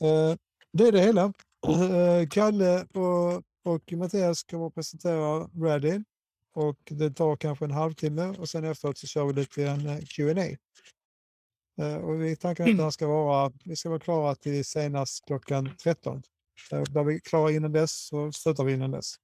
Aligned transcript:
Eh, 0.00 0.36
det 0.72 0.88
är 0.88 0.92
det 0.92 1.00
hela. 1.00 1.32
Eh, 1.66 2.28
Kalle 2.30 2.84
och, 2.84 3.42
och 3.64 3.92
Mattias 3.92 4.42
kommer 4.42 4.66
att 4.66 4.74
presentera 4.74 5.44
Ready 5.44 6.02
och 6.54 6.78
det 6.84 7.10
tar 7.10 7.36
kanske 7.36 7.64
en 7.64 7.70
halvtimme 7.70 8.26
och 8.38 8.48
sen 8.48 8.64
efteråt 8.64 8.98
så 8.98 9.06
kör 9.06 9.24
vi 9.24 9.32
lite 9.32 9.66
en 9.66 9.86
eh, 9.86 9.98
Q&A. 9.98 10.56
Och 12.02 12.22
vi 12.22 12.36
tänker 12.36 12.70
att 12.70 12.78
det 12.78 12.92
ska 12.92 13.06
vara, 13.06 13.52
vi 13.64 13.76
ska 13.76 13.88
vara 13.88 14.00
klara 14.00 14.34
till 14.34 14.64
senast 14.64 15.24
klockan 15.26 15.76
13. 15.76 16.22
Där 16.70 17.04
vi 17.04 17.14
är 17.14 17.18
klara 17.18 17.50
innan 17.50 17.72
dess 17.72 18.06
så 18.06 18.32
slutar 18.32 18.64
vi 18.64 18.72
innan 18.72 18.90
dess. 18.90 19.14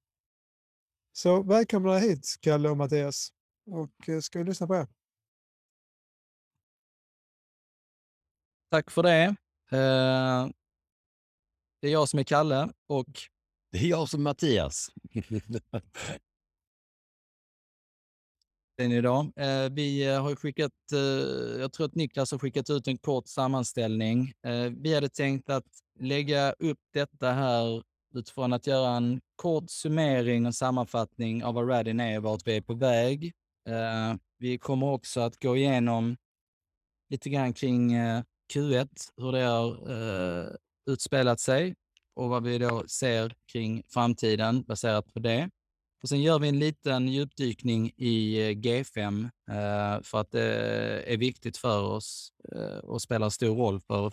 Så 1.13 1.43
välkomna 1.43 1.97
hit 1.97 2.35
Kalle 2.41 2.69
och 2.69 2.77
Mattias 2.77 3.29
och 3.65 4.23
ska 4.23 4.39
vi 4.39 4.45
lyssna 4.45 4.67
på 4.67 4.75
er. 4.75 4.87
Tack 8.71 8.91
för 8.91 9.03
det. 9.03 9.35
Det 11.81 11.87
är 11.87 11.91
jag 11.91 12.09
som 12.09 12.19
är 12.19 12.23
Kalle 12.23 12.69
och 12.87 13.07
det 13.71 13.77
är 13.77 13.87
jag 13.87 14.09
som 14.09 14.19
är 14.19 14.23
Mattias. 14.23 14.89
Den 18.77 18.91
idag. 18.91 19.31
Vi 19.71 20.05
har 20.05 20.35
skickat, 20.35 20.71
jag 21.59 21.73
tror 21.73 21.85
att 21.85 21.95
Niklas 21.95 22.31
har 22.31 22.39
skickat 22.39 22.69
ut 22.69 22.87
en 22.87 22.97
kort 22.97 23.27
sammanställning. 23.27 24.33
Vi 24.77 24.93
hade 24.93 25.09
tänkt 25.09 25.49
att 25.49 25.65
lägga 25.99 26.51
upp 26.51 26.79
detta 26.93 27.31
här 27.31 27.83
utifrån 28.13 28.53
att 28.53 28.67
göra 28.67 28.95
en 28.95 29.21
kort 29.35 29.69
summering 29.69 30.45
och 30.45 30.55
sammanfattning 30.55 31.43
av 31.43 31.53
vad 31.53 31.69
Radin 31.69 31.99
är 31.99 32.17
och 32.17 32.23
vart 32.23 32.47
vi 32.47 32.57
är 32.57 32.61
på 32.61 32.73
väg. 32.73 33.33
Vi 34.37 34.57
kommer 34.57 34.87
också 34.87 35.21
att 35.21 35.41
gå 35.41 35.57
igenom 35.57 36.17
lite 37.09 37.29
grann 37.29 37.53
kring 37.53 37.91
Q1, 38.53 38.89
hur 39.17 39.31
det 39.31 39.43
har 39.43 40.57
utspelat 40.89 41.39
sig 41.39 41.75
och 42.15 42.29
vad 42.29 42.43
vi 42.43 42.57
då 42.57 42.83
ser 42.87 43.35
kring 43.51 43.83
framtiden 43.87 44.63
baserat 44.63 45.13
på 45.13 45.19
det. 45.19 45.49
Och 46.03 46.09
sen 46.09 46.21
gör 46.21 46.39
vi 46.39 46.49
en 46.49 46.59
liten 46.59 47.07
djupdykning 47.07 47.91
i 47.97 48.41
eh, 48.49 48.55
G5 48.55 49.23
eh, 49.51 50.01
för 50.03 50.21
att 50.21 50.31
det 50.31 50.43
är 51.13 51.17
viktigt 51.17 51.57
för 51.57 51.83
oss 51.83 52.33
eh, 52.55 52.77
och 52.77 53.01
spelar 53.01 53.29
stor 53.29 53.55
roll 53.55 53.79
för 53.79 54.11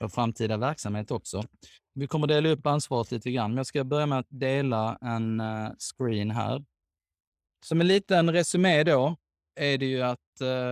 vår 0.00 0.08
framtida 0.08 0.56
verksamhet 0.56 1.10
också. 1.10 1.44
Vi 1.94 2.06
kommer 2.06 2.26
dela 2.26 2.48
upp 2.48 2.66
ansvaret 2.66 3.10
lite 3.10 3.30
grann, 3.30 3.50
men 3.50 3.56
jag 3.56 3.66
ska 3.66 3.84
börja 3.84 4.06
med 4.06 4.18
att 4.18 4.26
dela 4.30 4.98
en 5.00 5.42
screen 5.78 6.30
här. 6.30 6.64
Som 7.64 7.80
en 7.80 7.86
liten 7.86 8.32
resumé 8.32 8.84
då 8.84 9.16
är 9.60 9.78
det 9.78 9.86
ju 9.86 10.02
att 10.02 10.18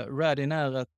Radin 0.08 0.52
är 0.52 0.76
ett 0.76 0.88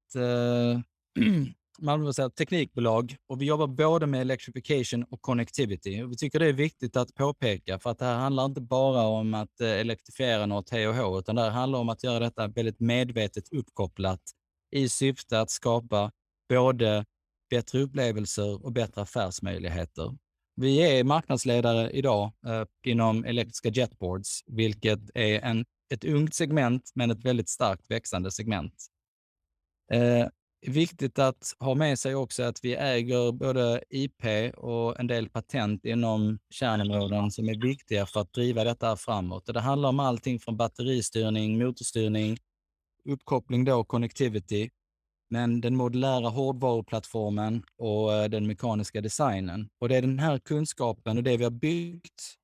Malmöbaserat 1.79 2.37
teknikbolag 2.37 3.17
och 3.27 3.41
vi 3.43 3.45
jobbar 3.45 3.67
både 3.67 4.07
med 4.07 4.21
electrification 4.21 5.05
och 5.05 5.23
connectivity. 5.23 6.05
Vi 6.05 6.17
tycker 6.17 6.39
det 6.39 6.47
är 6.47 6.53
viktigt 6.53 6.97
att 6.97 7.15
påpeka 7.15 7.79
för 7.79 7.91
att 7.91 7.99
det 7.99 8.05
här 8.05 8.19
handlar 8.19 8.45
inte 8.45 8.61
bara 8.61 9.03
om 9.03 9.35
att 9.35 9.61
eh, 9.61 9.69
elektrifiera 9.69 10.47
något 10.47 10.71
hej 10.71 10.89
och 10.89 10.95
hå, 10.95 11.19
utan 11.19 11.35
det 11.35 11.43
här 11.43 11.51
handlar 11.51 11.79
om 11.79 11.89
att 11.89 12.05
göra 12.05 12.19
detta 12.19 12.49
väldigt 12.49 12.81
medvetet 12.81 13.53
uppkopplat 13.53 14.21
i 14.71 14.89
syfte 14.89 15.41
att 15.41 15.51
skapa 15.51 16.13
både 16.49 17.05
bättre 17.51 17.79
upplevelser 17.79 18.65
och 18.65 18.73
bättre 18.73 19.03
affärsmöjligheter. 19.03 20.17
Vi 20.57 20.99
är 20.99 21.05
marknadsledare 21.05 21.91
idag 21.91 22.33
eh, 22.47 22.65
inom 22.85 23.25
elektriska 23.25 23.69
jetboards, 23.69 24.45
vilket 24.47 25.01
är 25.15 25.65
ett 25.95 26.05
ungt 26.05 26.35
segment, 26.35 26.93
men 26.95 27.11
ett 27.11 27.25
väldigt 27.25 27.49
starkt 27.49 27.91
växande 27.91 28.31
segment. 28.31 28.75
Eh, 29.93 30.27
Viktigt 30.67 31.19
att 31.19 31.55
ha 31.59 31.75
med 31.75 31.99
sig 31.99 32.15
också 32.15 32.43
att 32.43 32.65
vi 32.65 32.75
äger 32.75 33.33
både 33.33 33.83
IP 33.91 34.55
och 34.57 35.01
en 35.01 35.07
del 35.07 35.29
patent 35.29 35.85
inom 35.85 36.39
kärnområden 36.51 37.31
som 37.31 37.49
är 37.49 37.63
viktiga 37.63 38.07
för 38.07 38.21
att 38.21 38.33
driva 38.33 38.65
detta 38.65 38.97
framåt. 38.97 39.47
Det 39.47 39.61
handlar 39.61 39.89
om 39.89 40.01
allting 40.01 40.41
från 40.41 40.57
batteristyrning, 40.57 41.59
motorstyrning, 41.59 42.39
uppkoppling 43.09 43.65
då, 43.65 43.85
connectivity, 43.85 44.71
men 45.31 45.61
den 45.61 45.77
modulära 45.77 46.29
hårdvaruplattformen 46.29 47.63
och 47.79 48.15
eh, 48.15 48.29
den 48.29 48.47
mekaniska 48.47 49.01
designen. 49.01 49.69
Och 49.79 49.89
Det 49.89 49.97
är 49.97 50.03
den 50.03 50.19
här 50.19 50.39
kunskapen 50.39 51.17
och 51.17 51.23
det 51.23 51.37
vi 51.37 51.45
har 51.45 51.51
byggt 51.51 52.35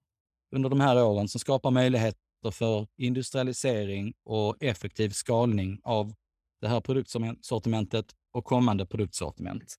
under 0.55 0.69
de 0.71 0.81
här 0.81 1.05
åren 1.05 1.29
som 1.29 1.41
skapar 1.41 1.71
möjligheter 1.71 2.51
för 2.53 2.87
industrialisering 2.97 4.15
och 4.25 4.57
effektiv 4.63 5.11
skalning 5.11 5.81
av 5.85 6.13
det 6.61 6.69
här 6.69 6.81
produktsortimentet 6.81 8.07
och 8.33 8.45
kommande 8.45 8.87
produktsortiment. 8.87 9.75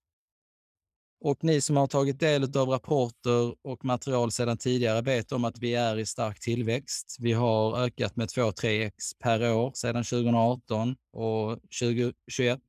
Och 1.22 1.44
Ni 1.44 1.62
som 1.62 1.78
har 1.78 1.88
tagit 1.88 2.20
del 2.20 2.58
av 2.58 2.70
rapporter 2.70 3.56
och 3.62 3.86
material 3.86 4.32
sedan 4.32 4.58
tidigare 4.58 5.02
vet 5.02 5.32
om 5.32 5.46
att 5.46 5.60
vi 5.60 5.76
är 5.76 5.98
i 5.98 6.06
stark 6.06 6.40
tillväxt. 6.40 7.18
Vi 7.20 7.34
har 7.34 7.78
ökat 7.80 8.16
med 8.16 8.28
2-3x 8.28 8.92
per 9.20 9.54
år 9.54 9.72
sedan 9.76 10.04
2018 10.04 10.96
och 11.14 11.60
2021 11.80 12.60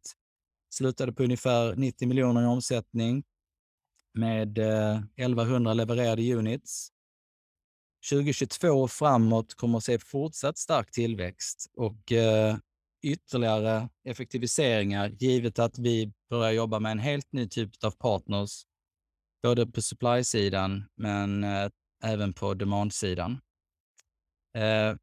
slutade 0.71 1.13
på 1.13 1.23
ungefär 1.23 1.77
90 1.77 2.09
miljoner 2.09 2.43
i 2.43 2.47
omsättning 2.47 3.23
med 4.15 4.59
eh, 4.59 5.01
1,100 5.17 5.75
levererade 5.75 6.35
units. 6.35 6.89
2022 8.11 8.69
och 8.69 8.91
framåt 8.91 9.55
kommer 9.55 9.79
att 9.79 9.85
se 9.85 9.99
fortsatt 9.99 10.59
stark 10.59 10.91
tillväxt 10.91 11.71
och 11.77 12.13
eh, 12.13 12.57
ytterligare 13.03 13.89
effektiviseringar 14.05 15.09
givet 15.09 15.59
att 15.59 15.79
vi 15.79 16.13
börjar 16.31 16.51
jobba 16.51 16.79
med 16.81 16.93
en 16.93 16.99
helt 16.99 17.33
ny 17.33 17.49
typ 17.49 17.85
av 17.85 17.91
partners, 17.91 18.63
både 19.43 19.67
på 19.67 19.83
supply-sidan 19.83 20.89
men 20.97 21.45
eh, 21.45 21.69
även 22.05 22.33
på 22.33 22.55
demand-sidan. 22.55 23.41
Eh, 24.57 24.97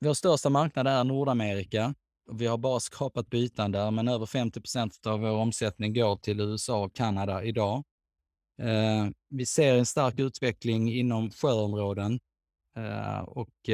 vår 0.00 0.14
största 0.14 0.50
marknad 0.50 0.86
är 0.86 1.04
Nordamerika 1.04 1.94
vi 2.30 2.46
har 2.46 2.58
bara 2.58 2.80
skapat 2.80 3.30
bytan 3.30 3.72
där, 3.72 3.90
men 3.90 4.08
över 4.08 4.26
50 4.26 4.60
procent 4.60 5.06
av 5.06 5.20
vår 5.20 5.30
omsättning 5.30 5.94
går 5.94 6.16
till 6.16 6.40
USA 6.40 6.84
och 6.84 6.94
Kanada 6.94 7.44
idag. 7.44 7.84
Eh, 8.62 9.08
vi 9.28 9.46
ser 9.46 9.78
en 9.78 9.86
stark 9.86 10.18
utveckling 10.18 10.92
inom 10.92 11.30
sjöområden 11.30 12.20
och 13.26 13.70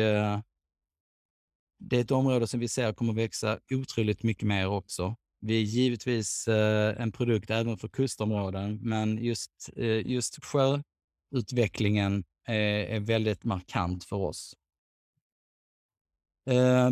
det 1.78 1.96
är 1.96 2.00
ett 2.00 2.10
område 2.10 2.46
som 2.46 2.60
vi 2.60 2.68
ser 2.68 2.92
kommer 2.92 3.12
växa 3.12 3.58
otroligt 3.70 4.22
mycket 4.22 4.48
mer 4.48 4.68
också. 4.68 5.16
Vi 5.40 5.58
är 5.58 5.62
givetvis 5.62 6.48
eh, 6.48 7.02
en 7.02 7.12
produkt 7.12 7.50
även 7.50 7.76
för 7.76 7.88
kustområden, 7.88 8.78
men 8.82 9.18
just 9.18 9.70
eh, 9.76 10.20
sjöutvecklingen 10.42 12.24
eh, 12.48 12.94
är 12.94 13.00
väldigt 13.00 13.44
markant 13.44 14.04
för 14.04 14.16
oss. 14.16 14.54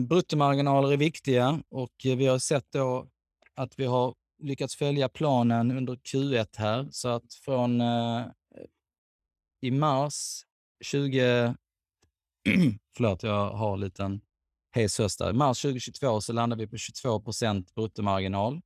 Bruttomarginaler 0.09 0.93
är 0.93 0.97
viktiga 0.97 1.63
och 1.69 1.93
vi 2.05 2.27
har 2.27 2.39
sett 2.39 2.73
då 2.73 3.09
att 3.55 3.79
vi 3.79 3.85
har 3.85 4.15
lyckats 4.43 4.77
följa 4.77 5.09
planen 5.09 5.71
under 5.71 5.97
Q1 5.97 6.49
här. 6.57 6.89
Så 6.91 7.09
att 7.09 7.35
från 7.35 7.83
i 9.61 9.71
mars 9.71 10.45
20, 10.85 11.55
förlåt, 12.97 13.23
jag 13.23 13.51
har 13.51 13.75
en 13.75 13.81
liten 13.81 14.21
hes 14.77 15.01
röst. 15.01 15.21
I 15.21 15.33
mars 15.33 15.63
2022 15.63 16.21
så 16.21 16.33
landar 16.33 16.57
vi 16.57 16.67
på 16.67 16.77
22 16.77 17.21
procent 17.21 17.75
bruttomarginal, 17.75 18.61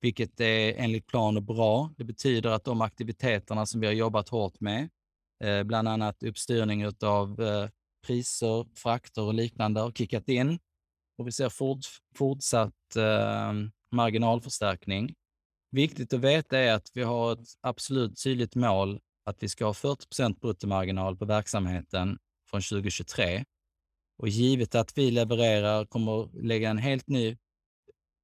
vilket 0.00 0.40
är 0.40 0.74
enligt 0.76 1.06
plan 1.06 1.46
bra. 1.46 1.90
Det 1.96 2.04
betyder 2.04 2.50
att 2.50 2.64
de 2.64 2.80
aktiviteterna 2.80 3.66
som 3.66 3.80
vi 3.80 3.86
har 3.86 3.94
jobbat 3.94 4.28
hårt 4.28 4.60
med, 4.60 4.88
eh, 5.44 5.62
bland 5.62 5.88
annat 5.88 6.22
uppstyrning 6.22 6.86
av 7.02 7.42
eh, 7.42 7.68
priser, 8.06 8.66
frakter 8.74 9.22
och 9.22 9.34
liknande, 9.34 9.80
har 9.80 9.92
kickat 9.92 10.28
in 10.28 10.58
och 11.18 11.26
vi 11.26 11.32
ser 11.32 11.52
fortsatt 12.16 12.96
ehm, 12.96 13.70
marginalförstärkning. 13.92 15.14
Viktigt 15.70 16.12
att 16.12 16.20
veta 16.20 16.58
är 16.58 16.72
att 16.72 16.90
vi 16.94 17.02
har 17.02 17.32
ett 17.32 17.48
absolut 17.60 18.22
tydligt 18.22 18.54
mål 18.54 19.00
att 19.24 19.42
vi 19.42 19.48
ska 19.48 19.64
ha 19.64 19.72
40% 19.72 20.40
bruttomarginal 20.40 21.16
på 21.16 21.24
verksamheten 21.24 22.18
från 22.50 22.60
2023. 22.60 23.44
Och 24.16 24.28
Givet 24.28 24.74
att 24.74 24.98
vi 24.98 25.10
levererar, 25.10 25.86
kommer 25.86 26.22
att 26.22 26.34
lägga 26.34 26.70
en 26.70 26.78
helt 26.78 27.08
ny 27.08 27.36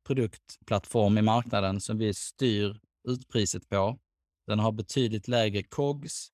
produktplattform 0.06 1.19
i 1.19 1.22
marknaden 1.22 1.81
som 1.81 1.98
vi 1.98 2.14
styr 2.14 2.81
utpriset 3.08 3.69
på. 3.69 3.98
Den 4.46 4.58
har 4.58 4.72
betydligt 4.72 5.28
lägre 5.28 5.62
COGS, 5.62 6.28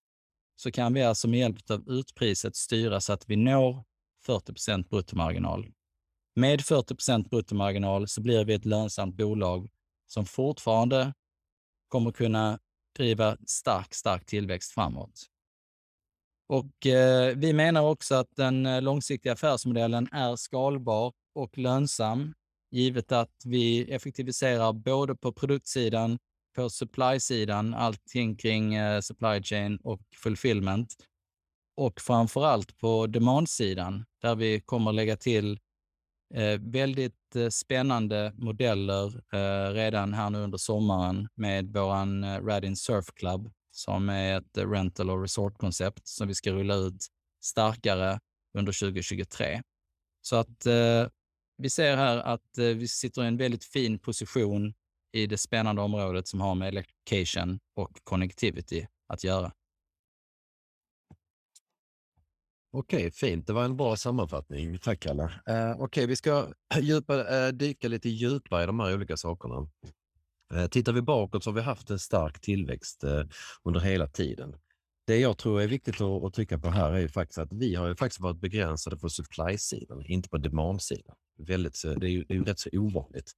så 0.56 0.70
kan 0.72 0.94
vi 0.94 1.02
alltså 1.02 1.28
med 1.28 1.40
hjälp 1.40 1.70
av 1.70 1.88
utpriset 1.88 2.56
styra 2.56 3.00
så 3.00 3.12
att 3.12 3.28
vi 3.28 3.36
når 3.36 3.84
40% 4.26 4.88
bruttomarginal. 4.88 5.72
Med 6.34 6.60
40% 6.60 7.28
bruttomarginal 7.28 8.08
så 8.08 8.20
blir 8.20 8.44
vi 8.44 8.54
ett 8.54 8.64
lönsamt 8.64 9.16
bolag 9.16 9.68
som 10.06 10.26
fortfarande 10.26 11.14
kommer 11.88 12.12
kunna 12.12 12.58
driva 12.96 13.36
stark, 13.46 13.94
stark 13.94 14.26
tillväxt 14.26 14.72
framåt. 14.72 15.26
Eh, 16.86 17.36
vi 17.36 17.52
menar 17.52 17.82
också 17.82 18.14
att 18.14 18.36
den 18.36 18.66
eh, 18.66 18.82
långsiktiga 18.82 19.32
affärsmodellen 19.32 20.08
är 20.12 20.36
skalbar 20.36 21.12
och 21.34 21.58
lönsam, 21.58 22.34
givet 22.70 23.12
att 23.12 23.34
vi 23.44 23.92
effektiviserar 23.92 24.72
både 24.72 25.14
på 25.14 25.32
produktsidan, 25.32 26.18
på 26.56 26.70
supply-sidan, 26.70 27.74
allting 27.74 28.36
kring 28.36 28.74
eh, 28.74 29.00
supply 29.00 29.42
chain 29.42 29.78
och 29.84 30.00
fulfillment. 30.22 30.94
Och 31.76 32.00
framför 32.00 32.44
allt 32.44 32.78
på 32.78 33.06
demand-sidan 33.06 34.04
där 34.22 34.34
vi 34.34 34.60
kommer 34.60 34.92
lägga 34.92 35.16
till 35.16 35.58
eh, 36.34 36.60
väldigt 36.60 37.36
eh, 37.36 37.48
spännande 37.48 38.32
modeller 38.36 39.06
eh, 39.32 39.72
redan 39.74 40.14
här 40.14 40.30
nu 40.30 40.38
under 40.38 40.58
sommaren 40.58 41.28
med 41.34 41.72
våran 41.72 42.24
eh, 42.24 42.44
Radin 42.44 42.76
Surf 42.76 43.06
Club 43.14 43.50
som 43.76 44.08
är 44.08 44.38
ett 44.38 44.58
rental 44.58 45.10
och 45.10 45.22
resortkoncept 45.22 46.08
som 46.08 46.28
vi 46.28 46.34
ska 46.34 46.52
rulla 46.52 46.74
ut 46.74 47.06
starkare 47.42 48.20
under 48.58 48.80
2023. 48.80 49.62
Så 50.20 50.36
att 50.36 50.66
eh, 50.66 51.08
vi 51.56 51.70
ser 51.70 51.96
här 51.96 52.16
att 52.16 52.58
eh, 52.58 52.64
vi 52.64 52.88
sitter 52.88 53.24
i 53.24 53.26
en 53.26 53.36
väldigt 53.36 53.64
fin 53.64 53.98
position 53.98 54.74
i 55.12 55.26
det 55.26 55.38
spännande 55.38 55.82
området 55.82 56.28
som 56.28 56.40
har 56.40 56.54
med 56.54 56.68
electrification 56.68 57.58
och 57.74 58.00
connectivity 58.04 58.86
att 59.08 59.24
göra. 59.24 59.52
Okej, 62.72 63.10
fint. 63.10 63.46
Det 63.46 63.52
var 63.52 63.64
en 63.64 63.76
bra 63.76 63.96
sammanfattning. 63.96 64.78
Tack, 64.78 65.00
Kalle. 65.00 65.24
Eh, 65.46 65.80
Okej, 65.80 66.06
vi 66.06 66.16
ska 66.16 66.48
djupa, 66.80 67.46
eh, 67.46 67.52
dyka 67.52 67.88
lite 67.88 68.08
djupare 68.08 68.62
i 68.62 68.66
de 68.66 68.80
här 68.80 68.94
olika 68.94 69.16
sakerna. 69.16 69.68
Eh, 70.54 70.66
tittar 70.66 70.92
vi 70.92 71.02
bakåt 71.02 71.44
så 71.44 71.50
har 71.50 71.54
vi 71.54 71.60
haft 71.60 71.90
en 71.90 71.98
stark 71.98 72.40
tillväxt 72.40 73.04
eh, 73.04 73.24
under 73.62 73.80
hela 73.80 74.06
tiden. 74.06 74.56
Det 75.06 75.18
jag 75.18 75.38
tror 75.38 75.60
är 75.60 75.66
viktigt 75.66 76.00
att, 76.00 76.24
att 76.24 76.34
trycka 76.34 76.58
på 76.58 76.68
här 76.68 76.92
är 76.92 76.98
ju 76.98 77.08
faktiskt 77.08 77.38
att 77.38 77.52
vi 77.52 77.74
har 77.74 77.88
ju 77.88 77.96
faktiskt 77.96 78.20
varit 78.20 78.40
begränsade 78.40 78.96
på 78.96 79.08
supply-sidan, 79.08 80.06
inte 80.06 80.28
på 80.28 80.38
demand-sidan. 80.38 81.16
Väldigt, 81.38 81.82
det 81.82 82.06
är 82.06 82.10
ju, 82.10 82.24
det 82.24 82.34
är 82.34 82.38
ju 82.38 82.44
rätt 82.44 82.58
så 82.58 82.70
ovanligt. 82.72 83.32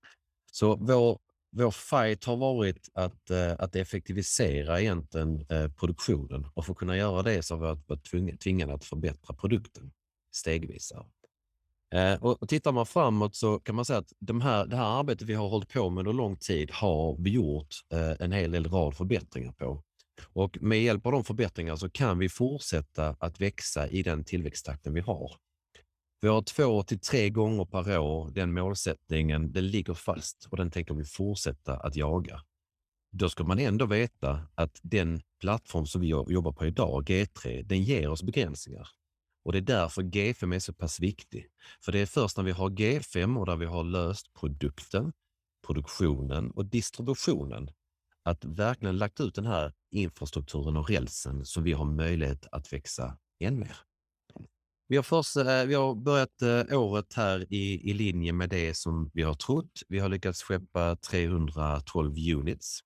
Så 0.53 0.77
vår, 0.77 1.19
vår 1.57 1.71
fight 1.71 2.25
har 2.25 2.37
varit 2.37 2.89
att, 2.95 3.31
eh, 3.31 3.53
att 3.59 3.77
effektivisera 3.77 4.81
egentligen 4.81 5.47
produktionen 5.77 6.47
och 6.55 6.65
för 6.65 6.73
att 6.73 6.79
kunna 6.79 6.97
göra 6.97 7.23
det 7.23 7.43
så 7.43 7.57
har 7.57 7.75
vi 7.75 7.83
varit- 7.87 8.41
tvingade 8.41 8.75
att 8.75 8.85
förbättra 8.85 9.35
produkten 9.35 9.91
stegvis. 10.33 10.93
Eh, 11.95 12.23
och, 12.25 12.43
och 12.43 12.49
tittar 12.49 12.73
man 12.73 12.87
framåt 12.87 13.37
så 13.37 13.59
kan 13.59 13.75
man 13.75 13.85
säga 13.85 13.99
att 13.99 14.13
de 14.19 14.41
här, 14.41 14.67
det 14.67 14.77
här 14.77 14.99
arbetet 15.01 15.29
vi 15.29 15.35
har 15.35 15.49
hållit 15.49 15.73
på 15.73 15.91
med 15.91 16.01
under 16.01 16.13
lång 16.13 16.37
tid 16.37 16.71
har 16.71 17.17
vi 17.19 17.31
gjort 17.31 17.75
eh, 17.93 18.25
en 18.25 18.33
hel 18.33 18.51
del 18.51 18.71
rad 18.71 18.97
förbättringar 18.97 19.53
på. 19.53 19.83
Och 20.33 20.59
med 20.61 20.83
hjälp 20.83 21.07
av 21.07 21.13
de 21.13 21.25
förbättringarna 21.25 21.77
så 21.77 21.91
kan 21.91 22.19
vi 22.19 22.29
fortsätta 22.29 23.17
att 23.19 23.41
växa 23.41 23.89
i 23.89 24.03
den 24.03 24.25
tillväxttakten 24.25 24.95
vi 24.95 25.01
har. 25.01 25.33
Vi 26.21 26.29
har 26.29 26.43
två 26.43 26.83
till 26.83 27.01
tre 27.01 27.31
gånger 27.31 27.65
per 27.65 27.99
år. 27.99 28.31
Den 28.31 28.53
målsättningen, 28.53 29.53
den 29.53 29.71
ligger 29.71 29.95
fast 29.95 30.49
och 30.51 30.57
den 30.57 30.71
tänker 30.71 30.95
vi 30.95 31.05
fortsätta 31.05 31.77
att 31.77 31.97
jaga. 31.97 32.41
Då 33.13 33.29
ska 33.29 33.45
man 33.45 33.59
ändå 33.59 33.87
veta 33.87 34.49
att 34.55 34.81
den 34.83 35.21
plattform 35.41 35.87
som 35.87 36.01
vi 36.01 36.09
jobbar 36.09 36.53
på 36.53 36.67
idag, 36.67 37.05
G3, 37.05 37.63
den 37.63 37.83
ger 37.83 38.09
oss 38.09 38.23
begränsningar. 38.23 38.89
Och 39.49 39.53
det 39.53 39.59
är 39.59 39.63
därför 39.63 40.03
G5 40.03 40.55
är 40.55 40.59
så 40.59 40.73
pass 40.73 41.01
viktig. 41.01 41.47
För 41.85 41.93
det 41.93 41.99
är 41.99 42.07
först 42.07 42.37
när 42.37 42.45
vi 42.45 42.51
har 42.51 42.71
G5 42.71 43.39
och 43.39 43.47
där 43.47 43.57
vi 43.57 43.67
har 43.67 43.85
löst 43.85 44.35
produkten, 44.41 45.13
produktionen 45.67 46.51
och 46.51 46.67
distributionen 46.67 47.71
att 48.25 48.45
verkligen 48.45 48.99
lagt 48.99 49.21
ut 49.21 49.35
den 49.35 49.47
här 49.47 49.73
infrastrukturen 49.91 50.77
och 50.77 50.91
rälsen 50.91 51.45
så 51.45 51.61
vi 51.61 51.73
har 51.73 51.85
möjlighet 51.85 52.47
att 52.53 52.73
växa 52.73 53.19
än 53.41 53.59
mer. 53.59 53.77
Vi 54.89 54.97
har, 54.97 55.03
först, 55.03 55.37
eh, 55.37 55.65
vi 55.65 55.75
har 55.75 55.95
börjat 55.95 56.43
eh, 56.43 56.81
året 56.81 57.13
här 57.15 57.53
i, 57.53 57.91
i 57.91 57.95
linje 57.95 58.33
med 58.33 58.49
det 58.49 58.75
som 58.75 59.11
vi 59.15 59.23
har 59.23 59.35
trott. 59.35 59.83
Vi 59.89 59.99
har 59.99 60.09
lyckats 60.09 60.43
skeppa 60.43 60.97
312 60.97 62.15
units. 62.37 62.81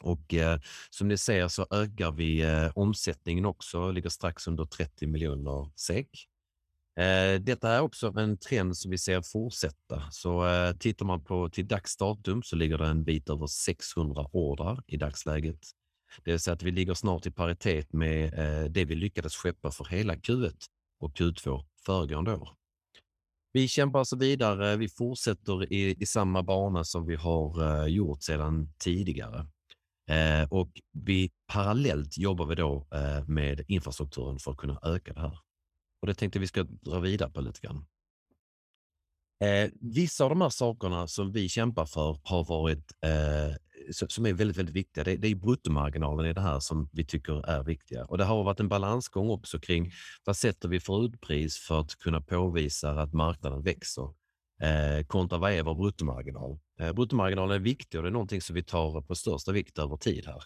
Och 0.00 0.34
eh, 0.34 0.60
som 0.90 1.08
ni 1.08 1.18
ser 1.18 1.48
så 1.48 1.66
ökar 1.70 2.12
vi 2.12 2.42
eh, 2.42 2.70
omsättningen 2.74 3.44
också, 3.44 3.90
ligger 3.90 4.08
strax 4.08 4.48
under 4.48 4.64
30 4.64 5.06
miljoner 5.06 5.70
SEK. 5.76 6.28
Eh, 6.98 7.40
detta 7.40 7.70
är 7.70 7.80
också 7.80 8.18
en 8.18 8.36
trend 8.38 8.76
som 8.76 8.90
vi 8.90 8.98
ser 8.98 9.22
fortsätta. 9.22 10.10
Så 10.10 10.46
eh, 10.46 10.72
tittar 10.72 11.06
man 11.06 11.24
på 11.24 11.48
till 11.48 11.68
dags 11.68 11.96
datum 11.96 12.42
så 12.42 12.56
ligger 12.56 12.78
det 12.78 12.86
en 12.86 13.04
bit 13.04 13.30
över 13.30 13.46
600 13.46 14.26
ordrar 14.32 14.82
i 14.86 14.96
dagsläget. 14.96 15.60
Det 16.24 16.30
vill 16.30 16.40
säga 16.40 16.54
att 16.54 16.62
vi 16.62 16.70
ligger 16.70 16.94
snart 16.94 17.26
i 17.26 17.30
paritet 17.30 17.92
med 17.92 18.24
eh, 18.34 18.70
det 18.70 18.84
vi 18.84 18.94
lyckades 18.94 19.36
skeppa 19.36 19.70
för 19.70 19.84
hela 19.84 20.14
Q1 20.14 20.54
och 21.00 21.16
Q2 21.16 21.64
föregående 21.86 22.34
år. 22.34 22.48
Vi 23.52 23.68
kämpar 23.68 23.98
alltså 23.98 24.16
vidare. 24.16 24.76
Vi 24.76 24.88
fortsätter 24.88 25.72
i, 25.72 26.02
i 26.02 26.06
samma 26.06 26.42
bana 26.42 26.84
som 26.84 27.06
vi 27.06 27.16
har 27.16 27.82
eh, 27.82 27.86
gjort 27.86 28.22
sedan 28.22 28.72
tidigare. 28.78 29.46
Eh, 30.08 30.48
och 30.50 30.70
vi 30.92 31.30
parallellt 31.52 32.18
jobbar 32.18 32.46
vi 32.46 32.54
då 32.54 32.86
eh, 32.94 33.28
med 33.28 33.64
infrastrukturen 33.68 34.38
för 34.38 34.50
att 34.50 34.56
kunna 34.56 34.78
öka 34.82 35.12
det 35.12 35.20
här. 35.20 35.38
Och 36.00 36.06
det 36.06 36.14
tänkte 36.14 36.38
vi 36.38 36.46
ska 36.46 36.62
dra 36.62 37.00
vidare 37.00 37.30
på 37.30 37.40
lite 37.40 37.60
grann. 37.60 37.86
Eh, 39.40 39.70
vissa 39.80 40.24
av 40.24 40.30
de 40.30 40.40
här 40.40 40.48
sakerna 40.48 41.06
som 41.06 41.32
vi 41.32 41.48
kämpar 41.48 41.86
för 41.86 42.20
har 42.24 42.44
varit, 42.44 42.92
eh, 43.04 43.56
som 44.08 44.26
är 44.26 44.32
väldigt, 44.32 44.56
väldigt 44.56 44.74
viktiga. 44.74 45.04
Det, 45.04 45.16
det 45.16 45.28
är 45.28 45.34
bruttomarginalen 45.34 46.26
i 46.26 46.32
det 46.32 46.40
här 46.40 46.60
som 46.60 46.88
vi 46.92 47.04
tycker 47.04 47.48
är 47.48 47.62
viktiga. 47.62 48.04
Och 48.04 48.18
det 48.18 48.24
har 48.24 48.44
varit 48.44 48.60
en 48.60 48.68
balansgång 48.68 49.30
också 49.30 49.58
kring 49.58 49.92
vad 50.24 50.36
sätter 50.36 50.68
vi 50.68 50.80
för 50.80 51.04
utpris 51.04 51.58
för 51.58 51.80
att 51.80 51.98
kunna 51.98 52.20
påvisa 52.20 52.90
att 52.90 53.12
marknaden 53.12 53.62
växer 53.62 54.14
eh, 54.62 55.06
kontra 55.06 55.38
vad 55.38 55.52
är 55.52 55.62
vår 55.62 55.74
bruttomarginal. 55.74 56.58
Eh, 56.80 56.92
bruttomarginalen 56.92 57.56
är 57.56 57.60
viktig 57.60 57.98
och 57.98 58.02
det 58.04 58.08
är 58.08 58.12
någonting 58.12 58.40
som 58.40 58.54
vi 58.54 58.62
tar 58.62 59.00
på 59.00 59.14
största 59.14 59.52
vikt 59.52 59.78
över 59.78 59.96
tid 59.96 60.26
här. 60.26 60.42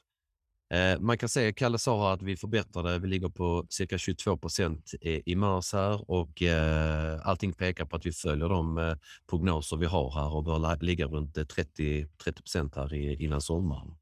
Eh, 0.74 1.00
man 1.00 1.18
kan 1.18 1.28
säga, 1.28 1.52
Kalle 1.52 1.78
sa 1.78 2.06
här 2.06 2.14
att 2.14 2.22
vi 2.22 2.36
förbättrade, 2.36 2.98
vi 2.98 3.08
ligger 3.08 3.28
på 3.28 3.66
cirka 3.70 3.98
22 3.98 4.36
procent 4.36 4.90
i, 5.00 5.36
mars 5.36 5.72
här 5.72 6.10
och 6.10 6.42
eh, 6.42 7.20
allting 7.26 7.52
pekar 7.52 7.84
på 7.84 7.96
att 7.96 8.06
vi 8.06 8.12
följer 8.12 8.48
de 8.48 8.96
prognoser 9.30 9.76
vi 9.76 9.86
har 9.86 10.10
här 10.10 10.34
och 10.34 10.44
bör 10.44 10.82
ligga 10.84 11.06
runt 11.06 11.48
30 11.48 12.06
procent 12.24 12.76
här 12.76 12.94
innan 12.94 13.40
sommaren. 13.40 13.96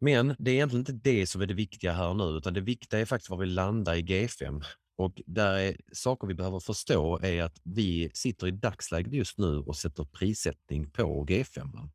Men 0.00 0.34
det 0.38 0.50
är 0.50 0.54
egentligen 0.54 0.80
inte 0.80 1.10
det 1.10 1.26
som 1.26 1.42
är 1.42 1.46
det 1.46 1.54
viktiga 1.54 1.92
här 1.92 2.14
nu, 2.14 2.24
utan 2.24 2.54
det 2.54 2.60
viktiga 2.60 3.00
är 3.00 3.04
faktiskt 3.04 3.30
var 3.30 3.38
vi 3.38 3.46
landar 3.46 3.94
i 3.94 4.02
G5. 4.02 4.64
Och 5.02 5.22
där 5.26 5.54
är 5.58 5.76
saker 5.92 6.26
vi 6.28 6.34
behöver 6.34 6.60
förstå 6.60 7.18
är 7.22 7.42
att 7.42 7.60
vi 7.64 8.10
sitter 8.14 8.46
i 8.46 8.50
dagsläget 8.50 9.12
just 9.12 9.38
nu 9.38 9.58
och 9.58 9.76
sätter 9.76 10.04
prissättning 10.04 10.90
på 10.90 11.26
G5. 11.26 11.88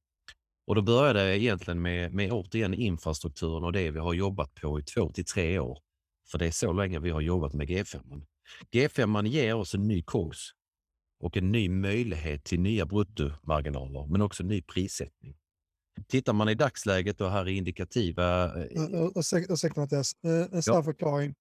Och 0.68 0.76
då 0.76 0.82
börjar 0.82 1.14
det 1.14 1.40
egentligen 1.40 1.82
med, 1.82 2.14
med 2.14 2.32
återigen 2.32 2.74
infrastrukturen 2.74 3.64
och 3.64 3.74
det 3.74 3.92
vi 3.92 4.00
har 4.00 4.14
jobbat 4.14 4.54
på 4.56 4.80
i 4.80 4.84
två 4.84 5.10
till 5.12 5.26
tre 5.26 5.60
år. 5.60 5.80
För 6.32 6.38
det 6.38 6.46
är 6.48 6.52
så 6.52 6.74
länge 6.74 7.00
vi 7.00 7.10
har 7.10 7.22
jobbat 7.22 7.54
med 7.54 7.68
G5. 7.70 8.22
G5 8.72 9.26
ger 9.28 9.56
oss 9.56 9.74
en 9.76 9.88
ny 9.88 10.04
kurs 10.04 10.52
och 11.20 11.38
en 11.38 11.52
ny 11.52 11.70
möjlighet 11.70 12.44
till 12.44 12.60
nya 12.60 12.86
bruttomarginaler, 12.86 14.08
men 14.08 14.22
också 14.22 14.44
ny 14.44 14.62
prissättning. 14.62 15.36
Tittar 16.08 16.34
man 16.34 16.50
i 16.50 16.56
dagsläget 16.56 17.22
och 17.22 17.32
här 17.32 17.42
är 17.42 17.48
indikativa 17.50 18.46
eh, 18.46 18.62
Ur- 18.62 18.96
ur- 18.96 19.12
ursäk- 19.20 19.46
Ursäkta 19.54 19.82
Mattias, 19.82 20.12
Eh, 20.26 20.32
en 20.56 20.64
snabb 20.64 20.86
förklaring. 20.86 21.36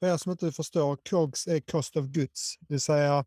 För 0.00 0.06
er 0.06 0.16
som 0.16 0.32
inte 0.32 0.52
förstår, 0.52 0.98
COGS 1.10 1.46
är 1.46 1.60
cost 1.60 1.96
of 1.96 2.06
goods, 2.06 2.56
det 2.60 2.74
vill 2.74 2.80
säga 2.80 3.24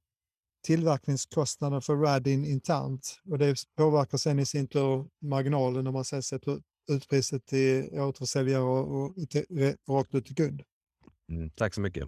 tillverkningskostnaden 0.64 1.82
för 1.82 1.96
Radin 1.96 2.46
internt. 2.46 3.20
Och 3.32 3.38
det 3.38 3.56
påverkar 3.78 4.18
sen 4.18 4.40
i 4.40 4.46
sin 4.46 4.68
tur 4.68 5.08
marginalen 5.22 5.84
när 5.84 5.92
man 5.92 6.06
sen 6.06 6.24
sätter 6.24 6.62
ut 6.92 7.10
priset 7.10 7.46
till 7.46 7.90
återförsäljare 7.94 8.64
och, 8.64 9.08
och 9.08 9.30
till, 9.30 9.76
rakt 9.90 10.16
ut 10.16 10.26
till 10.26 10.36
kund. 10.36 10.62
Mm, 11.32 11.50
tack 11.50 11.74
så 11.74 11.82
mycket. 11.82 12.08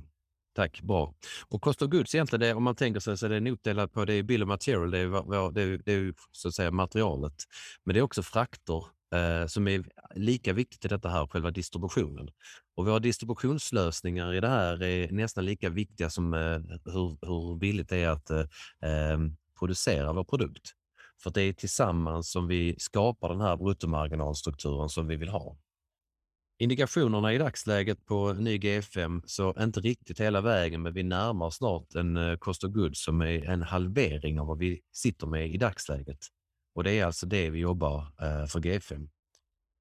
Tack, 0.56 0.82
bra. 0.82 1.14
Och 1.48 1.62
cost 1.62 1.82
of 1.82 1.90
goods 1.90 2.16
egentligen, 2.16 2.40
det, 2.40 2.54
om 2.54 2.64
man 2.64 2.76
tänker 2.76 3.00
sig 3.00 3.18
så 3.18 3.26
är 3.26 3.30
det 3.30 3.38
en 3.38 3.48
uppdelat 3.48 3.92
på 3.92 4.06
det 4.06 4.14
är 4.14 4.24
bill 4.24 4.44
of 4.44 4.48
material, 4.48 4.92
det 4.92 4.98
är, 4.98 5.52
det 5.52 5.62
är, 5.62 5.82
det 5.86 5.94
är 5.94 6.00
ju 6.00 6.14
så 6.32 6.48
att 6.48 6.54
säga 6.54 6.72
materialet. 6.72 7.34
Men 7.84 7.94
det 7.94 8.00
är 8.00 8.02
också 8.02 8.24
frakter 8.24 8.86
eh, 9.14 9.48
som 9.48 9.68
är 9.68 9.84
lika 10.16 10.54
viktigt 10.54 10.86
i 10.86 10.88
detta 10.88 11.10
här, 11.10 11.28
själva 11.28 11.52
distributionen. 11.52 12.30
Och 12.76 12.86
våra 12.86 13.00
distributionslösningar 13.00 14.34
i 14.34 14.40
det 14.40 14.48
här 14.48 14.84
är 14.84 15.12
nästan 15.12 15.46
lika 15.46 15.70
viktiga 15.70 16.10
som 16.10 16.34
eh, 16.34 16.60
hur, 16.86 17.18
hur 17.28 17.58
billigt 17.58 17.90
det 17.90 17.98
är 17.98 18.10
att 18.10 18.30
eh, 18.30 18.40
eh 18.84 19.18
producera 19.60 20.14
vår 20.14 20.24
produkt. 20.24 20.72
För 21.24 21.32
det 21.32 21.42
är 21.42 21.54
tillsammans 21.54 22.32
som 22.32 22.48
vi 22.48 22.76
skapar 22.80 23.30
den 23.30 23.42
här 23.42 23.58
bruttomarginalstrukturen 23.58 24.90
som 24.90 25.08
vi 25.08 25.16
vill 25.16 25.30
ha. 25.30 25.58
Indikationerna 26.60 27.34
i 27.34 27.38
dagsläget 27.38 28.06
på 28.06 28.34
ny 28.34 28.58
G5 28.58 29.22
så 29.26 29.54
inte 29.60 29.80
riktigt 29.80 30.20
hela 30.20 30.42
vägen, 30.42 30.82
men 30.82 30.94
vi 30.94 31.04
närmar 31.04 31.46
oss 31.46 31.56
snart 31.56 31.96
en 31.96 32.18
eh, 32.18 32.38
cost 32.38 32.64
of 32.64 32.72
goods 32.72 33.04
som 33.04 33.22
är 33.22 33.46
en 33.46 33.62
halvering 33.62 34.40
av 34.40 34.48
vad 34.48 34.58
vi 34.58 34.82
sitter 34.92 35.28
med 35.28 35.50
i 35.50 35.58
dagsläget. 35.58 36.20
Och 36.76 36.84
det 36.84 37.00
är 37.00 37.06
alltså 37.06 37.26
det 37.26 37.50
vi 37.50 37.60
jobbar 37.60 37.98
eh, 38.22 38.46
för 38.46 38.60
G5. 38.60 39.10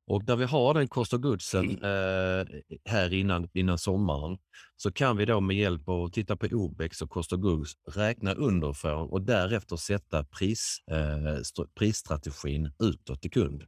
Och 0.07 0.25
när 0.27 0.37
vi 0.37 0.45
har 0.45 0.75
den 0.75 0.89
cost 0.89 1.13
of 1.15 1.21
goodsen 1.21 1.71
eh, 1.71 2.47
här 2.85 3.13
innan, 3.13 3.49
innan 3.53 3.79
sommaren 3.79 4.39
så 4.77 4.93
kan 4.93 5.17
vi 5.17 5.25
då 5.25 5.41
med 5.41 5.57
hjälp 5.57 5.89
av 5.89 6.05
att 6.05 6.13
titta 6.13 6.37
på 6.37 6.47
OBEX 6.47 7.03
och 7.03 7.11
cost 7.11 7.33
of 7.33 7.41
goods 7.41 7.73
räkna 7.89 8.35
underifrån 8.35 9.09
och 9.11 9.23
därefter 9.23 9.77
sätta 9.77 10.25
pris, 10.25 10.79
eh, 10.91 11.25
st- 11.25 11.67
prisstrategin 11.75 12.73
utåt 12.79 13.23
till 13.23 13.31
kund. 13.31 13.65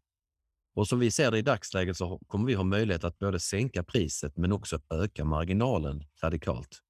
Och 0.75 0.89
som 0.89 0.99
vi 0.99 1.11
ser 1.11 1.31
det 1.31 1.39
i 1.39 1.43
dagsläget 1.43 1.97
så 1.97 2.21
kommer 2.27 2.47
vi 2.47 2.55
ha 2.55 2.65
möjlighet 2.65 3.05
att 3.05 3.19
både 3.19 3.41
sänka 3.41 3.83
priset 3.85 4.37
men 4.37 4.53
också 4.53 4.81
öka 4.91 5.25
marginalen 5.25 6.05
radikalt. 6.23 6.81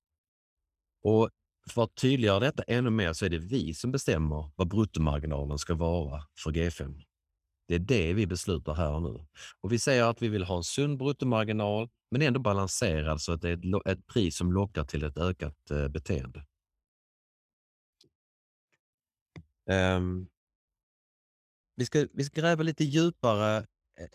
Och 1.03 1.31
för 1.71 1.85
att 1.85 1.95
tydliggöra 1.95 2.41
detta 2.41 2.63
ännu 2.63 2.91
mer 2.91 3.13
så 3.13 3.25
är 3.25 3.31
det 3.31 3.39
vi 3.39 3.75
som 3.75 3.93
bestämmer 3.93 4.51
vad 4.57 4.69
bruttomarginalen 4.69 5.59
ska 5.59 5.75
vara 5.75 6.23
för 6.45 6.51
G5. 6.51 7.03
Det 7.69 7.75
är 7.75 7.79
det 7.79 8.13
vi 8.13 8.27
beslutar 8.27 8.75
här 8.75 8.93
och 8.93 9.03
nu. 9.03 9.27
Och 9.61 9.73
vi 9.73 9.79
säger 9.79 10.05
att 10.05 10.23
vi 10.23 10.29
vill 10.29 10.45
ha 10.45 10.57
en 10.57 10.65
sund 10.65 10.99
bruttomarginal 10.99 11.89
men 12.11 12.23
ändå 12.23 12.41
balanserad 12.41 13.21
så 13.21 13.33
att 13.33 13.41
det 13.41 13.51
är 13.51 13.77
ett, 13.77 13.87
ett 13.99 14.07
pris 14.07 14.37
som 14.37 14.53
lockar 14.53 14.85
till 14.85 15.05
ett 15.05 15.19
ökat 15.19 15.71
eh, 15.71 15.89
beteende. 15.89 16.45
Um, 19.71 20.29
vi, 21.77 21.87
ska, 21.87 22.07
vi 22.13 22.25
ska 22.25 22.41
gräva 22.41 22.63
lite 22.63 22.85
djupare 22.85 23.67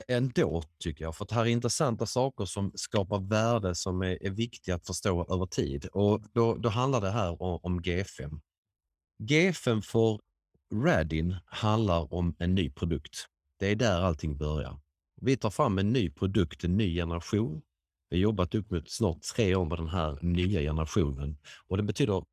ändå 0.07 0.63
tycker 0.79 1.05
jag, 1.05 1.15
för 1.15 1.25
det 1.25 1.35
här 1.35 1.41
är 1.41 1.49
intressanta 1.49 2.05
saker 2.05 2.45
som 2.45 2.71
skapar 2.75 3.19
värde 3.19 3.75
som 3.75 4.01
är, 4.01 4.23
är 4.25 4.29
viktiga 4.29 4.75
att 4.75 4.87
förstå 4.87 5.33
över 5.33 5.45
tid. 5.45 5.85
Och 5.85 6.21
då, 6.33 6.55
då 6.55 6.69
handlar 6.69 7.01
det 7.01 7.11
här 7.11 7.41
om, 7.41 7.59
om 7.63 7.81
G5. 7.81 8.39
G5 9.23 9.81
för 9.81 10.19
Radin 10.73 11.35
handlar 11.45 12.13
om 12.13 12.35
en 12.39 12.55
ny 12.55 12.69
produkt. 12.69 13.27
Det 13.59 13.71
är 13.71 13.75
där 13.75 14.01
allting 14.01 14.37
börjar. 14.37 14.79
Vi 15.21 15.37
tar 15.37 15.49
fram 15.49 15.77
en 15.77 15.93
ny 15.93 16.09
produkt, 16.09 16.63
en 16.63 16.77
ny 16.77 16.95
generation. 16.95 17.61
Vi 18.09 18.17
har 18.17 18.21
jobbat 18.21 18.55
upp 18.55 18.71
mot 18.71 18.89
snart 18.89 19.21
tre 19.21 19.55
år 19.55 19.65
med 19.65 19.77
den 19.77 19.89
här 19.89 20.19
nya 20.21 20.61
generationen 20.61 21.37
och 21.67 21.77
det 21.77 21.83
betyder 21.83 22.23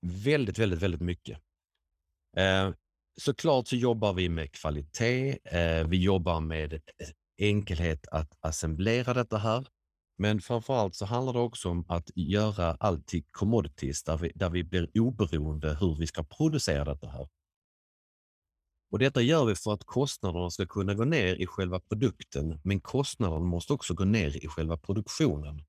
väldigt, 0.00 0.58
väldigt, 0.58 0.82
väldigt 0.82 1.00
mycket. 1.00 1.38
Eh, 2.36 2.70
såklart 3.20 3.68
så 3.68 3.76
jobbar 3.76 4.12
vi 4.12 4.28
med 4.28 4.52
kvalitet. 4.52 5.38
Eh, 5.44 5.86
vi 5.88 6.02
jobbar 6.02 6.40
med 6.40 6.72
eh, 6.72 6.80
enkelhet 7.38 8.08
att 8.08 8.38
assemblera 8.40 9.14
detta 9.14 9.38
här. 9.38 9.66
Men 10.18 10.40
framförallt 10.40 10.94
så 10.94 11.04
handlar 11.04 11.32
det 11.32 11.38
också 11.38 11.68
om 11.68 11.84
att 11.88 12.10
göra 12.14 12.76
allt 12.80 13.06
till 13.06 13.24
commodities 13.30 14.04
där 14.04 14.16
vi, 14.16 14.32
där 14.34 14.50
vi 14.50 14.64
blir 14.64 14.90
oberoende 14.94 15.76
hur 15.80 15.96
vi 15.98 16.06
ska 16.06 16.22
producera 16.22 16.84
detta 16.84 17.08
här. 17.08 17.28
Och 18.90 18.98
Detta 18.98 19.22
gör 19.22 19.44
vi 19.44 19.54
för 19.54 19.72
att 19.72 19.84
kostnaderna 19.84 20.50
ska 20.50 20.66
kunna 20.66 20.94
gå 20.94 21.04
ner 21.04 21.34
i 21.34 21.46
själva 21.46 21.80
produkten, 21.80 22.60
men 22.64 22.80
kostnaderna 22.80 23.44
måste 23.44 23.72
också 23.72 23.94
gå 23.94 24.04
ner 24.04 24.44
i 24.44 24.48
själva 24.48 24.76
produktionen. 24.76 25.64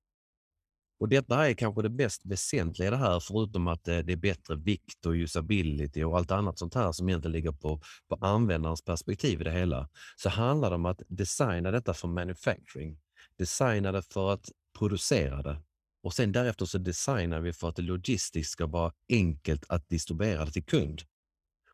Och 1.00 1.08
Detta 1.08 1.48
är 1.48 1.54
kanske 1.54 1.82
det 1.82 1.88
mest 1.88 2.26
väsentliga 2.26 2.88
i 2.88 2.90
det 2.90 2.96
här, 2.96 3.20
förutom 3.20 3.68
att 3.68 3.88
eh, 3.88 3.98
det 3.98 4.12
är 4.12 4.16
bättre 4.16 4.56
vikt 4.56 5.06
och 5.06 5.12
usability 5.12 6.02
och 6.02 6.16
allt 6.16 6.30
annat 6.30 6.58
sånt 6.58 6.74
här 6.74 6.92
som 6.92 7.08
egentligen 7.08 7.32
ligger 7.32 7.52
på, 7.52 7.80
på 8.08 8.14
användarens 8.20 8.84
perspektiv 8.84 9.40
i 9.40 9.44
det 9.44 9.50
hela, 9.50 9.88
så 10.16 10.28
handlar 10.28 10.70
det 10.70 10.76
om 10.76 10.86
att 10.86 11.02
designa 11.08 11.70
detta 11.70 11.94
för 11.94 12.08
manufacturing. 12.08 12.98
Designa 13.38 13.92
det 13.92 14.02
för 14.02 14.32
att 14.32 14.50
producera 14.78 15.42
det 15.42 15.62
och 16.02 16.14
sen 16.14 16.32
därefter 16.32 16.66
så 16.66 16.78
designar 16.78 17.40
vi 17.40 17.52
för 17.52 17.68
att 17.68 17.76
det 17.76 17.82
logistiskt 17.82 18.52
ska 18.52 18.66
vara 18.66 18.92
enkelt 19.08 19.64
att 19.68 19.88
distribuera 19.88 20.44
det 20.44 20.52
till 20.52 20.64
kund. 20.64 21.02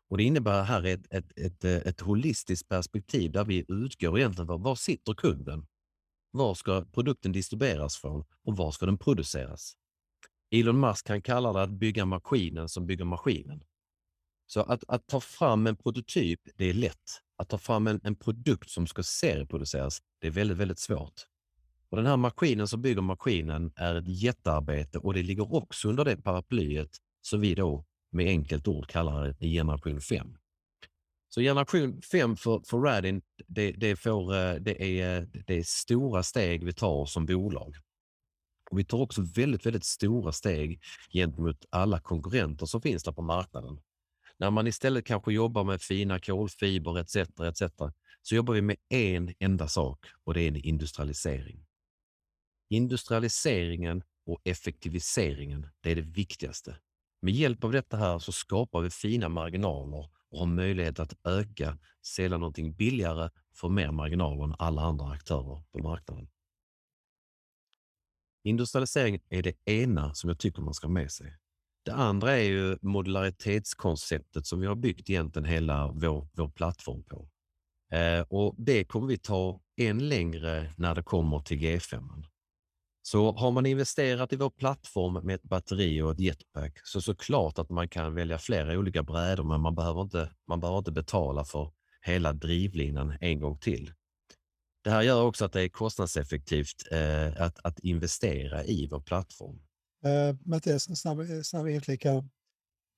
Och 0.09 0.17
Det 0.17 0.23
innebär 0.23 0.63
här 0.63 0.83
ett, 0.83 1.13
ett, 1.13 1.37
ett, 1.37 1.63
eh, 1.63 1.75
ett 1.75 2.01
holistiskt 2.01 2.69
perspektiv 2.69 3.31
där 3.31 3.45
vi 3.45 3.65
utgår 3.67 4.19
egentligen 4.19 4.47
från 4.47 4.63
var 4.63 4.75
sitter 4.75 5.13
kunden? 5.13 5.67
Var 6.37 6.53
ska 6.53 6.85
produkten 6.85 7.31
distribueras 7.31 7.97
från 7.97 8.23
och 8.43 8.57
var 8.57 8.71
ska 8.71 8.85
den 8.85 8.97
produceras? 8.97 9.73
Elon 10.51 10.79
Musk 10.79 11.07
kan 11.07 11.21
kalla 11.21 11.53
det 11.53 11.61
att 11.61 11.69
bygga 11.69 12.05
maskinen 12.05 12.69
som 12.69 12.85
bygger 12.85 13.05
maskinen. 13.05 13.63
Så 14.45 14.61
att, 14.61 14.83
att 14.87 15.07
ta 15.07 15.19
fram 15.19 15.67
en 15.67 15.75
prototyp, 15.75 16.39
det 16.55 16.65
är 16.65 16.73
lätt. 16.73 17.21
Att 17.37 17.49
ta 17.49 17.57
fram 17.57 17.87
en, 17.87 18.01
en 18.03 18.15
produkt 18.15 18.69
som 18.69 18.87
ska 18.87 19.03
serieproduceras, 19.03 20.01
det 20.21 20.27
är 20.27 20.31
väldigt, 20.31 20.57
väldigt 20.57 20.79
svårt. 20.79 21.13
Och 21.89 21.97
Den 21.97 22.05
här 22.05 22.17
maskinen 22.17 22.67
som 22.67 22.81
bygger 22.81 23.01
maskinen 23.01 23.71
är 23.75 23.95
ett 23.95 24.07
jättearbete 24.07 24.99
och 24.99 25.13
det 25.13 25.23
ligger 25.23 25.53
också 25.53 25.89
under 25.89 26.05
det 26.05 26.17
paraplyet 26.17 26.89
som 27.21 27.41
vi 27.41 27.55
då 27.55 27.85
med 28.11 28.27
enkelt 28.27 28.67
ord 28.67 28.87
kallar 28.87 29.35
det 29.39 29.47
generation 29.47 30.01
5. 30.01 30.37
Så 31.37 31.41
generation 31.41 32.01
5 32.01 32.35
för, 32.35 32.61
för 32.65 32.77
Radin, 32.77 33.21
det, 33.47 33.71
det, 33.71 33.95
får, 33.95 34.35
eh, 34.35 34.55
det, 34.55 35.01
är, 35.01 35.21
eh, 35.21 35.27
det 35.47 35.53
är 35.53 35.63
stora 35.63 36.23
steg 36.23 36.63
vi 36.63 36.73
tar 36.73 37.05
som 37.05 37.25
bolag. 37.25 37.75
Och 38.71 38.79
vi 38.79 38.85
tar 38.85 38.97
också 38.97 39.21
väldigt, 39.35 39.65
väldigt 39.65 39.85
stora 39.85 40.31
steg 40.31 40.81
gentemot 41.13 41.65
alla 41.69 41.99
konkurrenter 41.99 42.65
som 42.65 42.81
finns 42.81 43.03
där 43.03 43.11
på 43.11 43.21
marknaden. 43.21 43.79
När 44.37 44.51
man 44.51 44.67
istället 44.67 45.05
kanske 45.05 45.33
jobbar 45.33 45.63
med 45.63 45.81
fina 45.81 46.19
kolfiber 46.19 46.99
etc. 46.99 47.15
etc. 47.15 47.61
så 48.21 48.35
jobbar 48.35 48.53
vi 48.53 48.61
med 48.61 48.77
en 48.89 49.33
enda 49.39 49.67
sak 49.67 50.05
och 50.23 50.33
det 50.33 50.41
är 50.41 50.47
en 50.47 50.55
industrialisering. 50.55 51.65
Industrialiseringen 52.69 54.03
och 54.25 54.41
effektiviseringen, 54.43 55.67
det 55.81 55.91
är 55.91 55.95
det 55.95 56.01
viktigaste. 56.01 56.77
Med 57.21 57.33
hjälp 57.33 57.63
av 57.63 57.71
detta 57.71 57.97
här 57.97 58.19
så 58.19 58.31
skapar 58.31 58.81
vi 58.81 58.89
fina 58.89 59.29
marginaler 59.29 60.16
och 60.31 60.39
har 60.39 60.45
möjlighet 60.45 60.99
att 60.99 61.13
öka, 61.23 61.77
sälja 62.05 62.37
någonting 62.37 62.73
billigare 62.73 63.29
för 63.53 63.69
mer 63.69 63.91
marginaler 63.91 64.43
än 64.43 64.55
alla 64.59 64.81
andra 64.81 65.05
aktörer 65.05 65.63
på 65.71 65.79
marknaden. 65.79 66.27
Industrialisering 68.43 69.19
är 69.29 69.43
det 69.43 69.69
ena 69.69 70.13
som 70.13 70.29
jag 70.29 70.39
tycker 70.39 70.61
man 70.61 70.73
ska 70.73 70.87
ha 70.87 70.93
med 70.93 71.11
sig. 71.11 71.37
Det 71.85 71.93
andra 71.93 72.31
är 72.31 72.43
ju 72.43 72.77
modularitetskonceptet 72.81 74.45
som 74.45 74.59
vi 74.59 74.67
har 74.67 74.75
byggt 74.75 75.09
egentligen 75.09 75.45
hela 75.45 75.91
vår, 75.91 76.27
vår 76.33 76.49
plattform 76.49 77.03
på. 77.03 77.29
Eh, 77.91 78.21
och 78.21 78.55
Det 78.57 78.83
kommer 78.83 79.07
vi 79.07 79.17
ta 79.17 79.61
än 79.77 80.09
längre 80.09 80.73
när 80.77 80.95
det 80.95 81.03
kommer 81.03 81.39
till 81.39 81.57
G5. 81.57 82.23
Så 83.07 83.31
har 83.31 83.51
man 83.51 83.65
investerat 83.65 84.33
i 84.33 84.35
vår 84.35 84.49
plattform 84.49 85.25
med 85.25 85.35
ett 85.35 85.43
batteri 85.43 86.01
och 86.01 86.11
ett 86.11 86.19
jetpack 86.19 86.79
så 86.83 87.01
såklart 87.01 87.59
att 87.59 87.69
man 87.69 87.89
kan 87.89 88.15
välja 88.15 88.37
flera 88.37 88.79
olika 88.79 89.03
brädor 89.03 89.43
men 89.43 89.61
man 89.61 89.75
behöver 89.75 90.01
inte, 90.01 90.31
man 90.47 90.59
behöver 90.59 90.77
inte 90.77 90.91
betala 90.91 91.45
för 91.45 91.71
hela 92.01 92.33
drivlinan 92.33 93.17
en 93.21 93.39
gång 93.39 93.59
till. 93.59 93.93
Det 94.83 94.89
här 94.89 95.01
gör 95.01 95.23
också 95.23 95.45
att 95.45 95.53
det 95.53 95.61
är 95.61 95.69
kostnadseffektivt 95.69 96.91
eh, 96.91 97.41
att, 97.41 97.65
att 97.65 97.79
investera 97.79 98.63
i 98.63 98.87
vår 98.91 98.99
plattform. 98.99 99.59
Uh, 100.05 100.35
Mattias, 100.45 100.89
en 100.89 100.95
snabb, 100.95 101.19
snabb 101.43 101.67
inflik 101.67 102.05
här. 102.05 102.23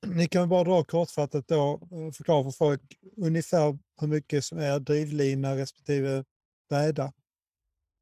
Ni 0.07 0.27
kan 0.27 0.49
bara 0.49 0.63
dra 0.63 0.83
kortfattat 0.83 1.47
då, 1.47 1.73
eh, 1.91 2.11
förklara 2.11 2.43
för 2.43 2.51
folk 2.51 2.81
ungefär 3.17 3.79
hur 4.01 4.07
mycket 4.07 4.45
som 4.45 4.57
är 4.57 4.79
drivlina 4.79 5.55
respektive 5.55 6.25
bräda 6.69 7.13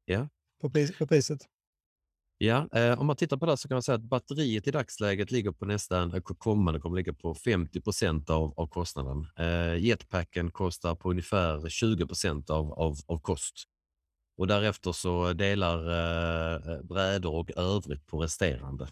ja. 0.04 0.28
på, 0.60 0.70
pris, 0.70 0.98
på 0.98 1.06
priset. 1.06 1.48
Ja, 2.40 2.68
eh, 2.72 3.00
om 3.00 3.06
man 3.06 3.16
tittar 3.16 3.36
på 3.36 3.46
det 3.46 3.56
så 3.56 3.68
kan 3.68 3.74
man 3.74 3.82
säga 3.82 3.94
att 3.96 4.02
batteriet 4.02 4.66
i 4.66 4.70
dagsläget 4.70 5.30
ligger 5.30 5.52
på 5.52 5.64
nästan, 5.64 6.14
eh, 6.14 6.20
kommande 6.20 6.80
kommer 6.80 6.96
ligga 6.96 7.12
på 7.12 7.34
50 7.34 7.80
procent 7.80 8.30
av, 8.30 8.54
av 8.56 8.66
kostnaden. 8.66 9.26
Eh, 9.38 9.76
jetpacken 9.84 10.50
kostar 10.50 10.94
på 10.94 11.10
ungefär 11.10 11.68
20 11.68 12.06
procent 12.06 12.50
av, 12.50 12.72
av, 12.72 12.96
av 13.06 13.18
kost. 13.18 13.64
Och 14.36 14.46
därefter 14.46 14.92
så 14.92 15.32
delar 15.32 15.90
eh, 15.90 16.72
eh 16.72 16.82
brädor 16.82 17.34
och 17.34 17.50
övrigt 17.56 18.06
på 18.06 18.22
resterande. 18.22 18.88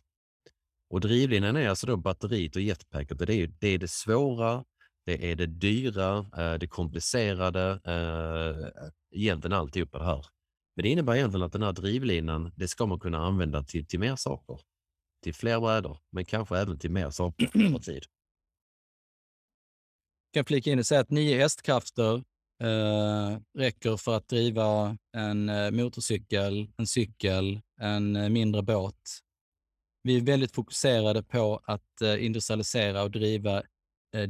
Och 0.91 1.00
drivlinan 1.00 1.57
är 1.57 1.69
alltså 1.69 1.87
då 1.87 1.97
batteriet 1.97 2.57
och 2.57 2.62
jetpacket. 2.62 3.19
Det 3.19 3.35
är, 3.35 3.50
det 3.61 3.69
är 3.69 3.79
det 3.79 3.91
svåra, 3.91 4.65
det 5.07 5.33
är 5.33 5.37
det 5.37 5.47
dyra, 5.47 6.19
eh, 6.19 6.55
det 6.55 6.67
komplicerade, 6.69 7.81
eh, 7.85 8.85
eh 8.85 8.91
egentligen 9.11 9.53
alltihopa 9.53 9.99
det 9.99 10.05
här. 10.05 10.26
Men 10.76 10.83
det 10.83 10.88
innebär 10.88 11.14
egentligen 11.14 11.47
att 11.47 11.52
den 11.52 11.62
här 11.62 11.73
drivlinan, 11.73 12.52
det 12.56 12.68
ska 12.68 12.87
man 12.87 13.00
kunna 13.00 13.18
använda 13.18 13.62
till, 13.62 13.87
till 13.87 14.00
mer 14.00 14.16
saker. 14.16 14.61
Till 15.23 15.35
fler 15.35 15.61
brädor, 15.61 15.99
men 16.11 16.25
kanske 16.25 16.59
även 16.59 16.78
till 16.78 16.90
mer 16.90 17.11
saker 17.11 17.50
över 17.66 17.78
tid. 17.78 18.04
Jag 20.30 20.35
kan 20.35 20.45
flika 20.45 20.71
in 20.71 20.78
och 20.78 20.87
säga 20.87 21.00
att 21.00 21.11
nio 21.11 21.38
hästkrafter 21.38 22.14
eh, 22.62 23.38
räcker 23.59 23.97
för 23.97 24.16
att 24.16 24.28
driva 24.28 24.99
en 25.16 25.49
eh, 25.49 25.71
motorcykel, 25.71 26.68
en 26.76 26.87
cykel, 26.87 27.61
en 27.80 28.16
eh, 28.16 28.28
mindre 28.28 28.62
båt. 28.62 29.21
Vi 30.02 30.16
är 30.16 30.21
väldigt 30.21 30.54
fokuserade 30.54 31.23
på 31.23 31.61
att 31.64 32.02
eh, 32.02 32.25
industrialisera 32.25 33.02
och 33.02 33.11
driva 33.11 33.62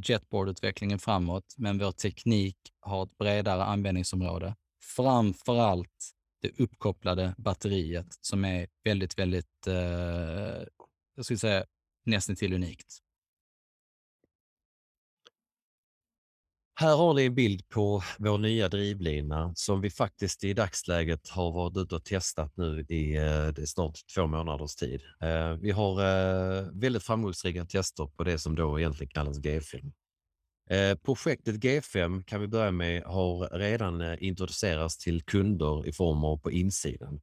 jetboard-utvecklingen 0.03 0.99
framåt, 0.99 1.55
men 1.57 1.77
vår 1.77 1.91
teknik 1.91 2.57
har 2.79 3.03
ett 3.03 3.17
bredare 3.17 3.63
användningsområde. 3.63 4.55
Framför 4.95 5.59
allt 5.59 6.16
det 6.47 6.63
uppkopplade 6.63 7.35
batteriet 7.37 8.07
som 8.21 8.45
är 8.45 8.67
väldigt, 8.83 9.19
väldigt, 9.19 9.67
eh, 9.67 9.75
jag 11.15 11.25
skulle 11.25 11.37
säga 11.37 11.65
nästan 12.05 12.35
till 12.35 12.53
unikt. 12.53 12.99
Här 16.79 16.95
har 16.95 17.13
ni 17.13 17.25
en 17.25 17.35
bild 17.35 17.69
på 17.69 18.03
vår 18.17 18.37
nya 18.37 18.69
drivlina 18.69 19.51
som 19.55 19.81
vi 19.81 19.89
faktiskt 19.89 20.43
i 20.43 20.53
dagsläget 20.53 21.29
har 21.29 21.51
varit 21.51 21.77
ute 21.77 21.95
och 21.95 22.05
testat 22.05 22.57
nu 22.57 22.85
i 22.89 23.15
eh, 23.15 23.65
snart 23.65 23.99
två 24.15 24.27
månaders 24.27 24.75
tid. 24.75 25.01
Eh, 25.21 25.51
vi 25.51 25.71
har 25.71 26.01
eh, 26.01 26.67
väldigt 26.73 27.03
framgångsrika 27.03 27.65
tester 27.65 28.05
på 28.05 28.23
det 28.23 28.37
som 28.39 28.55
då 28.55 28.79
egentligen 28.79 29.09
kallas 29.09 29.37
G-film. 29.37 29.91
Eh, 30.69 30.95
projektet 30.95 31.55
G5 31.55 32.23
kan 32.23 32.41
vi 32.41 32.47
börja 32.47 32.71
med 32.71 33.03
har 33.03 33.49
redan 33.57 34.01
eh, 34.01 34.23
introducerats 34.23 34.97
till 34.97 35.21
kunder 35.21 35.87
i 35.87 35.91
form 35.91 36.23
av 36.23 36.37
på 36.37 36.51
insidan. 36.51 37.19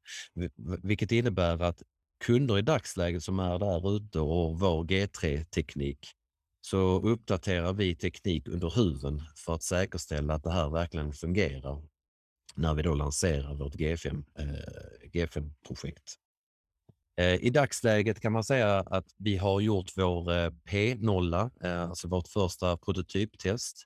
Vilket 0.83 1.13
innebär 1.13 1.63
att 1.63 1.83
kunder 2.25 2.59
i 2.59 2.63
dagsläget 2.63 3.23
som 3.23 3.39
är 3.39 3.59
där 3.59 3.97
ute 3.97 4.21
och 4.21 4.61
vår 4.61 4.85
G3-teknik 4.85 6.09
så 6.61 7.01
uppdaterar 7.01 7.73
vi 7.73 7.97
teknik 7.97 8.49
under 8.49 8.71
huven 8.71 9.23
för 9.37 9.55
att 9.55 9.63
säkerställa 9.63 10.35
att 10.35 10.43
det 10.43 10.53
här 10.53 10.71
verkligen 10.71 11.13
fungerar 11.13 11.83
när 12.55 12.75
vi 12.75 12.83
då 12.83 12.95
lanserar 12.95 13.55
vårt 13.55 13.75
G5, 13.75 14.25
eh, 14.39 15.09
G5-projekt. 15.13 16.19
Eh, 17.17 17.35
I 17.35 17.51
dagsläget 17.51 18.21
kan 18.21 18.33
man 18.33 18.45
säga 18.45 18.79
att 18.79 19.07
vi 19.17 19.37
har 19.37 19.61
gjort 19.61 19.91
vår 19.97 20.33
eh, 20.33 20.51
P0, 20.71 21.51
eh, 21.65 21.83
alltså 21.83 22.09
vårt 22.09 22.29
första 22.29 22.77
prototyptest. 22.77 23.85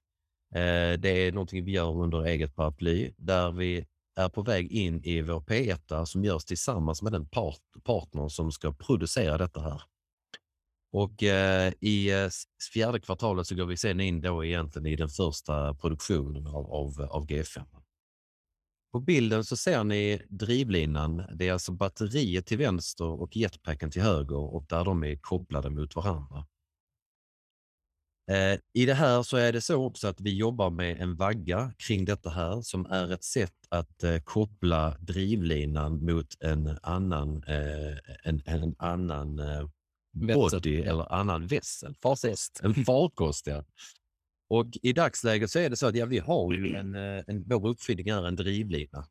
Det 0.99 1.09
är 1.09 1.33
någonting 1.33 1.65
vi 1.65 1.73
gör 1.73 2.03
under 2.03 2.25
eget 2.25 2.55
paraply 2.55 3.13
där 3.17 3.51
vi 3.53 3.87
är 4.17 4.29
på 4.29 4.43
väg 4.43 4.73
in 4.73 5.05
i 5.05 5.23
vår 5.23 5.41
P1 5.41 6.05
som 6.05 6.25
görs 6.25 6.45
tillsammans 6.45 7.03
med 7.03 7.13
den 7.13 7.29
part 7.29 7.61
partner 7.85 8.29
som 8.29 8.53
ska 8.53 8.73
producera 8.73 9.39
detta 9.39 9.61
här. 9.61 9.83
Och 10.93 11.23
eh, 11.23 11.73
i 11.81 12.11
fjärde 12.73 13.01
kvartalet 13.01 13.47
så 13.47 13.55
går 13.55 13.67
vi 13.67 13.77
sen 13.77 14.01
in 14.01 14.21
då 14.21 14.45
egentligen 14.45 14.87
i 14.87 14.97
den 14.97 15.09
första 15.09 15.75
produktionen 15.75 16.47
av, 16.47 16.73
av, 16.73 17.09
av 17.11 17.27
G5. 17.27 17.65
På 18.93 19.01
bilden 19.01 19.45
så 19.45 19.57
ser 19.57 19.85
ni 19.85 20.23
drivlinan. 20.29 21.23
Det 21.35 21.49
är 21.49 21.53
alltså 21.53 21.73
batteriet 21.73 22.47
till 22.47 22.59
vänster 22.59 23.05
och 23.05 23.37
jetpacken 23.37 23.91
till 23.91 24.03
höger 24.03 24.55
och 24.55 24.65
där 24.69 24.85
de 24.85 25.05
är 25.05 25.17
kopplade 25.17 25.71
mot 25.71 25.97
varandra. 25.97 26.47
Eh, 28.31 28.59
I 28.73 28.87
det 28.87 28.95
här 28.95 29.23
så 29.23 29.37
är 29.37 29.53
det 29.53 29.61
så 29.61 29.85
också 29.85 30.09
att 30.09 30.21
vi 30.21 30.37
jobbar 30.37 30.71
med 30.71 31.01
en 31.01 31.17
vagga 31.17 31.73
kring 31.79 32.05
detta 32.05 32.31
här 32.31 32.63
som 32.63 32.87
är 32.87 33.13
ett 33.13 33.25
sätt 33.25 33.55
att 33.69 34.03
eh, 34.03 34.19
koppla 34.19 34.97
drivlinan 35.01 36.05
mot 36.05 36.27
en 36.41 36.79
annan, 36.83 37.45
eh, 37.47 37.97
en, 38.25 38.43
en 38.45 38.75
annan 38.79 39.41
body 40.13 40.83
eller 40.83 41.13
annan 41.13 41.47
vässel. 41.47 41.95
Farkost. 42.03 42.61
En 42.63 42.75
farkost, 42.75 43.47
ja. 43.47 43.65
Och 44.49 44.67
i 44.83 44.93
dagsläget 44.93 45.51
så 45.51 45.59
är 45.59 45.71
det 45.71 45.77
så 45.77 45.87
att 45.87 45.95
ja, 45.95 46.07
vi 46.07 46.19
har 46.19 46.53
ju 46.53 46.75
en, 46.75 46.95
eh, 46.95 47.25
en, 47.27 47.45
vår 47.47 47.69
uppfinning 47.69 48.09
är 48.09 48.27
en 48.27 48.37
drivlina. 48.37 49.09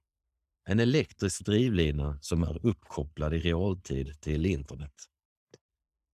En 0.69 0.79
elektrisk 0.79 1.45
drivlina 1.45 2.19
som 2.21 2.43
är 2.43 2.65
uppkopplad 2.65 3.33
i 3.33 3.39
realtid 3.39 4.21
till 4.21 4.45
internet. 4.45 4.93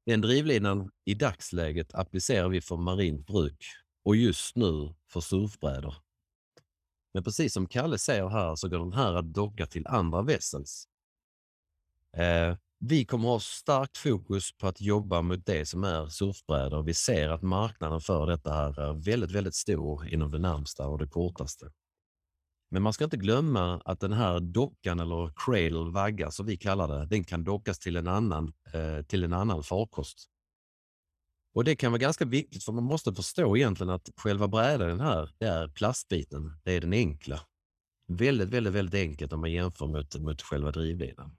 Den 0.06 0.22
drivlinan 0.22 0.92
i 1.06 1.14
dagsläget 1.14 1.94
applicerar 1.94 2.50
vi 2.50 2.62
för 2.62 2.78
marint 2.78 3.28
bruk 3.28 3.66
och 4.04 4.16
just 4.16 4.56
nu 4.56 4.94
för 5.10 5.22
surfbrädor. 5.22 5.96
Men 7.14 7.24
precis 7.24 7.54
som 7.54 7.68
Kalle 7.68 7.98
säger 7.98 8.28
här 8.28 8.56
så 8.56 8.70
går 8.70 8.80
den 8.80 8.94
här 8.94 9.14
att 9.14 9.34
docka 9.34 9.66
till 9.66 9.88
andra 9.88 10.22
vessels. 10.22 10.88
Eh, 12.18 12.58
vi 12.86 13.06
kommer 13.06 13.30
ha 13.30 13.40
starkt 13.40 13.98
fokus 13.98 14.58
på 14.58 14.68
att 14.68 14.82
jobba 14.82 15.22
mot 15.22 15.46
det 15.46 15.66
som 15.66 15.84
är 15.84 16.08
surfbrädor. 16.08 16.84
Vi 16.84 16.94
ser 16.94 17.30
att 17.30 17.42
marknaden 17.42 18.02
för 18.02 18.26
detta 18.26 18.54
här 18.54 18.80
är 18.80 18.94
väldigt, 18.94 19.32
väldigt 19.32 19.56
stor 19.56 20.08
inom 20.08 20.32
det 20.32 20.40
närmsta 20.40 20.88
och 20.88 20.98
det 20.98 21.08
kortaste. 21.08 21.72
Men 22.72 22.82
man 22.82 22.94
ska 22.94 23.04
inte 23.04 23.18
glömma 23.18 23.82
att 23.86 24.00
den 24.00 24.14
här 24.14 24.40
dockan 24.40 25.00
eller 25.00 25.34
cradle, 25.36 25.92
vagga 25.92 26.32
som 26.32 26.46
vi 26.46 26.58
kallar 26.58 26.88
det, 26.88 27.06
den 27.06 27.24
kan 27.24 27.44
dockas 27.44 27.80
till 27.80 27.96
en 27.96 28.08
annan, 28.08 28.54
eh, 28.74 29.06
till 29.06 29.24
en 29.24 29.34
annan 29.34 29.64
farkost. 29.64 30.30
Och 31.56 31.64
det 31.64 31.76
kan 31.76 31.92
vara 31.92 32.00
ganska 32.00 32.26
viktigt 32.26 32.64
för 32.64 32.72
man 32.72 32.84
måste 32.84 33.14
förstå 33.14 33.58
egentligen 33.58 33.90
att 33.90 34.10
själva 34.18 34.48
brädan 34.48 35.00
här, 35.00 35.30
det 35.38 35.48
är 35.48 35.68
plastbiten, 35.68 36.60
det 36.64 36.72
är 36.72 36.82
den 36.82 36.94
enkla. 36.94 37.40
Väldigt, 38.08 38.50
väldigt, 38.50 38.74
väldigt 38.74 39.02
enkelt 39.02 39.34
om 39.34 39.40
man 39.40 39.52
jämför 39.52 39.88
mot, 39.88 40.20
mot 40.20 40.42
själva 40.42 40.72
drivlinan. 40.72 41.38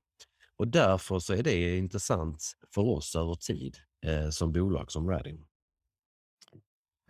Och 0.65 0.71
därför 0.71 1.19
så 1.19 1.33
är 1.33 1.43
det 1.43 1.79
intressant 1.79 2.53
för 2.75 2.83
oss 2.83 3.17
över 3.17 3.35
tid 3.35 3.77
eh, 4.07 4.31
som 4.31 4.53
bolag 4.53 4.93
som 4.93 5.11
Radin. 5.11 5.47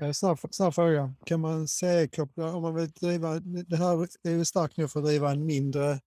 Eh, 0.01 0.13
Snabb, 0.13 0.39
snabb 0.51 0.75
fråga. 0.75 1.15
Kan 1.27 1.41
man 1.41 1.69
seriekoppla 1.69 2.55
om 2.55 2.63
man 2.63 2.75
vill 2.75 2.91
driva, 2.91 3.41
det 3.41 3.77
här 3.77 4.09
är 4.23 4.31
ju 4.31 4.45
starkt 4.45 4.77
nog 4.77 4.91
för 4.91 5.01
att 5.01 5.07
driva 5.07 5.31
en 5.31 5.47
mindre 5.47 6.01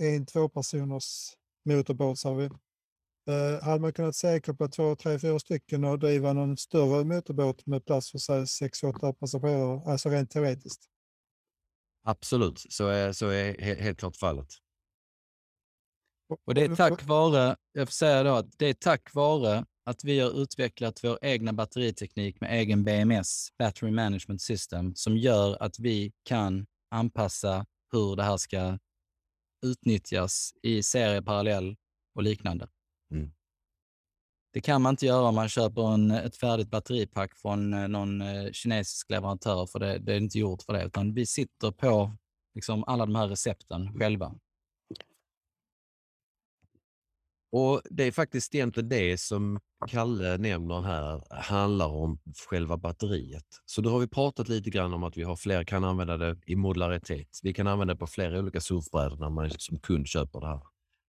en 0.00 0.26
två 0.26 0.48
personers 0.48 1.32
motorbåt 1.64 2.18
sa 2.18 2.34
vi. 2.34 2.44
Eh, 2.44 3.62
hade 3.62 3.80
man 3.80 3.92
kunnat 3.92 4.16
seriekoppla 4.16 4.68
två, 4.68 4.96
tre, 4.96 5.18
fyra 5.18 5.38
stycken 5.38 5.84
och 5.84 5.98
driva 5.98 6.32
någon 6.32 6.56
större 6.56 7.04
motorbåt 7.04 7.66
med 7.66 7.84
plats 7.84 8.10
för 8.10 8.18
sig, 8.18 8.46
sex, 8.46 8.82
åtta 8.82 9.12
passagerare, 9.12 9.90
alltså 9.92 10.08
rent 10.08 10.30
teoretiskt? 10.30 10.84
Absolut, 12.04 12.66
så 12.68 12.86
är, 12.86 13.12
så 13.12 13.28
är 13.28 13.54
he- 13.54 13.80
helt 13.80 13.98
klart 13.98 14.16
fallet. 14.16 14.48
Och 16.46 16.54
det 16.54 16.64
är 16.64 16.76
tack 16.76 17.06
vare, 17.06 17.56
jag 17.72 17.88
får 17.88 17.92
säga 17.92 18.22
då 18.22 18.34
att 18.34 18.58
det 18.58 18.66
är 18.66 18.74
tack 18.74 19.14
vare 19.14 19.64
att 19.84 20.04
vi 20.04 20.20
har 20.20 20.42
utvecklat 20.42 21.04
vår 21.04 21.18
egna 21.22 21.52
batteriteknik 21.52 22.40
med 22.40 22.60
egen 22.60 22.84
BMS, 22.84 23.48
Battery 23.58 23.90
Management 23.90 24.42
System, 24.42 24.94
som 24.94 25.16
gör 25.16 25.62
att 25.62 25.78
vi 25.78 26.12
kan 26.22 26.66
anpassa 26.90 27.66
hur 27.92 28.16
det 28.16 28.22
här 28.22 28.36
ska 28.36 28.78
utnyttjas 29.66 30.52
i 30.62 30.82
serie, 30.82 31.22
parallell 31.22 31.76
och 32.14 32.22
liknande. 32.22 32.68
Mm. 33.10 33.32
Det 34.52 34.60
kan 34.60 34.82
man 34.82 34.92
inte 34.92 35.06
göra 35.06 35.28
om 35.28 35.34
man 35.34 35.48
köper 35.48 35.94
en, 35.94 36.10
ett 36.10 36.36
färdigt 36.36 36.70
batteripack 36.70 37.36
från 37.36 37.74
eh, 37.74 37.88
någon 37.88 38.20
eh, 38.20 38.52
kinesisk 38.52 39.10
leverantör, 39.10 39.66
för 39.66 39.78
det, 39.78 39.98
det 39.98 40.12
är 40.12 40.16
inte 40.16 40.38
gjort 40.38 40.62
för 40.62 40.72
det, 40.72 40.84
utan 40.84 41.14
vi 41.14 41.26
sitter 41.26 41.70
på 41.70 42.16
liksom, 42.54 42.84
alla 42.86 43.06
de 43.06 43.14
här 43.14 43.28
recepten 43.28 43.98
själva. 43.98 44.34
Och 47.58 47.80
det 47.90 48.04
är 48.04 48.12
faktiskt 48.12 48.54
egentligen 48.54 48.88
det 48.88 49.20
som 49.20 49.60
Kalle 49.88 50.38
nämner 50.38 50.80
här 50.80 51.22
handlar 51.30 51.88
om 51.88 52.18
själva 52.50 52.76
batteriet. 52.76 53.44
Så 53.66 53.80
då 53.80 53.90
har 53.90 53.98
vi 53.98 54.08
pratat 54.08 54.48
lite 54.48 54.70
grann 54.70 54.94
om 54.94 55.04
att 55.04 55.16
vi 55.16 55.22
har 55.22 55.36
fler, 55.36 55.64
kan 55.64 55.84
använda 55.84 56.16
det 56.16 56.36
i 56.46 56.56
modularitet. 56.56 57.28
Vi 57.42 57.54
kan 57.54 57.66
använda 57.66 57.94
det 57.94 57.98
på 57.98 58.06
flera 58.06 58.38
olika 58.38 58.60
surfbrädor 58.60 59.16
när 59.16 59.30
man 59.30 59.50
som 59.50 59.78
kund 59.78 60.06
köper 60.06 60.40
det 60.40 60.46
här. 60.46 60.60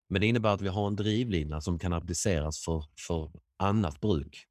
Men 0.08 0.20
det 0.20 0.26
innebär 0.26 0.50
att 0.50 0.60
vi 0.60 0.68
har 0.68 0.86
en 0.86 0.96
drivlina 0.96 1.60
som 1.60 1.78
kan 1.78 1.92
appliceras 1.92 2.64
för, 2.64 2.84
för 3.06 3.30
annat 3.58 4.00
bruk. 4.00 4.44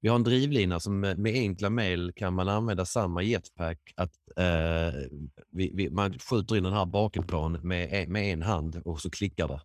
Vi 0.00 0.08
har 0.08 0.16
en 0.16 0.24
drivlina 0.24 0.80
som 0.80 1.00
med, 1.00 1.18
med 1.18 1.34
enkla 1.34 1.70
medel 1.70 2.12
kan 2.12 2.34
man 2.34 2.48
använda 2.48 2.84
samma 2.84 3.22
jetpack. 3.22 3.92
Att, 3.96 4.12
eh, 4.36 4.94
vi, 5.50 5.72
vi, 5.74 5.90
man 5.90 6.18
skjuter 6.18 6.56
in 6.56 6.62
den 6.62 6.72
här 6.72 6.86
bakifrån 6.86 7.52
med, 7.52 8.08
med 8.08 8.32
en 8.32 8.42
hand 8.42 8.82
och 8.84 9.00
så 9.00 9.10
klickar 9.10 9.48
det. 9.48 9.60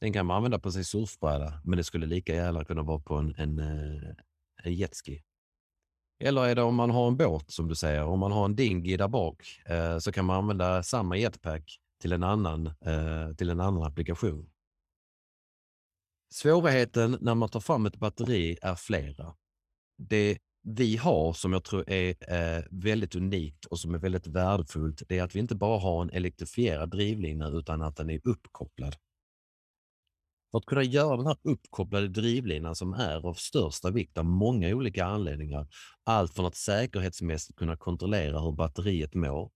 Den 0.00 0.12
kan 0.12 0.26
man 0.26 0.36
använda 0.36 0.58
på 0.58 0.72
sin 0.72 0.84
surfbräda, 0.84 1.60
men 1.64 1.76
det 1.76 1.84
skulle 1.84 2.06
lika 2.06 2.34
gärna 2.34 2.64
kunna 2.64 2.82
vara 2.82 3.00
på 3.00 3.14
en, 3.14 3.34
en, 3.38 3.58
eh, 3.58 4.14
en 4.62 4.74
jetski. 4.74 5.22
Eller 6.20 6.44
är 6.44 6.54
det 6.54 6.62
om 6.62 6.74
man 6.74 6.90
har 6.90 7.08
en 7.08 7.16
båt 7.16 7.50
som 7.50 7.68
du 7.68 7.74
säger, 7.74 8.04
om 8.04 8.18
man 8.18 8.32
har 8.32 8.44
en 8.44 8.56
dinghy 8.56 8.96
där 8.96 9.08
bak 9.08 9.60
eh, 9.66 9.98
så 9.98 10.12
kan 10.12 10.24
man 10.24 10.36
använda 10.36 10.82
samma 10.82 11.16
jetpack 11.16 11.78
till 12.00 12.12
en 12.12 12.22
annan, 12.22 12.66
eh, 12.66 13.34
till 13.36 13.50
en 13.50 13.60
annan 13.60 13.82
applikation. 13.82 14.50
Svårigheten 16.32 17.18
när 17.20 17.34
man 17.34 17.48
tar 17.48 17.60
fram 17.60 17.86
ett 17.86 17.96
batteri 17.96 18.58
är 18.62 18.74
flera. 18.74 19.34
Det 19.98 20.38
vi 20.62 20.96
har 20.96 21.32
som 21.32 21.52
jag 21.52 21.64
tror 21.64 21.90
är 21.90 22.14
eh, 22.34 22.64
väldigt 22.70 23.14
unikt 23.14 23.64
och 23.64 23.78
som 23.78 23.94
är 23.94 23.98
väldigt 23.98 24.26
värdefullt, 24.26 25.02
det 25.08 25.18
är 25.18 25.22
att 25.22 25.34
vi 25.34 25.40
inte 25.40 25.54
bara 25.54 25.78
har 25.78 26.02
en 26.02 26.10
elektrifierad 26.10 26.90
drivlina 26.90 27.48
utan 27.48 27.82
att 27.82 27.96
den 27.96 28.10
är 28.10 28.20
uppkopplad. 28.24 28.96
För 30.50 30.58
att 30.58 30.66
kunna 30.66 30.82
göra 30.82 31.16
den 31.16 31.26
här 31.26 31.36
uppkopplade 31.42 32.08
drivlinan 32.08 32.74
som 32.74 32.92
är 32.92 33.26
av 33.26 33.34
största 33.34 33.90
vikt 33.90 34.18
av 34.18 34.24
många 34.24 34.68
olika 34.68 35.04
anledningar, 35.04 35.66
allt 36.04 36.34
från 36.34 36.46
att 36.46 36.56
säkerhetsmässigt 36.56 37.58
kunna 37.58 37.76
kontrollera 37.76 38.40
hur 38.40 38.52
batteriet 38.52 39.14
mår, 39.14 39.50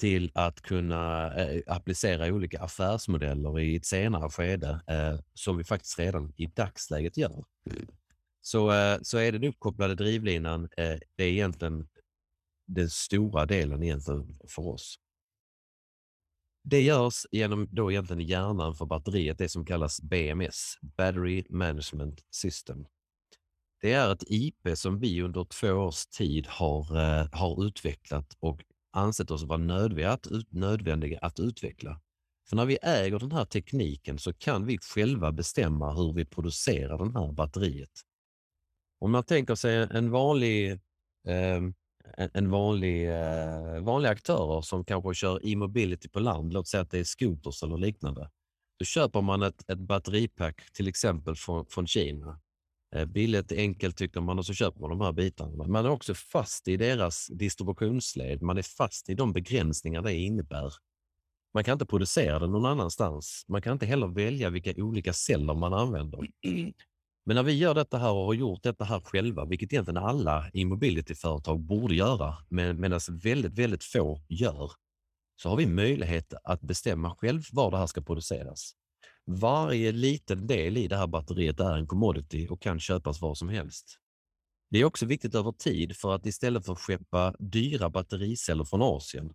till 0.00 0.30
att 0.34 0.60
kunna 0.62 1.34
eh, 1.34 1.62
applicera 1.66 2.26
olika 2.26 2.62
affärsmodeller 2.62 3.60
i 3.60 3.76
ett 3.76 3.86
senare 3.86 4.30
skede, 4.30 4.80
eh, 4.86 5.20
som 5.34 5.56
vi 5.56 5.64
faktiskt 5.64 5.98
redan 5.98 6.32
i 6.36 6.46
dagsläget 6.46 7.16
gör. 7.16 7.44
Så, 8.40 8.72
eh, 8.72 8.98
så 9.02 9.18
är 9.18 9.32
den 9.32 9.44
uppkopplade 9.44 9.94
drivlinan, 9.94 10.64
eh, 10.76 10.96
det 11.16 11.24
är 11.24 11.28
egentligen 11.28 11.88
den 12.66 12.90
stora 12.90 13.46
delen 13.46 13.82
egentligen 13.82 14.38
för 14.48 14.66
oss. 14.66 14.98
Det 16.70 16.80
görs 16.80 17.26
genom 17.30 17.68
då 17.70 17.90
egentligen 17.90 18.22
hjärnan 18.22 18.74
för 18.74 18.86
batteriet, 18.86 19.38
det 19.38 19.48
som 19.48 19.64
kallas 19.64 20.00
BMS, 20.00 20.74
Battery 20.80 21.44
Management 21.48 22.20
System. 22.30 22.86
Det 23.80 23.92
är 23.92 24.12
ett 24.12 24.24
IP 24.26 24.68
som 24.74 24.98
vi 24.98 25.22
under 25.22 25.44
två 25.44 25.68
års 25.68 26.06
tid 26.06 26.46
har, 26.46 26.96
eh, 26.96 27.28
har 27.32 27.66
utvecklat 27.66 28.36
och 28.40 28.60
ansett 28.92 29.30
oss 29.30 29.44
vara 29.44 29.58
nödvändiga 29.58 30.12
att, 30.12 30.26
ut, 30.26 30.52
nödvändiga 30.52 31.18
att 31.22 31.40
utveckla. 31.40 32.00
För 32.48 32.56
när 32.56 32.66
vi 32.66 32.78
äger 32.82 33.18
den 33.18 33.32
här 33.32 33.44
tekniken 33.44 34.18
så 34.18 34.32
kan 34.32 34.66
vi 34.66 34.78
själva 34.78 35.32
bestämma 35.32 35.92
hur 35.92 36.12
vi 36.12 36.24
producerar 36.24 36.98
det 36.98 37.20
här 37.20 37.32
batteriet. 37.32 38.00
Om 39.00 39.10
man 39.10 39.24
tänker 39.24 39.54
sig 39.54 39.88
en 39.90 40.10
vanlig, 40.10 40.72
eh, 41.26 41.60
en, 42.16 42.50
vanlig, 42.50 43.08
eh, 43.08 43.80
vanliga 43.80 44.12
aktörer 44.12 44.60
som 44.60 44.84
kanske 44.84 45.14
kör 45.14 45.46
e-mobility 45.46 46.08
på 46.08 46.20
land, 46.20 46.52
låt 46.52 46.68
säga 46.68 46.80
att 46.80 46.90
det 46.90 46.98
är 46.98 47.04
scooters 47.04 47.62
eller 47.62 47.76
liknande. 47.76 48.30
Då 48.78 48.84
köper 48.84 49.20
man 49.20 49.42
ett, 49.42 49.70
ett 49.70 49.78
batteripack 49.78 50.72
till 50.72 50.88
exempel 50.88 51.36
från, 51.36 51.66
från 51.66 51.86
Kina. 51.86 52.40
Eh, 52.94 53.04
billigt, 53.04 53.52
enkelt 53.52 53.96
tycker 53.96 54.20
man 54.20 54.38
och 54.38 54.46
så 54.46 54.54
köper 54.54 54.80
man 54.80 54.90
de 54.90 55.00
här 55.00 55.12
bitarna. 55.12 55.66
Man 55.66 55.86
är 55.86 55.90
också 55.90 56.14
fast 56.14 56.68
i 56.68 56.76
deras 56.76 57.26
distributionsled. 57.26 58.42
Man 58.42 58.58
är 58.58 58.62
fast 58.62 59.08
i 59.08 59.14
de 59.14 59.32
begränsningar 59.32 60.02
det 60.02 60.14
innebär. 60.14 60.72
Man 61.54 61.64
kan 61.64 61.72
inte 61.72 61.86
producera 61.86 62.38
det 62.38 62.46
någon 62.46 62.66
annanstans. 62.66 63.44
Man 63.48 63.62
kan 63.62 63.72
inte 63.72 63.86
heller 63.86 64.06
välja 64.06 64.50
vilka 64.50 64.82
olika 64.82 65.12
celler 65.12 65.54
man 65.54 65.74
använder. 65.74 66.28
Men 67.24 67.36
när 67.36 67.42
vi 67.42 67.52
gör 67.52 67.74
detta 67.74 67.98
här 67.98 68.12
och 68.12 68.24
har 68.24 68.34
gjort 68.34 68.62
detta 68.62 68.84
här 68.84 69.00
själva, 69.00 69.44
vilket 69.44 69.72
egentligen 69.72 70.04
alla 70.04 70.50
i 70.52 70.64
mobilityföretag 70.64 71.60
borde 71.60 71.94
göra, 71.94 72.36
men 72.48 72.80
medan 72.80 73.00
väldigt, 73.10 73.58
väldigt 73.58 73.84
få 73.84 74.22
gör, 74.28 74.72
så 75.42 75.48
har 75.48 75.56
vi 75.56 75.66
möjlighet 75.66 76.34
att 76.44 76.60
bestämma 76.60 77.14
själv 77.14 77.42
var 77.52 77.70
det 77.70 77.78
här 77.78 77.86
ska 77.86 78.00
produceras. 78.00 78.72
Varje 79.26 79.92
liten 79.92 80.46
del 80.46 80.76
i 80.76 80.88
det 80.88 80.96
här 80.96 81.06
batteriet 81.06 81.60
är 81.60 81.76
en 81.76 81.86
commodity 81.86 82.48
och 82.50 82.62
kan 82.62 82.80
köpas 82.80 83.20
var 83.20 83.34
som 83.34 83.48
helst. 83.48 83.98
Det 84.70 84.78
är 84.78 84.84
också 84.84 85.06
viktigt 85.06 85.34
över 85.34 85.52
tid 85.52 85.96
för 85.96 86.14
att 86.14 86.26
istället 86.26 86.66
för 86.66 86.72
att 86.72 86.78
skeppa 86.78 87.34
dyra 87.38 87.90
battericeller 87.90 88.64
från 88.64 88.82
Asien 88.82 89.32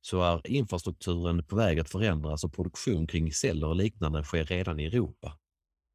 så 0.00 0.22
är 0.22 0.50
infrastrukturen 0.50 1.44
på 1.44 1.56
väg 1.56 1.80
att 1.80 1.90
förändras 1.90 2.44
och 2.44 2.52
produktion 2.52 3.06
kring 3.06 3.32
celler 3.32 3.66
och 3.66 3.76
liknande 3.76 4.24
sker 4.24 4.44
redan 4.44 4.80
i 4.80 4.84
Europa. 4.84 5.38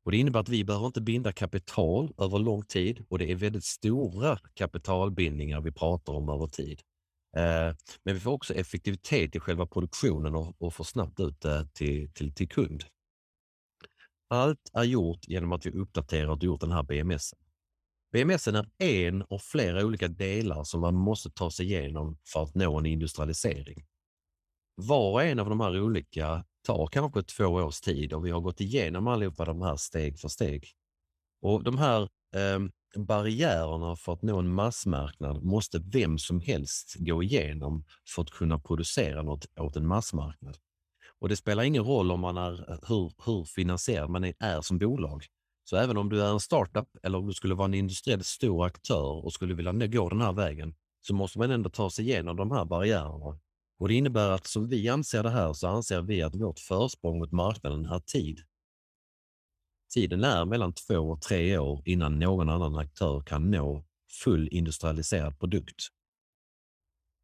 Och 0.07 0.11
Det 0.11 0.17
innebär 0.17 0.39
att 0.39 0.49
vi 0.49 0.63
behöver 0.63 0.85
inte 0.85 1.01
binda 1.01 1.31
kapital 1.31 2.13
över 2.17 2.39
lång 2.39 2.63
tid 2.63 3.05
och 3.09 3.19
det 3.19 3.31
är 3.31 3.35
väldigt 3.35 3.63
stora 3.63 4.39
kapitalbindningar 4.53 5.61
vi 5.61 5.71
pratar 5.71 6.13
om 6.13 6.29
över 6.29 6.47
tid. 6.47 6.81
Eh, 7.37 7.75
men 8.03 8.13
vi 8.13 8.19
får 8.19 8.31
också 8.31 8.53
effektivitet 8.53 9.35
i 9.35 9.39
själva 9.39 9.65
produktionen 9.65 10.35
och, 10.35 10.61
och 10.61 10.73
får 10.73 10.83
snabbt 10.83 11.19
ut 11.19 11.41
det 11.41 11.69
till, 11.73 12.13
till, 12.13 12.33
till 12.33 12.49
kund. 12.49 12.83
Allt 14.29 14.71
är 14.73 14.83
gjort 14.83 15.27
genom 15.27 15.51
att 15.51 15.65
vi 15.65 15.71
uppdaterat 15.71 16.37
och 16.37 16.43
gjort 16.43 16.61
den 16.61 16.71
här 16.71 16.83
BMS. 16.83 17.33
BMS 18.11 18.47
är 18.47 18.65
en 18.77 19.21
av 19.29 19.39
flera 19.39 19.85
olika 19.85 20.07
delar 20.07 20.63
som 20.63 20.81
man 20.81 20.95
måste 20.95 21.29
ta 21.29 21.51
sig 21.51 21.65
igenom 21.65 22.17
för 22.33 22.43
att 22.43 22.55
nå 22.55 22.79
en 22.79 22.85
industrialisering. 22.85 23.85
Var 24.75 25.11
och 25.11 25.23
en 25.23 25.39
av 25.39 25.49
de 25.49 25.59
här 25.59 25.81
olika 25.81 26.45
tar 26.67 26.87
kanske 26.87 27.23
två 27.23 27.45
års 27.45 27.81
tid 27.81 28.13
och 28.13 28.25
vi 28.25 28.31
har 28.31 28.41
gått 28.41 28.61
igenom 28.61 29.07
allihopa 29.07 29.45
de 29.45 29.61
här 29.61 29.75
steg 29.75 30.19
för 30.19 30.27
steg. 30.27 30.67
Och 31.41 31.63
de 31.63 31.77
här 31.77 32.01
eh, 32.35 32.59
barriärerna 32.95 33.95
för 33.95 34.13
att 34.13 34.21
nå 34.21 34.39
en 34.39 34.53
massmarknad 34.53 35.43
måste 35.43 35.79
vem 35.79 36.17
som 36.17 36.39
helst 36.39 36.95
gå 36.99 37.23
igenom 37.23 37.85
för 38.15 38.21
att 38.21 38.29
kunna 38.29 38.59
producera 38.59 39.21
något 39.21 39.45
åt 39.59 39.75
en 39.75 39.87
massmarknad. 39.87 40.57
Och 41.19 41.29
det 41.29 41.35
spelar 41.35 41.63
ingen 41.63 41.83
roll 41.83 42.11
om 42.11 42.19
man 42.19 42.37
är, 42.37 42.79
hur, 42.87 43.11
hur 43.25 43.43
finansierad 43.43 44.09
man 44.09 44.23
är, 44.23 44.33
är 44.39 44.61
som 44.61 44.77
bolag. 44.77 45.25
Så 45.63 45.77
även 45.77 45.97
om 45.97 46.09
du 46.09 46.23
är 46.23 46.31
en 46.31 46.39
startup 46.39 46.87
eller 47.03 47.17
om 47.17 47.27
du 47.27 47.33
skulle 47.33 47.55
vara 47.55 47.65
en 47.65 47.73
industriellt 47.73 48.25
stor 48.25 48.65
aktör 48.65 49.25
och 49.25 49.33
skulle 49.33 49.53
vilja 49.53 49.87
gå 49.87 50.09
den 50.09 50.21
här 50.21 50.33
vägen 50.33 50.75
så 51.01 51.13
måste 51.13 51.39
man 51.39 51.51
ändå 51.51 51.69
ta 51.69 51.89
sig 51.89 52.05
igenom 52.05 52.35
de 52.35 52.51
här 52.51 52.65
barriärerna. 52.65 53.39
Och 53.79 53.87
Det 53.87 53.93
innebär 53.93 54.29
att 54.29 54.47
som 54.47 54.67
vi 54.67 54.89
anser 54.89 55.23
det 55.23 55.29
här 55.29 55.53
så 55.53 55.67
anser 55.67 56.01
vi 56.01 56.21
att 56.21 56.35
vårt 56.35 56.59
försprång 56.59 57.19
mot 57.19 57.31
marknaden 57.31 57.85
är 57.85 57.99
tid. 57.99 58.39
Tiden 59.93 60.23
är 60.23 60.45
mellan 60.45 60.73
två 60.73 60.99
och 60.99 61.21
tre 61.21 61.57
år 61.57 61.81
innan 61.85 62.19
någon 62.19 62.49
annan 62.49 62.77
aktör 62.77 63.21
kan 63.21 63.51
nå 63.51 63.85
full 64.23 64.47
industrialiserad 64.51 65.39
produkt. 65.39 65.87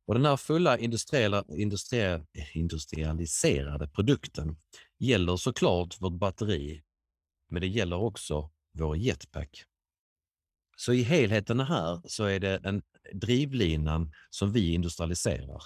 Och 0.07 0.13
Den 0.13 0.25
här 0.25 0.37
fulla 0.37 0.77
industriella, 0.77 1.45
industrie, 1.49 2.25
industrialiserade 2.53 3.87
produkten 3.87 4.57
gäller 4.99 5.37
såklart 5.37 6.01
vårt 6.01 6.19
batteri, 6.19 6.83
men 7.49 7.61
det 7.61 7.67
gäller 7.67 7.95
också 7.95 8.51
vår 8.73 8.97
jetpack. 8.97 9.63
Så 10.77 10.93
i 10.93 11.01
helheten 11.01 11.59
här 11.59 12.01
så 12.05 12.23
är 12.23 12.39
det 12.39 12.61
en 12.63 12.81
drivlinan 13.13 14.11
som 14.29 14.51
vi 14.51 14.73
industrialiserar. 14.73 15.63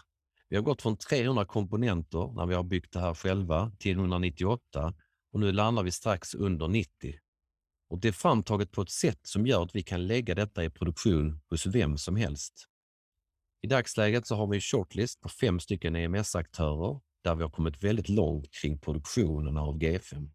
Vi 0.50 0.56
har 0.56 0.64
gått 0.64 0.82
från 0.82 0.98
300 0.98 1.46
komponenter 1.46 2.34
när 2.36 2.46
vi 2.46 2.56
har 2.56 2.64
byggt 2.64 2.94
det 2.94 3.00
här 3.00 3.14
själva 3.14 3.72
till 3.80 3.98
198 3.98 4.94
och 5.32 5.40
nu 5.40 5.52
landar 5.52 5.84
vi 5.84 5.92
strax 5.92 6.36
under 6.36 6.68
90. 6.68 6.90
Och 7.90 8.00
Det 8.00 8.08
är 8.08 8.12
framtaget 8.12 8.72
på 8.72 8.82
ett 8.82 8.92
sätt 8.92 9.20
som 9.24 9.48
gör 9.48 9.64
att 9.64 9.76
vi 9.76 9.84
kan 9.84 10.08
lägga 10.08 10.36
detta 10.36 10.64
i 10.64 10.70
produktion 10.70 11.42
hos 11.50 11.66
vem 11.66 11.98
som 11.98 12.16
helst. 12.16 12.66
I 13.62 13.68
dagsläget 13.68 14.28
så 14.28 14.36
har 14.36 14.48
vi 14.48 14.58
en 14.58 14.62
shortlist 14.62 15.22
på 15.22 15.30
fem 15.30 15.60
stycken 15.60 15.96
EMS-aktörer 15.96 17.00
där 17.24 17.36
vi 17.36 17.44
har 17.44 17.50
kommit 17.50 17.84
väldigt 17.84 18.10
långt 18.10 18.52
kring 18.52 18.80
produktionen 18.80 19.58
av 19.58 19.80
G5. 19.80 20.30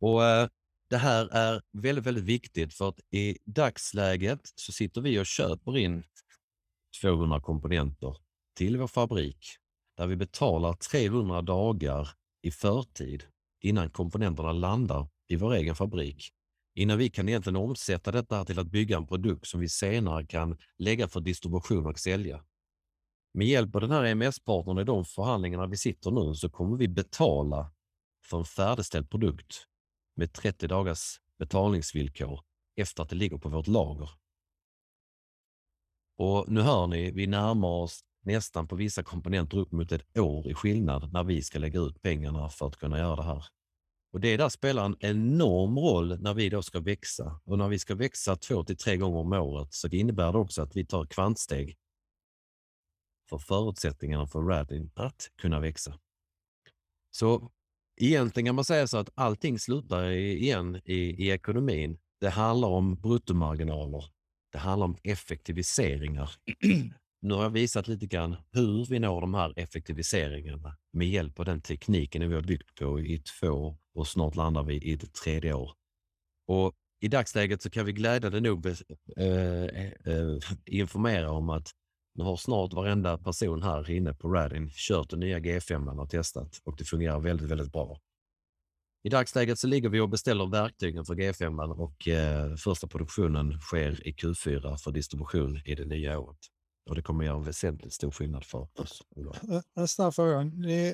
Och 0.00 0.24
eh, 0.24 0.48
Det 0.90 0.96
här 0.96 1.28
är 1.32 1.62
väldigt, 1.72 2.06
väldigt 2.06 2.24
viktigt 2.24 2.74
för 2.74 2.88
att 2.88 3.00
i 3.10 3.38
dagsläget 3.44 4.40
så 4.54 4.72
sitter 4.72 5.00
vi 5.00 5.18
och 5.18 5.26
köper 5.26 5.78
in 5.78 6.02
200 7.00 7.40
komponenter 7.40 8.16
till 8.56 8.76
vår 8.76 8.86
fabrik 8.86 9.46
där 9.96 10.06
vi 10.06 10.16
betalar 10.16 10.72
300 10.72 11.42
dagar 11.42 12.08
i 12.42 12.50
förtid 12.50 13.24
innan 13.60 13.90
komponenterna 13.90 14.52
landar 14.52 15.08
i 15.28 15.36
vår 15.36 15.54
egen 15.54 15.74
fabrik. 15.74 16.30
Innan 16.74 16.98
vi 16.98 17.10
kan 17.10 17.28
egentligen 17.28 17.56
omsätta 17.56 18.12
detta 18.12 18.44
till 18.44 18.58
att 18.58 18.66
bygga 18.66 18.96
en 18.96 19.06
produkt 19.06 19.46
som 19.46 19.60
vi 19.60 19.68
senare 19.68 20.26
kan 20.26 20.58
lägga 20.78 21.08
för 21.08 21.20
distribution 21.20 21.86
och 21.86 21.98
sälja. 21.98 22.44
Med 23.34 23.46
hjälp 23.46 23.74
av 23.74 23.80
den 23.80 23.90
här 23.90 24.04
EMS-partnern 24.04 24.78
i 24.78 24.84
de 24.84 25.04
förhandlingarna 25.04 25.66
vi 25.66 25.76
sitter 25.76 26.10
nu 26.10 26.34
så 26.34 26.50
kommer 26.50 26.76
vi 26.76 26.88
betala 26.88 27.72
för 28.24 28.38
en 28.38 28.44
färdigställd 28.44 29.10
produkt 29.10 29.66
med 30.16 30.32
30 30.32 30.66
dagars 30.66 31.20
betalningsvillkor 31.38 32.40
efter 32.76 33.02
att 33.02 33.08
det 33.08 33.16
ligger 33.16 33.38
på 33.38 33.48
vårt 33.48 33.66
lager. 33.66 34.10
Och 36.16 36.44
nu 36.48 36.60
hör 36.60 36.86
ni, 36.86 37.10
vi 37.10 37.26
närmar 37.26 37.68
oss 37.68 38.00
nästan 38.22 38.68
på 38.68 38.76
vissa 38.76 39.02
komponenter 39.02 39.58
upp 39.58 39.72
mot 39.72 39.92
ett 39.92 40.18
år 40.18 40.48
i 40.48 40.54
skillnad 40.54 41.12
när 41.12 41.24
vi 41.24 41.42
ska 41.42 41.58
lägga 41.58 41.80
ut 41.80 42.02
pengarna 42.02 42.48
för 42.48 42.66
att 42.66 42.76
kunna 42.76 42.98
göra 42.98 43.16
det 43.16 43.22
här. 43.22 43.44
Och 44.12 44.20
Det 44.20 44.36
där 44.36 44.48
spelar 44.48 44.84
en 44.84 44.96
enorm 45.00 45.78
roll 45.78 46.20
när 46.20 46.34
vi 46.34 46.48
då 46.48 46.62
ska 46.62 46.80
växa. 46.80 47.40
Och 47.44 47.58
när 47.58 47.68
vi 47.68 47.78
ska 47.78 47.94
växa 47.94 48.36
två 48.36 48.64
till 48.64 48.76
tre 48.76 48.96
gånger 48.96 49.18
om 49.18 49.32
året 49.32 49.74
så 49.74 49.88
det 49.88 49.96
innebär 49.96 50.32
det 50.32 50.38
också 50.38 50.62
att 50.62 50.76
vi 50.76 50.86
tar 50.86 51.06
kvantsteg 51.06 51.76
för 53.28 53.38
förutsättningarna 53.38 54.26
för 54.26 54.40
Radin 54.40 54.90
att 54.94 55.30
kunna 55.36 55.60
växa. 55.60 55.98
Så 57.10 57.52
egentligen 58.00 58.46
kan 58.46 58.54
man 58.54 58.64
säga 58.64 58.86
så 58.86 58.98
att 58.98 59.10
allting 59.14 59.58
slutar 59.58 60.10
igen 60.10 60.80
i, 60.84 61.26
i 61.26 61.30
ekonomin. 61.30 61.98
Det 62.20 62.30
handlar 62.30 62.68
om 62.68 62.94
bruttomarginaler. 62.94 64.04
Det 64.54 64.60
handlar 64.60 64.86
om 64.86 64.96
effektiviseringar. 65.02 66.30
Nu 67.22 67.34
har 67.34 67.42
jag 67.42 67.50
visat 67.50 67.88
lite 67.88 68.06
grann 68.06 68.36
hur 68.52 68.86
vi 68.90 68.98
når 68.98 69.20
de 69.20 69.34
här 69.34 69.52
effektiviseringarna 69.56 70.76
med 70.92 71.08
hjälp 71.08 71.38
av 71.38 71.44
den 71.44 71.60
tekniken 71.60 72.28
vi 72.28 72.34
har 72.34 72.42
byggt 72.42 72.74
på 72.74 73.00
i 73.00 73.18
två 73.18 73.76
och 73.94 74.08
snart 74.08 74.34
landar 74.34 74.62
vi 74.62 74.74
i 74.74 74.96
det 74.96 75.14
tredje 75.14 75.54
år. 75.54 75.72
Och 76.46 76.74
I 77.00 77.08
dagsläget 77.08 77.62
så 77.62 77.70
kan 77.70 77.86
vi 77.86 77.92
glädjande 77.92 78.40
nog 78.40 78.66
äh, 78.66 78.74
äh, 79.16 80.38
informera 80.66 81.30
om 81.30 81.50
att 81.50 81.70
nu 82.14 82.24
har 82.24 82.36
snart 82.36 82.72
varenda 82.72 83.18
person 83.18 83.62
här 83.62 83.90
inne 83.90 84.14
på 84.14 84.28
Radin 84.28 84.70
kört 84.70 85.10
den 85.10 85.20
nya 85.20 85.38
G5 85.38 86.00
och 86.00 86.10
testat 86.10 86.60
och 86.64 86.76
det 86.76 86.84
fungerar 86.84 87.20
väldigt, 87.20 87.50
väldigt 87.50 87.72
bra. 87.72 88.00
I 89.06 89.08
dagsläget 89.08 89.58
så 89.58 89.66
ligger 89.66 89.88
vi 89.88 90.00
och 90.00 90.08
beställer 90.08 90.46
verktygen 90.46 91.04
för 91.04 91.14
G5 91.14 91.70
och 91.70 92.08
eh, 92.08 92.56
första 92.56 92.86
produktionen 92.86 93.60
sker 93.60 94.08
i 94.08 94.12
Q4 94.12 94.76
för 94.76 94.90
distribution 94.90 95.60
i 95.64 95.74
det 95.74 95.84
nya 95.84 96.18
året. 96.18 96.38
Och 96.90 96.94
det 96.94 97.02
kommer 97.02 97.24
göra 97.24 97.36
en 97.36 97.42
väsentligt 97.42 97.92
stor 97.92 98.10
skillnad 98.10 98.44
för 98.44 98.68
oss. 98.80 99.02
Eh, 99.16 99.60
en 99.76 99.88
snabb 99.88 100.14
fråga. 100.14 100.38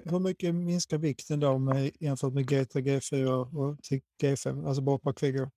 Hur 0.04 0.18
mycket 0.18 0.54
minskar 0.54 0.98
vikten 0.98 1.40
då 1.40 1.58
med, 1.58 1.90
jämfört 2.00 2.32
med 2.32 2.50
G3, 2.50 2.80
G4 2.80 3.56
och 3.56 3.82
till 3.82 4.00
G5, 4.22 4.68
alltså 4.68 4.82
bara 4.82 4.98
per 4.98 5.12
kvigger? 5.12 5.50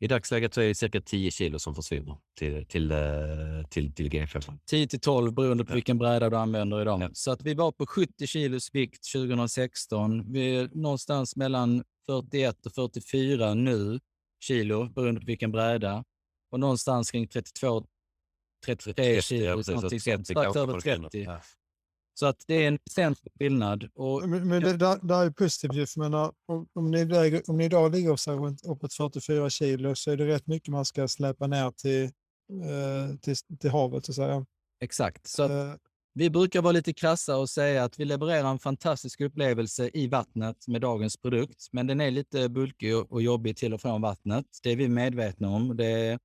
I 0.00 0.06
dagsläget 0.06 0.54
så 0.54 0.60
är 0.60 0.68
det 0.68 0.74
cirka 0.74 1.00
10 1.00 1.30
kilo 1.30 1.58
som 1.58 1.74
försvinner 1.74 2.16
till, 2.38 2.66
till, 2.66 2.90
eh, 2.90 2.98
till, 3.70 3.94
till 3.94 4.10
G5. 4.10 4.58
10 4.66 4.86
till 4.86 5.00
12 5.00 5.32
beroende 5.32 5.64
på 5.64 5.74
vilken 5.74 5.98
bräda 5.98 6.30
du 6.30 6.36
använder 6.36 6.82
idag. 6.82 7.02
Ja. 7.02 7.10
Så 7.12 7.30
att 7.30 7.42
vi 7.42 7.54
var 7.54 7.72
på 7.72 7.86
70 7.86 8.26
kilos 8.26 8.74
vikt 8.74 9.12
2016. 9.12 10.32
Vi 10.32 10.56
är 10.56 10.70
någonstans 10.72 11.36
mellan 11.36 11.84
41 12.06 12.66
och 12.66 12.74
44 12.74 13.54
nu 13.54 14.00
kilo 14.40 14.88
beroende 14.88 15.20
på 15.20 15.26
vilken 15.26 15.52
bräda. 15.52 16.04
Och 16.50 16.60
någonstans 16.60 17.10
kring 17.10 17.28
32 17.28 17.86
33 18.66 19.22
kilo, 19.22 19.62
strax 19.62 20.56
över 20.56 20.80
30. 20.80 21.22
Ja. 21.22 21.40
Så 22.18 22.26
att 22.26 22.44
det 22.46 22.64
är 22.64 22.68
en 22.68 22.78
väsentlig 22.84 23.32
skillnad. 23.38 23.88
Och, 23.94 24.28
men 24.28 24.48
men 24.48 24.62
det, 24.62 24.76
där, 24.76 24.98
där 25.02 25.26
är 25.26 25.30
positivt. 25.30 25.96
Men 25.96 26.14
om, 26.14 26.32
om, 26.72 26.90
ni 26.90 27.04
lägger, 27.04 27.50
om 27.50 27.56
ni 27.56 27.64
idag 27.64 27.94
ligger 27.94 28.16
så 28.16 28.32
runt 28.32 28.66
uppåt 28.66 28.94
44 28.94 29.50
kilo 29.50 29.94
så 29.94 30.10
är 30.10 30.16
det 30.16 30.26
rätt 30.26 30.46
mycket 30.46 30.68
man 30.68 30.84
ska 30.84 31.08
släppa 31.08 31.46
ner 31.46 31.70
till 31.70 32.04
eh, 32.04 33.16
till, 33.20 33.36
till 33.60 33.70
havet 33.70 34.04
så 34.04 34.12
att 34.12 34.16
säga. 34.16 34.46
Exakt. 34.80 35.26
Så 35.26 35.44
Eh, 35.44 35.74
vi 36.14 36.30
brukar 36.30 36.62
vara 36.62 36.72
lite 36.72 36.92
krassa 36.92 37.36
och 37.36 37.50
säga 37.50 37.84
att 37.84 38.00
vi 38.00 38.04
levererar 38.04 38.50
en 38.50 38.58
fantastisk 38.58 39.20
upplevelse 39.20 39.90
i 39.94 40.06
vattnet 40.06 40.68
med 40.68 40.80
dagens 40.80 41.16
produkt, 41.16 41.68
men 41.72 41.86
den 41.86 42.00
är 42.00 42.10
lite 42.10 42.48
bulkig 42.48 42.96
och 42.96 43.12
och 43.12 43.22
jobbig 43.22 43.56
till 43.56 43.74
och 43.74 43.80
från 43.80 44.02
vattnet. 44.02 44.46
Det 44.62 44.70
är 44.70 44.76
vi 44.76 44.88
medvetna 44.88 45.48
om. 45.48 45.76
Det 45.76 45.86
är, 45.86 46.18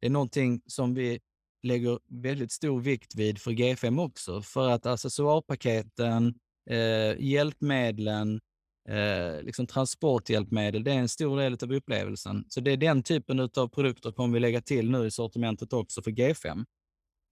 det 0.00 0.06
är 0.06 0.10
någonting 0.10 0.60
som 0.66 0.94
vi 0.94 1.20
lägger 1.66 1.98
väldigt 2.08 2.52
stor 2.52 2.80
vikt 2.80 3.14
vid 3.14 3.38
för 3.38 3.50
G5 3.50 4.04
också, 4.04 4.42
för 4.42 4.70
att 4.70 4.86
accessoarpaketen, 4.86 6.34
eh, 6.70 7.20
hjälpmedlen, 7.20 8.40
eh, 8.88 9.42
liksom 9.42 9.66
transporthjälpmedel, 9.66 10.84
det 10.84 10.92
är 10.92 10.98
en 10.98 11.08
stor 11.08 11.40
del 11.40 11.56
av 11.62 11.72
upplevelsen. 11.72 12.44
Så 12.48 12.60
det 12.60 12.70
är 12.70 12.76
den 12.76 13.02
typen 13.02 13.40
av 13.40 13.68
produkter 13.68 14.12
kommer 14.12 14.34
vi 14.34 14.40
lägga 14.40 14.60
till 14.60 14.90
nu 14.90 15.06
i 15.06 15.10
sortimentet 15.10 15.72
också 15.72 16.02
för 16.02 16.10
G5. 16.10 16.64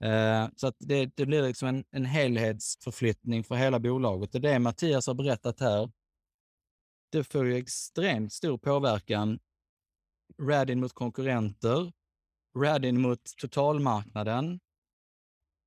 Eh, 0.05 0.49
så 0.57 0.67
att 0.67 0.77
det, 0.79 1.11
det 1.17 1.27
blir 1.27 1.43
liksom 1.43 1.69
en, 1.69 1.85
en 1.91 2.05
helhetsförflyttning 2.05 3.45
för 3.45 3.55
hela 3.55 3.81
bolaget. 3.81 4.33
Det 4.33 4.39
är 4.39 4.43
det 4.43 4.59
Mattias 4.59 5.07
har 5.07 5.15
berättat 5.15 5.61
här. 5.61 5.91
Det 7.13 7.25
får 7.25 7.47
ju 7.47 7.57
extremt 7.57 8.33
stor 8.33 8.59
påverkan. 8.59 9.39
Radin 10.43 10.81
mot 10.81 10.93
konkurrenter, 10.93 11.93
Radin 12.59 13.01
mot 13.01 13.37
totalmarknaden. 13.37 14.61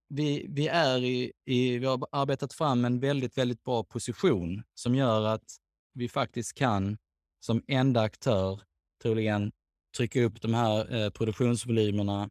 Vi, 0.09 0.45
vi, 0.49 0.67
är 0.67 1.03
i, 1.03 1.33
i, 1.45 1.77
vi 1.77 1.85
har 1.85 2.07
arbetat 2.11 2.53
fram 2.53 2.85
en 2.85 2.99
väldigt, 2.99 3.37
väldigt 3.37 3.63
bra 3.63 3.83
position 3.83 4.63
som 4.73 4.95
gör 4.95 5.25
att 5.25 5.45
vi 5.93 6.09
faktiskt 6.09 6.53
kan 6.53 6.97
som 7.39 7.63
enda 7.67 8.01
aktör 8.01 8.61
troligen 9.01 9.51
trycka 9.97 10.23
upp 10.23 10.41
de 10.41 10.53
här 10.53 10.95
eh, 10.95 11.09
produktionsvolymerna 11.09 12.29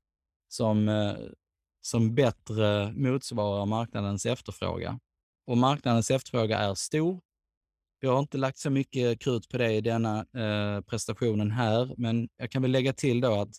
som, 0.48 0.88
eh, 0.88 1.16
som 1.80 2.14
bättre 2.14 2.92
motsvarar 2.92 3.66
marknadens 3.66 4.26
efterfrågan. 4.26 4.98
Och 5.46 5.58
marknadens 5.58 6.10
efterfrågan 6.10 6.60
är 6.60 6.74
stor. 6.74 7.20
Vi 8.00 8.08
har 8.08 8.18
inte 8.18 8.38
lagt 8.38 8.58
så 8.58 8.70
mycket 8.70 9.20
krut 9.20 9.48
på 9.48 9.58
det 9.58 9.72
i 9.72 9.80
denna 9.80 10.18
eh, 10.18 10.80
prestationen 10.80 11.50
här, 11.50 11.94
men 11.96 12.28
jag 12.36 12.50
kan 12.50 12.62
väl 12.62 12.70
lägga 12.70 12.92
till 12.92 13.20
då 13.20 13.40
att 13.40 13.56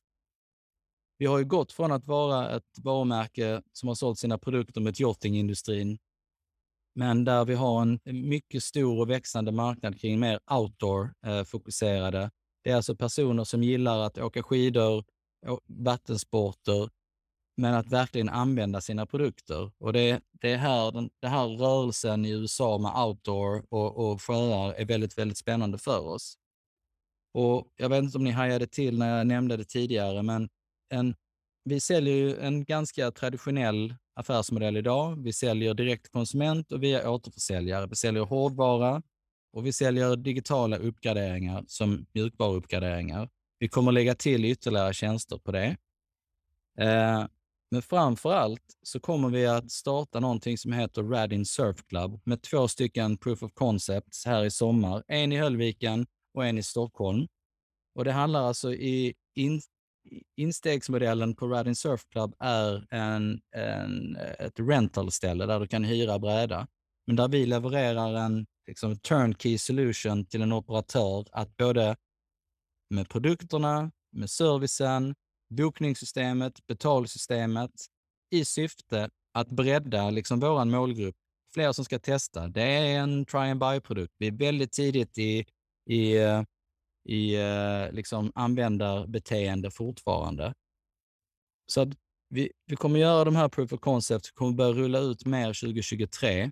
vi 1.17 1.25
har 1.25 1.37
ju 1.37 1.45
gått 1.45 1.71
från 1.71 1.91
att 1.91 2.07
vara 2.07 2.55
ett 2.55 2.79
varumärke 2.83 3.61
som 3.71 3.87
har 3.87 3.95
sålt 3.95 4.19
sina 4.19 4.37
produkter 4.37 4.81
med 4.81 4.99
yachtingindustrin, 4.99 5.97
men 6.95 7.25
där 7.25 7.45
vi 7.45 7.53
har 7.53 7.81
en 7.81 7.99
mycket 8.05 8.63
stor 8.63 8.99
och 8.99 9.09
växande 9.09 9.51
marknad 9.51 9.99
kring 9.99 10.19
mer 10.19 10.39
outdoor-fokuserade. 10.51 12.21
Eh, 12.21 12.29
det 12.63 12.71
är 12.71 12.75
alltså 12.75 12.95
personer 12.95 13.43
som 13.43 13.63
gillar 13.63 13.99
att 13.99 14.17
åka 14.17 14.43
skidor, 14.43 15.03
vattensporter, 15.65 16.89
men 17.57 17.73
att 17.73 17.91
verkligen 17.91 18.29
använda 18.29 18.81
sina 18.81 19.05
produkter. 19.05 19.71
Och 19.77 19.93
det, 19.93 20.21
det 20.31 20.51
är 20.51 20.57
här 20.57 20.91
den 20.91 21.09
den 21.19 21.31
här 21.31 21.47
rörelsen 21.47 22.25
i 22.25 22.29
USA 22.29 22.77
med 22.77 22.91
outdoor 23.05 23.65
och, 23.69 23.97
och 23.97 24.21
sjöar 24.21 24.73
är 24.73 24.85
väldigt, 24.85 25.17
väldigt 25.17 25.37
spännande 25.37 25.77
för 25.77 25.99
oss. 25.99 26.37
Och 27.33 27.67
jag 27.75 27.89
vet 27.89 28.03
inte 28.03 28.17
om 28.17 28.23
ni 28.23 28.31
hajade 28.31 28.67
till 28.67 28.97
när 28.97 29.17
jag 29.17 29.27
nämnde 29.27 29.57
det 29.57 29.63
tidigare, 29.63 30.23
men 30.23 30.49
en, 30.89 31.15
vi 31.63 31.79
säljer 31.79 32.15
ju 32.15 32.39
en 32.39 32.65
ganska 32.65 33.11
traditionell 33.11 33.95
affärsmodell 34.15 34.77
idag. 34.77 35.23
Vi 35.23 35.33
säljer 35.33 35.73
direkt 35.73 36.03
till 36.03 36.11
konsument 36.11 36.71
och 36.71 36.83
via 36.83 37.09
återförsäljare. 37.09 37.87
Vi 37.87 37.95
säljer 37.95 38.23
hårdvara 38.23 39.01
och 39.53 39.65
vi 39.65 39.73
säljer 39.73 40.15
digitala 40.15 40.77
uppgraderingar 40.77 41.63
som 41.67 42.05
mjukvaruuppgraderingar. 42.13 43.29
Vi 43.59 43.69
kommer 43.69 43.91
lägga 43.91 44.15
till 44.15 44.45
ytterligare 44.45 44.93
tjänster 44.93 45.37
på 45.37 45.51
det. 45.51 45.77
Eh, 46.79 47.25
men 47.71 47.81
framför 47.81 48.33
allt 48.33 48.77
så 48.83 48.99
kommer 48.99 49.29
vi 49.29 49.45
att 49.45 49.71
starta 49.71 50.19
någonting 50.19 50.57
som 50.57 50.73
heter 50.73 51.03
Radin 51.03 51.45
Surf 51.45 51.87
Club 51.87 52.19
med 52.23 52.41
två 52.41 52.67
stycken 52.67 53.17
proof 53.17 53.43
of 53.43 53.53
concepts 53.53 54.25
här 54.25 54.45
i 54.45 54.51
sommar. 54.51 55.03
En 55.07 55.31
i 55.31 55.37
Höllviken 55.37 56.07
och 56.33 56.45
en 56.45 56.57
i 56.57 56.63
Stockholm. 56.63 57.27
Och 57.95 58.05
det 58.05 58.11
handlar 58.11 58.41
alltså 58.41 58.73
i 58.73 59.13
in, 59.35 59.61
instegsmodellen 60.35 61.35
på 61.35 61.47
Radin 61.47 61.75
Surf 61.75 62.05
Club 62.11 62.35
är 62.39 62.93
en, 62.93 63.41
en, 63.55 64.15
ett 64.15 64.59
rentalställe 64.59 65.45
där 65.45 65.59
du 65.59 65.67
kan 65.67 65.83
hyra 65.83 66.19
bräda. 66.19 66.67
Men 67.07 67.15
där 67.15 67.27
vi 67.27 67.45
levererar 67.45 68.15
en 68.15 68.45
liksom, 68.67 68.99
turnkey 68.99 69.57
solution 69.57 70.25
till 70.25 70.41
en 70.41 70.51
operatör 70.51 71.25
att 71.31 71.57
både 71.57 71.95
med 72.89 73.09
produkterna, 73.09 73.91
med 74.11 74.29
servicen, 74.29 75.15
bokningssystemet, 75.49 76.67
betalsystemet 76.67 77.71
i 78.31 78.45
syfte 78.45 79.09
att 79.33 79.47
bredda 79.47 80.09
liksom 80.09 80.39
vår 80.39 80.65
målgrupp. 80.65 81.15
Fler 81.53 81.71
som 81.71 81.85
ska 81.85 81.99
testa. 81.99 82.47
Det 82.47 82.61
är 82.61 82.99
en 82.99 83.25
try 83.25 83.39
and 83.39 83.59
buy-produkt. 83.59 84.13
Vi 84.17 84.27
är 84.27 84.31
väldigt 84.31 84.71
tidigt 84.71 85.17
i, 85.17 85.45
i, 85.89 86.17
eh, 86.17 86.43
i 87.07 87.35
eh, 87.35 87.91
liksom 87.91 88.31
användarbeteende 88.35 89.71
fortfarande. 89.71 90.53
Så 91.71 91.81
att 91.81 91.89
vi, 92.29 92.51
vi 92.65 92.75
kommer 92.75 92.99
göra 92.99 93.23
de 93.23 93.35
här 93.35 93.49
proof 93.49 93.73
of 93.73 93.79
concept, 93.79 94.27
vi 94.27 94.31
kommer 94.33 94.53
börja 94.53 94.71
rulla 94.73 94.99
ut 94.99 95.25
mer 95.25 95.47
2023. 95.47 96.51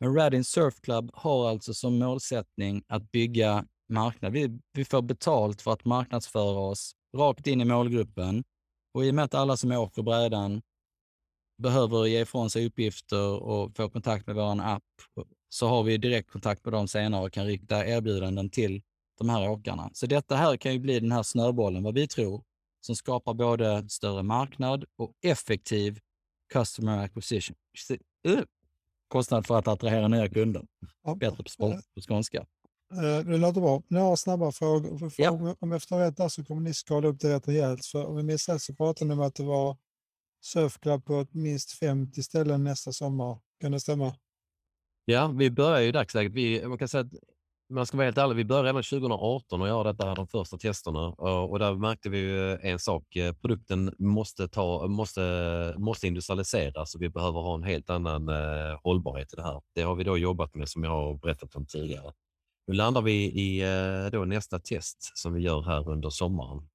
Men 0.00 0.14
Radin 0.14 0.44
Surf 0.44 0.80
Club 0.80 1.10
har 1.14 1.48
alltså 1.48 1.74
som 1.74 1.98
målsättning 1.98 2.82
att 2.88 3.10
bygga 3.10 3.64
marknad. 3.88 4.32
Vi, 4.32 4.60
vi 4.72 4.84
får 4.84 5.02
betalt 5.02 5.62
för 5.62 5.72
att 5.72 5.84
marknadsföra 5.84 6.58
oss 6.58 6.92
rakt 7.16 7.46
in 7.46 7.60
i 7.60 7.64
målgruppen. 7.64 8.44
Och 8.94 9.04
i 9.04 9.10
och 9.10 9.14
med 9.14 9.24
att 9.24 9.34
alla 9.34 9.56
som 9.56 9.72
åker 9.72 10.02
brädan 10.02 10.62
behöver 11.62 12.06
ge 12.06 12.20
ifrån 12.20 12.50
sig 12.50 12.66
uppgifter 12.66 13.42
och 13.42 13.76
få 13.76 13.90
kontakt 13.90 14.26
med 14.26 14.36
vår 14.36 14.60
app 14.60 14.82
så 15.48 15.68
har 15.68 15.82
vi 15.82 15.96
direkt 15.96 16.30
kontakt 16.30 16.64
med 16.64 16.74
dem 16.74 16.88
senare 16.88 17.24
och 17.24 17.32
kan 17.32 17.46
rikta 17.46 17.86
erbjudanden 17.86 18.50
till 18.50 18.82
de 19.18 19.28
här 19.28 19.50
åkarna. 19.50 19.90
Så 19.92 20.06
detta 20.06 20.36
här 20.36 20.56
kan 20.56 20.72
ju 20.72 20.78
bli 20.78 21.00
den 21.00 21.12
här 21.12 21.22
snöbollen, 21.22 21.82
vad 21.82 21.94
vi 21.94 22.08
tror, 22.08 22.42
som 22.80 22.96
skapar 22.96 23.34
både 23.34 23.88
större 23.88 24.22
marknad 24.22 24.84
och 24.96 25.12
effektiv 25.22 25.98
customer 26.52 26.98
acquisition. 26.98 27.56
Uh, 28.28 28.40
kostnad 29.08 29.46
för 29.46 29.58
att 29.58 29.68
attrahera 29.68 30.08
nya 30.08 30.28
kunder. 30.28 30.66
ja, 31.04 31.14
Bättre 31.14 31.44
på, 31.58 31.70
på 31.94 32.00
skånska. 32.08 32.38
eh, 32.92 33.26
det 33.26 33.36
låter 33.36 33.60
bra. 33.60 33.82
Några 33.88 34.16
snabba 34.16 34.52
frågor. 34.52 35.12
Ja. 35.16 35.30
om, 35.60 35.70
jag 35.70 35.80
förstår 35.80 35.98
rätt 35.98 36.16
där 36.16 36.28
så 36.28 36.44
kommer 36.44 36.60
ni 36.60 36.74
skala 36.74 37.08
upp 37.08 37.20
det 37.20 37.34
rätt 37.34 37.48
rejält. 37.48 37.86
För 37.86 38.06
om 38.06 38.16
vi 38.16 38.22
minns 38.22 38.48
rätt 38.48 38.62
så 38.62 38.74
pratade 38.74 39.08
ni 39.08 39.14
om 39.14 39.20
att 39.20 39.34
det 39.34 39.42
var 39.44 39.76
surfklubb 40.40 41.04
på 41.04 41.20
ett 41.20 41.34
minst 41.34 41.72
50 41.72 42.22
ställen 42.22 42.64
nästa 42.64 42.92
sommar. 42.92 43.38
Kan 43.60 43.72
det 43.72 43.80
stämma? 43.80 44.14
Ja, 45.04 45.28
vi 45.28 45.50
börjar 45.50 45.80
ju 45.80 45.88
i 45.88 45.92
dagsläget. 45.92 46.32
Vi, 46.32 46.66
man 46.66 46.78
kan 46.78 46.88
säga 46.88 47.00
att 47.00 47.12
man 47.70 47.86
ska 47.86 47.96
vara 47.96 48.04
helt 48.04 48.18
ärlig, 48.18 48.36
vi 48.36 48.44
började 48.44 48.68
redan 48.68 48.82
2018 48.82 49.60
och 49.62 49.68
göra 49.68 49.92
detta 49.92 50.08
här, 50.08 50.16
de 50.16 50.28
första 50.28 50.58
testerna 50.58 51.08
och, 51.08 51.58
där 51.58 51.74
märkte 51.74 52.08
vi 52.08 52.18
ju 52.18 52.52
eh, 52.52 52.58
en 52.62 52.78
sak. 52.78 53.16
Eh, 53.16 53.32
produkten 53.32 53.94
måste, 53.98 54.48
ta, 54.48 54.86
måste, 54.86 55.74
måste 55.78 56.06
industrialiseras 56.06 56.94
och 56.94 57.02
vi 57.02 57.08
behöver 57.08 57.40
ha 57.40 57.54
en 57.54 57.62
helt 57.62 57.90
annan 57.90 58.28
eh, 58.28 58.80
hållbarhet 58.82 59.32
i 59.32 59.36
det 59.36 59.42
här. 59.42 59.62
Det 59.74 59.82
har 59.82 59.94
vi 59.94 60.04
då 60.04 60.18
jobbat 60.18 60.54
med 60.54 60.68
som 60.68 60.84
jag 60.84 60.90
har 60.90 61.14
berättat 61.14 61.56
om 61.56 61.66
tidigare. 61.66 62.12
Nu 62.66 62.74
landar 62.74 63.02
vi 63.02 63.24
i 63.24 63.60
eh, 63.62 64.10
då 64.12 64.24
nästa 64.24 64.58
test 64.58 65.18
som 65.18 65.32
vi 65.34 65.40
gör 65.40 65.62
här 65.62 65.88
under 65.88 66.10
sommaren. 66.10 66.68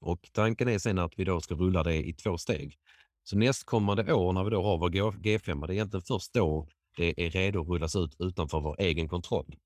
Och 0.00 0.28
tanken 0.32 0.68
är 0.68 0.78
sen 0.78 0.98
att 0.98 1.12
vi 1.16 1.24
då 1.24 1.40
ska 1.40 1.54
rulla 1.54 1.82
det 1.82 2.08
i 2.08 2.12
två 2.12 2.38
steg. 2.38 2.74
Så 3.24 3.38
nästkommande 3.38 4.12
år 4.12 4.32
när 4.32 4.44
vi 4.44 4.50
då 4.50 4.62
har 4.62 4.78
vår 4.78 4.90
G5, 4.90 5.66
det 5.66 5.72
är 5.72 5.74
egentligen 5.74 6.02
först 6.02 6.32
då 6.32 6.68
det 6.96 7.26
är 7.26 7.30
redo 7.30 7.60
att 7.60 7.68
rullas 7.68 7.96
ut 7.96 8.16
utanför 8.18 8.60
vår 8.60 8.76
egen 8.78 9.08
kontroll. 9.08 9.56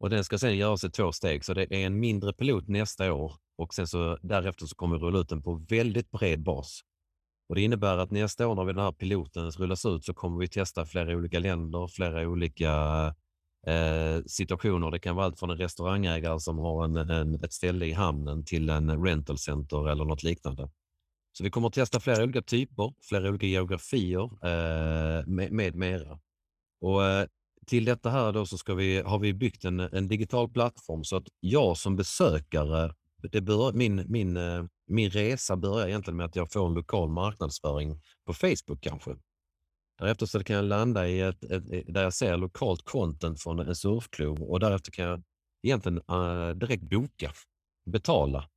Och 0.00 0.10
den 0.10 0.24
ska 0.24 0.38
sen 0.38 0.56
göras 0.56 0.84
i 0.84 0.90
två 0.90 1.12
steg, 1.12 1.44
så 1.44 1.54
det 1.54 1.62
är 1.62 1.86
en 1.86 2.00
mindre 2.00 2.32
pilot 2.32 2.68
nästa 2.68 3.12
år 3.12 3.32
och 3.58 3.74
sen 3.74 3.86
så 3.86 4.18
därefter 4.22 4.66
så 4.66 4.74
kommer 4.74 4.98
vi 4.98 5.04
rulla 5.04 5.18
ut 5.18 5.28
den 5.28 5.42
på 5.42 5.54
väldigt 5.68 6.10
bred 6.10 6.42
bas. 6.42 6.80
Och 7.48 7.54
det 7.54 7.62
innebär 7.62 7.98
att 7.98 8.10
nästa 8.10 8.48
år 8.48 8.54
när 8.54 8.64
vi 8.64 8.72
den 8.72 8.82
här 8.82 8.92
piloten 8.92 9.50
rullas 9.50 9.86
ut 9.86 10.04
så 10.04 10.14
kommer 10.14 10.38
vi 10.38 10.48
testa 10.48 10.86
flera 10.86 11.16
olika 11.16 11.38
länder, 11.38 11.86
flera 11.86 12.28
olika 12.28 12.70
eh, 13.66 14.22
situationer. 14.26 14.90
Det 14.90 14.98
kan 14.98 15.16
vara 15.16 15.26
allt 15.26 15.38
från 15.38 15.50
en 15.50 15.58
restaurangägare 15.58 16.40
som 16.40 16.58
har 16.58 16.84
en, 16.84 16.96
en, 16.96 17.34
ett 17.34 17.52
ställe 17.52 17.86
i 17.86 17.92
hamnen 17.92 18.44
till 18.44 18.70
en 18.70 19.04
rental 19.04 19.38
center 19.38 19.88
eller 19.88 20.04
något 20.04 20.22
liknande. 20.22 20.70
Så 21.32 21.44
vi 21.44 21.50
kommer 21.50 21.68
att 21.68 21.74
testa 21.74 22.00
flera 22.00 22.22
olika 22.22 22.42
typer, 22.42 22.92
flera 23.02 23.28
olika 23.28 23.46
geografier 23.46 24.24
eh, 24.24 25.26
med, 25.26 25.52
med 25.52 25.74
mera. 25.74 26.20
Och 26.80 27.04
eh, 27.04 27.26
till 27.68 27.84
detta 27.84 28.10
här 28.10 28.32
då 28.32 28.46
så 28.46 28.58
ska 28.58 28.74
vi, 28.74 29.00
har 29.00 29.18
vi 29.18 29.34
byggt 29.34 29.64
en, 29.64 29.80
en 29.80 30.08
digital 30.08 30.48
plattform 30.48 31.04
så 31.04 31.16
att 31.16 31.28
jag 31.40 31.76
som 31.76 31.96
besökare, 31.96 32.94
det 33.32 33.40
bör, 33.40 33.72
min, 33.72 34.04
min, 34.08 34.36
eh, 34.36 34.64
min 34.86 35.10
resa 35.10 35.56
börjar 35.56 35.88
egentligen 35.88 36.16
med 36.16 36.26
att 36.26 36.36
jag 36.36 36.52
får 36.52 36.66
en 36.66 36.74
lokal 36.74 37.08
marknadsföring 37.08 38.00
på 38.26 38.34
Facebook 38.34 38.80
kanske. 38.80 39.16
Därefter 39.98 40.26
så 40.26 40.44
kan 40.44 40.56
jag 40.56 40.64
landa 40.64 41.08
i 41.08 41.20
ett, 41.20 41.44
ett, 41.44 41.64
där 41.86 42.02
jag 42.02 42.14
ser 42.14 42.36
lokalt 42.36 42.84
content 42.84 43.42
från 43.42 43.58
en 43.58 43.76
surfklubb 43.76 44.42
och 44.42 44.60
därefter 44.60 44.92
kan 44.92 45.04
jag 45.04 45.22
egentligen 45.62 46.00
äh, 46.08 46.50
direkt 46.50 46.82
boka, 46.82 47.32
betala, 47.90 48.48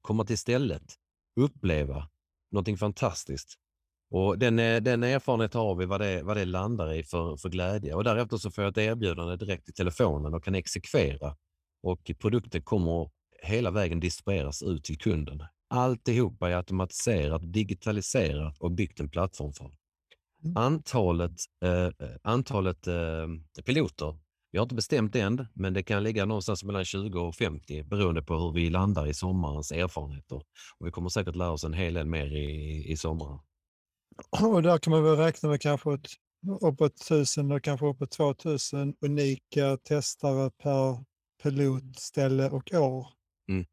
komma 0.00 0.24
till 0.24 0.38
stället, 0.38 0.94
uppleva 1.40 2.08
någonting 2.50 2.76
fantastiskt. 2.76 3.58
Och 4.10 4.38
den, 4.38 4.58
eh, 4.58 4.80
den 4.80 5.02
erfarenheten 5.02 5.60
har 5.60 5.74
vi 5.74 5.86
vad 5.86 6.00
det, 6.00 6.22
vad 6.22 6.36
det 6.36 6.44
landar 6.44 6.92
i 6.92 7.02
för, 7.02 7.36
för 7.36 7.48
glädje. 7.48 7.94
Och 7.94 8.04
därefter 8.04 8.36
så 8.36 8.50
får 8.50 8.64
jag 8.64 8.70
ett 8.70 8.78
erbjudande 8.78 9.36
direkt 9.36 9.68
i 9.68 9.72
telefonen 9.72 10.34
och 10.34 10.44
kan 10.44 10.54
exekvera. 10.54 11.36
Och 11.82 12.10
produkten 12.18 12.62
kommer 12.62 13.10
hela 13.42 13.70
vägen 13.70 14.00
distribueras 14.00 14.62
ut 14.62 14.84
till 14.84 14.98
kunden. 14.98 15.42
Alltihopa 15.70 16.50
är 16.50 16.56
automatiserat, 16.56 17.52
digitaliserat 17.52 18.58
och 18.58 18.72
byggt 18.72 19.00
en 19.00 19.10
plattform 19.10 19.52
för. 19.52 19.70
Mm. 20.44 20.56
Antalet, 20.56 21.32
eh, 21.64 22.08
antalet 22.22 22.86
eh, 22.86 23.26
piloter, 23.64 24.18
vi 24.50 24.58
har 24.58 24.62
inte 24.62 24.74
bestämt 24.74 25.16
än, 25.16 25.46
men 25.54 25.74
det 25.74 25.82
kan 25.82 26.02
ligga 26.02 26.24
någonstans 26.24 26.64
mellan 26.64 26.84
20 26.84 27.20
och 27.20 27.34
50 27.34 27.82
beroende 27.82 28.22
på 28.22 28.34
hur 28.34 28.52
vi 28.52 28.70
landar 28.70 29.06
i 29.06 29.14
sommarens 29.14 29.72
erfarenheter. 29.72 30.36
Och 30.78 30.86
vi 30.86 30.90
kommer 30.90 31.08
säkert 31.08 31.36
lära 31.36 31.50
oss 31.50 31.64
en 31.64 31.72
hel 31.72 31.94
del 31.94 32.06
mer 32.06 32.36
i, 32.36 32.84
i 32.92 32.96
sommaren. 32.96 33.38
Och 34.54 34.62
där 34.62 34.78
kan 34.78 34.90
man 34.90 35.04
väl 35.04 35.16
räkna 35.16 35.48
med 35.48 35.60
kanske 35.60 35.94
ett, 35.94 36.06
uppåt 36.60 37.00
1000 37.00 37.52
och 37.52 37.62
kanske 37.62 37.86
uppåt 37.86 38.10
2000 38.10 38.94
unika 39.00 39.76
testare 39.76 40.50
per 40.50 41.04
pilotställe 41.42 42.50
och 42.50 42.74
år. 42.74 43.06
Mm. 43.48 43.66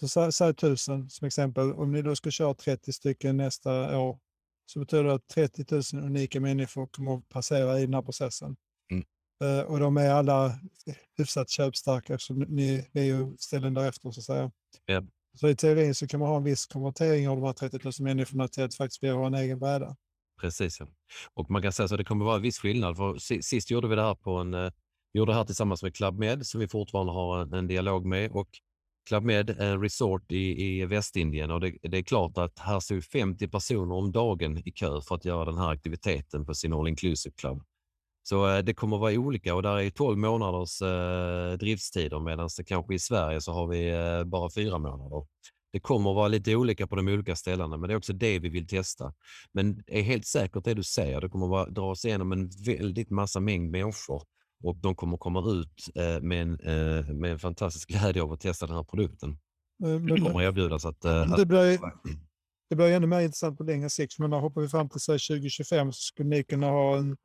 Så 0.00 0.06
sä- 0.06 0.30
säg 0.30 0.50
1000 0.50 1.10
som 1.10 1.26
exempel. 1.26 1.72
Om 1.72 1.92
ni 1.92 2.02
då 2.02 2.16
ska 2.16 2.30
köra 2.30 2.54
30 2.54 2.92
stycken 2.92 3.36
nästa 3.36 3.98
år 3.98 4.18
så 4.66 4.78
betyder 4.80 5.04
det 5.04 5.14
att 5.14 5.26
30 5.28 5.64
000 5.94 6.04
unika 6.04 6.40
människor 6.40 6.86
kommer 6.86 7.16
att 7.16 7.28
passera 7.28 7.78
i 7.78 7.84
den 7.84 7.94
här 7.94 8.02
processen. 8.02 8.56
Mm. 8.92 9.04
Eh, 9.44 9.64
och 9.64 9.80
de 9.80 9.96
är 9.96 10.10
alla 10.10 10.60
hyfsat 11.16 11.50
köpstarka 11.50 12.14
eftersom 12.14 12.38
ni 12.38 12.88
ni 12.92 13.00
är 13.00 13.04
ju 13.04 13.36
ställen 13.38 13.74
därefter 13.74 14.10
så 14.10 14.20
att 14.20 14.24
säga. 14.24 14.50
Ja. 14.86 15.02
Så 15.40 15.48
i 15.48 15.56
teorin 15.56 15.94
så 15.94 16.06
kan 16.06 16.20
man 16.20 16.28
ha 16.28 16.36
en 16.36 16.44
viss 16.44 16.66
konvertering 16.66 17.28
av 17.28 17.36
de 17.36 17.46
här 17.46 17.52
30 17.52 17.78
000 17.84 17.92
människorna 18.00 18.48
till 18.48 18.64
att 18.64 18.74
faktiskt 18.74 19.02
vilja 19.02 19.14
ha 19.14 19.26
en 19.26 19.34
egen 19.34 19.58
bräda. 19.58 19.96
Precis. 20.40 20.80
Ja. 20.80 20.86
Och 21.34 21.50
man 21.50 21.62
kan 21.62 21.72
säga 21.72 21.88
så 21.88 21.94
att 21.94 21.98
det 21.98 22.04
kommer 22.04 22.24
vara 22.24 22.36
en 22.36 22.42
viss 22.42 22.58
skillnad. 22.58 22.96
För 22.96 23.18
sist 23.42 23.70
gjorde 23.70 23.88
vi 23.88 23.96
det 23.96 24.02
här 24.02 24.14
på 24.14 24.30
en, 24.30 24.54
eh, 24.54 24.70
vi 25.12 25.18
gjorde 25.18 25.32
det 25.32 25.36
här 25.36 25.44
tillsammans 25.44 25.82
med 25.82 25.94
Club 25.94 26.18
Med 26.18 26.46
som 26.46 26.60
vi 26.60 26.68
fortfarande 26.68 27.12
har 27.12 27.42
en, 27.42 27.52
en 27.52 27.66
dialog 27.66 28.06
med 28.06 28.30
och 28.30 28.48
Club 29.08 29.24
Med 29.24 29.50
är 29.50 29.72
en 29.72 29.82
resort 29.82 30.32
i, 30.32 30.64
i 30.64 30.86
Västindien 30.86 31.50
och 31.50 31.60
det, 31.60 31.76
det 31.82 31.98
är 31.98 32.02
klart 32.02 32.38
att 32.38 32.58
här 32.58 32.80
stod 32.80 33.04
50 33.04 33.48
personer 33.48 33.94
om 33.94 34.12
dagen 34.12 34.62
i 34.64 34.70
kö 34.70 35.00
för 35.00 35.14
att 35.14 35.24
göra 35.24 35.44
den 35.44 35.58
här 35.58 35.70
aktiviteten 35.70 36.46
på 36.46 36.54
sin 36.54 36.72
all 36.72 36.88
inclusive 36.88 37.34
club. 37.36 37.62
Så 38.28 38.48
eh, 38.48 38.58
det 38.58 38.74
kommer 38.74 38.96
att 38.96 39.00
vara 39.00 39.12
olika 39.12 39.54
och 39.54 39.62
där 39.62 39.78
är 39.78 39.90
12 39.90 40.18
månaders 40.18 40.82
eh, 40.82 41.58
driftstider 41.58 42.20
medan 42.20 42.48
det 42.56 42.64
kanske 42.64 42.94
i 42.94 42.98
Sverige 42.98 43.40
så 43.40 43.52
har 43.52 43.66
vi 43.66 43.90
eh, 43.90 44.24
bara 44.24 44.50
fyra 44.50 44.78
månader. 44.78 45.26
Det 45.72 45.80
kommer 45.80 46.10
att 46.10 46.16
vara 46.16 46.28
lite 46.28 46.56
olika 46.56 46.86
på 46.86 46.96
de 46.96 47.08
olika 47.08 47.36
ställena, 47.36 47.76
men 47.76 47.88
det 47.88 47.94
är 47.94 47.96
också 47.96 48.12
det 48.12 48.38
vi 48.38 48.48
vill 48.48 48.66
testa. 48.66 49.12
Men 49.52 49.76
det 49.76 49.98
är 49.98 50.02
helt 50.02 50.26
säkert 50.26 50.64
det 50.64 50.74
du 50.74 50.82
säger. 50.82 51.20
Det 51.20 51.28
kommer 51.28 51.46
vara, 51.46 51.66
dra 51.70 51.94
sig 51.94 52.08
igenom 52.08 52.32
en 52.32 52.50
väldigt 52.66 53.10
massa 53.10 53.40
mängd 53.40 53.70
människor 53.70 54.22
och 54.64 54.76
de 54.76 54.94
kommer 54.94 55.16
komma 55.16 55.50
ut 55.50 55.88
eh, 55.94 56.20
med, 56.20 56.42
en, 56.42 56.60
eh, 56.60 57.14
med 57.14 57.32
en 57.32 57.38
fantastisk 57.38 57.88
glädje 57.88 58.22
av 58.22 58.32
att 58.32 58.40
testa 58.40 58.66
den 58.66 58.76
här 58.76 58.84
produkten. 58.84 59.38
Det 59.78 60.20
kommer 60.20 60.42
erbjudas 60.42 60.84
att... 60.84 61.04
Eh, 61.04 61.36
Det 61.36 61.46
blir, 61.46 61.78
det 62.70 62.76
blir 62.76 62.86
ännu 62.86 63.06
mer 63.06 63.20
intressant 63.20 63.58
på 63.58 63.64
längre 63.64 63.90
sikt. 63.90 64.18
Men 64.18 64.32
hoppar 64.32 64.60
vi 64.60 64.68
fram 64.68 64.88
till 64.88 65.00
säg 65.00 65.18
2025 65.18 65.92
så 65.92 66.00
skulle 66.00 66.28
ni 66.28 66.44
kunna 66.44 66.66
ha 66.66 66.96
en 66.96 67.16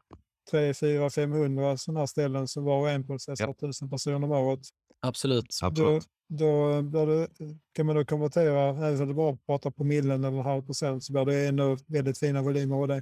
3, 0.52 0.74
4, 0.74 1.10
500 1.10 1.78
sådana 1.78 2.00
här 2.00 2.08
ställen 2.08 2.48
som 2.48 2.64
var 2.64 2.80
och 2.80 2.90
en 2.90 3.08
processar 3.08 3.46
Ja. 3.48 3.52
1000 3.52 3.90
personer 3.90 4.16
om 4.16 4.32
året. 4.32 4.60
Absolut. 5.02 5.46
Då, 5.62 5.68
absolut. 5.68 6.04
då 6.30 6.82
blir 6.82 7.06
det, 7.06 7.28
kan 7.74 7.86
man 7.86 7.96
då 7.96 8.06
konvertera, 8.06 8.88
även 8.88 9.02
om 9.02 9.08
det 9.08 9.14
bara 9.14 9.38
pratar 9.46 9.72
på 9.72 9.84
millen 9.84 10.24
eller 10.24 10.42
halv 10.42 10.62
procent, 10.62 11.04
så 11.04 11.14
blir 11.14 11.26
det 11.26 11.48
ändå 11.48 11.78
väldigt 11.88 12.18
fina 12.18 12.42
volymer 12.42 12.76
av 12.76 12.88
det. 12.88 13.02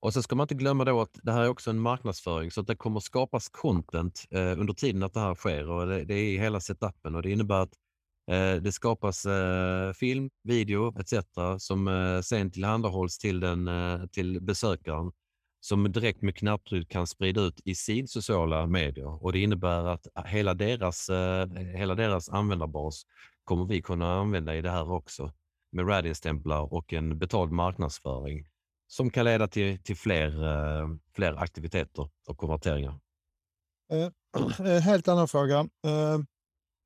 Och 0.00 0.12
så 0.12 0.22
ska 0.22 0.36
man 0.36 0.44
inte 0.44 0.54
glömma 0.54 0.84
då 0.84 1.00
att 1.00 1.18
det 1.22 1.32
här 1.32 1.42
är 1.42 1.48
också 1.48 1.70
en 1.70 1.78
marknadsföring 1.78 2.50
så 2.50 2.60
att 2.60 2.66
det 2.66 2.76
kommer 2.76 3.00
skapas 3.00 3.48
content 3.48 4.24
eh, 4.30 4.60
under 4.60 4.74
tiden 4.74 5.02
att 5.02 5.14
det 5.14 5.20
här 5.20 5.34
sker 5.34 5.70
och 5.70 5.86
det, 5.86 6.04
det 6.04 6.14
är 6.14 6.24
i 6.24 6.38
hela 6.38 6.60
setupen 6.60 7.14
och 7.14 7.22
det 7.22 7.30
innebär 7.30 7.60
att 7.62 7.72
eh, 8.30 8.62
det 8.62 8.72
skapas 8.72 9.26
eh, 9.26 9.92
film, 9.92 10.30
video 10.42 11.00
etc. 11.00 11.14
som 11.58 11.88
eh, 11.88 12.20
sen 12.20 12.50
tillhandahålls 12.50 13.18
till, 13.18 13.40
den, 13.40 13.68
eh, 13.68 14.06
till 14.06 14.40
besökaren 14.40 15.12
som 15.64 15.92
direkt 15.92 16.22
med 16.22 16.36
knapptryck 16.36 16.88
kan 16.88 17.06
sprida 17.06 17.40
ut 17.40 17.60
i 17.64 17.74
sin 17.74 18.08
sociala 18.08 18.66
medier 18.66 19.24
och 19.24 19.32
det 19.32 19.38
innebär 19.38 19.84
att 19.84 20.06
äh, 20.16 20.24
hela 20.24 20.54
deras, 20.54 21.08
eh, 21.08 21.46
hela 21.56 21.94
deras 21.94 22.28
användarbas 22.28 23.02
kommer 23.44 23.64
vi 23.64 23.82
kunna 23.82 24.14
använda 24.14 24.54
i 24.54 24.62
det 24.62 24.70
här 24.70 24.92
också 24.92 25.32
med 25.72 25.88
Radin-stämplar 25.88 26.72
och 26.72 26.92
en 26.92 27.18
betald 27.18 27.52
marknadsföring 27.52 28.46
som 28.86 29.10
kan 29.10 29.24
leda 29.24 29.48
till, 29.48 29.82
till 29.82 29.96
fler, 29.96 30.44
eh, 30.44 30.88
fler 31.14 31.42
aktiviteter 31.42 32.10
och 32.28 32.38
konverteringar. 32.38 33.00
Eh, 33.92 34.10
eh, 34.66 34.80
helt 34.80 35.08
annan 35.08 35.28
fråga. 35.28 35.58
Eh, 35.58 36.18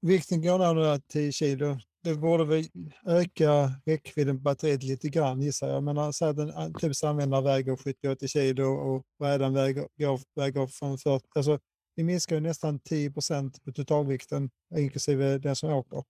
vikten 0.00 0.42
går 0.42 0.58
ner 0.58 0.74
nu 0.74 1.00
10 1.12 1.32
kilo. 1.32 1.78
Det 2.04 2.14
borde 2.14 2.44
väl 2.44 2.64
öka 3.06 3.72
räckvidden 3.86 4.36
på 4.36 4.42
batteriet 4.42 4.82
lite 4.82 5.08
grann 5.08 5.42
gissar 5.42 5.68
jag. 5.68 5.82
Men 5.82 6.12
säg 6.12 6.28
att 6.28 6.38
en 6.38 6.50
an- 6.50 6.74
typisk 6.74 7.04
användare 7.04 7.42
väger 7.42 7.76
70-80 7.76 8.26
kilo 8.28 8.64
och 8.64 9.04
brädan 9.18 9.54
väger, 9.54 9.88
väger 10.36 10.66
från 10.66 10.98
40. 10.98 11.26
Alltså, 11.34 11.58
vi 11.96 12.04
minskar 12.04 12.36
ju 12.36 12.40
nästan 12.40 12.78
10 12.80 13.10
procent 13.10 13.64
på 13.64 13.72
totalvikten 13.72 14.50
inklusive 14.76 15.38
den 15.38 15.56
som 15.56 15.70
åker. 15.70 16.04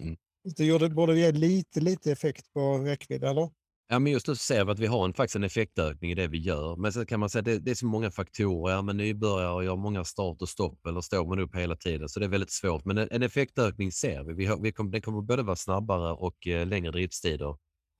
Mm. 0.00 0.16
Det 0.56 0.94
borde 0.94 1.18
ge 1.18 1.32
lite, 1.32 1.80
lite 1.80 2.12
effekt 2.12 2.52
på 2.52 2.78
räckvidd, 2.78 3.24
eller? 3.24 3.50
Ja, 3.90 3.98
men 3.98 4.12
just 4.12 4.28
nu 4.28 4.36
ser 4.36 4.64
vi 4.64 4.70
att 4.70 4.78
vi 4.78 4.86
har 4.86 5.04
en, 5.04 5.14
faktiskt 5.14 5.36
en 5.36 5.44
effektökning 5.44 6.10
i 6.10 6.14
det 6.14 6.28
vi 6.28 6.38
gör. 6.38 6.76
Men 6.76 6.92
sen 6.92 7.06
kan 7.06 7.20
man 7.20 7.30
säga 7.30 7.40
att 7.40 7.44
det, 7.44 7.58
det 7.58 7.70
är 7.70 7.74
så 7.74 7.86
många 7.86 8.10
faktorer. 8.10 8.74
Ja, 8.74 8.82
men 8.82 8.96
nybörjare 8.96 9.64
gör 9.64 9.76
många 9.76 10.04
start 10.04 10.42
och 10.42 10.48
stopp 10.48 10.86
eller 10.86 11.00
står 11.00 11.26
man 11.26 11.38
upp 11.38 11.54
hela 11.54 11.76
tiden. 11.76 12.08
Så 12.08 12.20
det 12.20 12.26
är 12.26 12.30
väldigt 12.30 12.50
svårt. 12.50 12.84
Men 12.84 12.98
en, 12.98 13.08
en 13.10 13.22
effektökning 13.22 13.92
ser 13.92 14.24
vi. 14.24 14.34
vi, 14.34 14.46
har, 14.46 14.62
vi 14.62 14.72
kommer, 14.72 14.90
det 14.90 15.00
kommer 15.00 15.20
både 15.20 15.42
vara 15.42 15.56
snabbare 15.56 16.12
och 16.12 16.46
eh, 16.46 16.66
längre 16.66 16.92
driftstider 16.92 17.50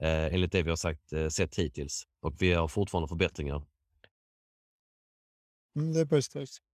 eh, 0.03 0.35
enligt 0.35 0.53
det 0.53 0.63
vi 0.63 0.71
har 0.71 0.77
sagt, 0.77 1.13
eh, 1.13 1.29
sett 1.29 1.59
hittills. 1.59 2.03
Och 2.23 2.35
vi 2.39 2.53
har 2.53 2.69
fortfarande 2.69 3.09
förbättringar. 3.09 3.63
Mm, 5.77 5.93
det 5.93 6.01
är 6.01 6.07
positivt. 6.07 6.68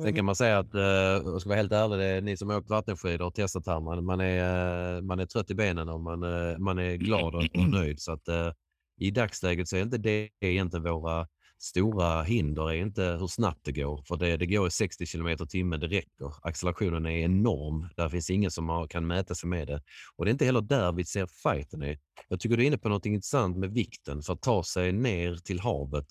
Sen 0.00 0.14
kan 0.14 0.24
man 0.24 0.36
säga 0.36 0.58
att, 0.58 0.74
eh, 0.74 0.82
jag 0.82 1.40
ska 1.40 1.48
vara 1.48 1.56
helt 1.56 1.72
ärlig, 1.72 1.98
det 1.98 2.04
är 2.04 2.20
ni 2.20 2.36
som 2.36 2.48
har 2.50 2.56
åkt 2.56 2.70
vattenskidor 2.70 3.26
och 3.26 3.34
testat 3.34 3.66
här, 3.66 3.80
man, 3.80 4.04
man, 4.04 4.20
är, 4.20 4.96
eh, 4.96 5.02
man 5.02 5.20
är 5.20 5.26
trött 5.26 5.50
i 5.50 5.54
benen 5.54 5.88
och 5.88 6.00
man, 6.00 6.22
eh, 6.22 6.58
man 6.58 6.78
är 6.78 6.96
glad 6.96 7.34
och, 7.34 7.42
och 7.54 7.68
nöjd. 7.68 8.00
Så 8.00 8.12
att 8.12 8.28
eh, 8.28 8.52
i 9.00 9.10
dagsläget 9.10 9.68
så 9.68 9.76
är 9.76 9.82
inte 9.82 9.98
det 9.98 10.28
egentligen 10.40 10.84
våra 10.84 11.26
stora 11.58 12.22
hinder, 12.22 12.70
är 12.70 12.74
inte 12.74 13.02
hur 13.02 13.26
snabbt 13.26 13.64
det 13.64 13.72
går. 13.72 14.02
För 14.08 14.16
det, 14.16 14.36
det 14.36 14.46
går 14.46 14.66
i 14.66 14.70
60 14.70 15.06
km 15.06 15.36
timmen, 15.48 15.80
det 15.80 15.86
räcker. 15.86 16.34
Accelerationen 16.42 17.06
är 17.06 17.24
enorm. 17.24 17.88
Där 17.96 18.08
finns 18.08 18.30
ingen 18.30 18.50
som 18.50 18.68
har, 18.68 18.86
kan 18.86 19.06
mäta 19.06 19.34
sig 19.34 19.48
med 19.48 19.66
det. 19.66 19.82
Och 20.16 20.24
det 20.24 20.28
är 20.28 20.32
inte 20.32 20.44
heller 20.44 20.60
där 20.60 20.92
vi 20.92 21.04
ser 21.04 21.26
fighten 21.26 21.82
är. 21.82 21.98
Jag 22.28 22.40
tycker 22.40 22.56
du 22.56 22.62
är 22.62 22.66
inne 22.66 22.78
på 22.78 22.88
något 22.88 23.06
intressant 23.06 23.56
med 23.56 23.72
vikten 23.72 24.22
för 24.22 24.32
att 24.32 24.42
ta 24.42 24.64
sig 24.64 24.92
ner 24.92 25.36
till 25.36 25.60
havet 25.60 26.06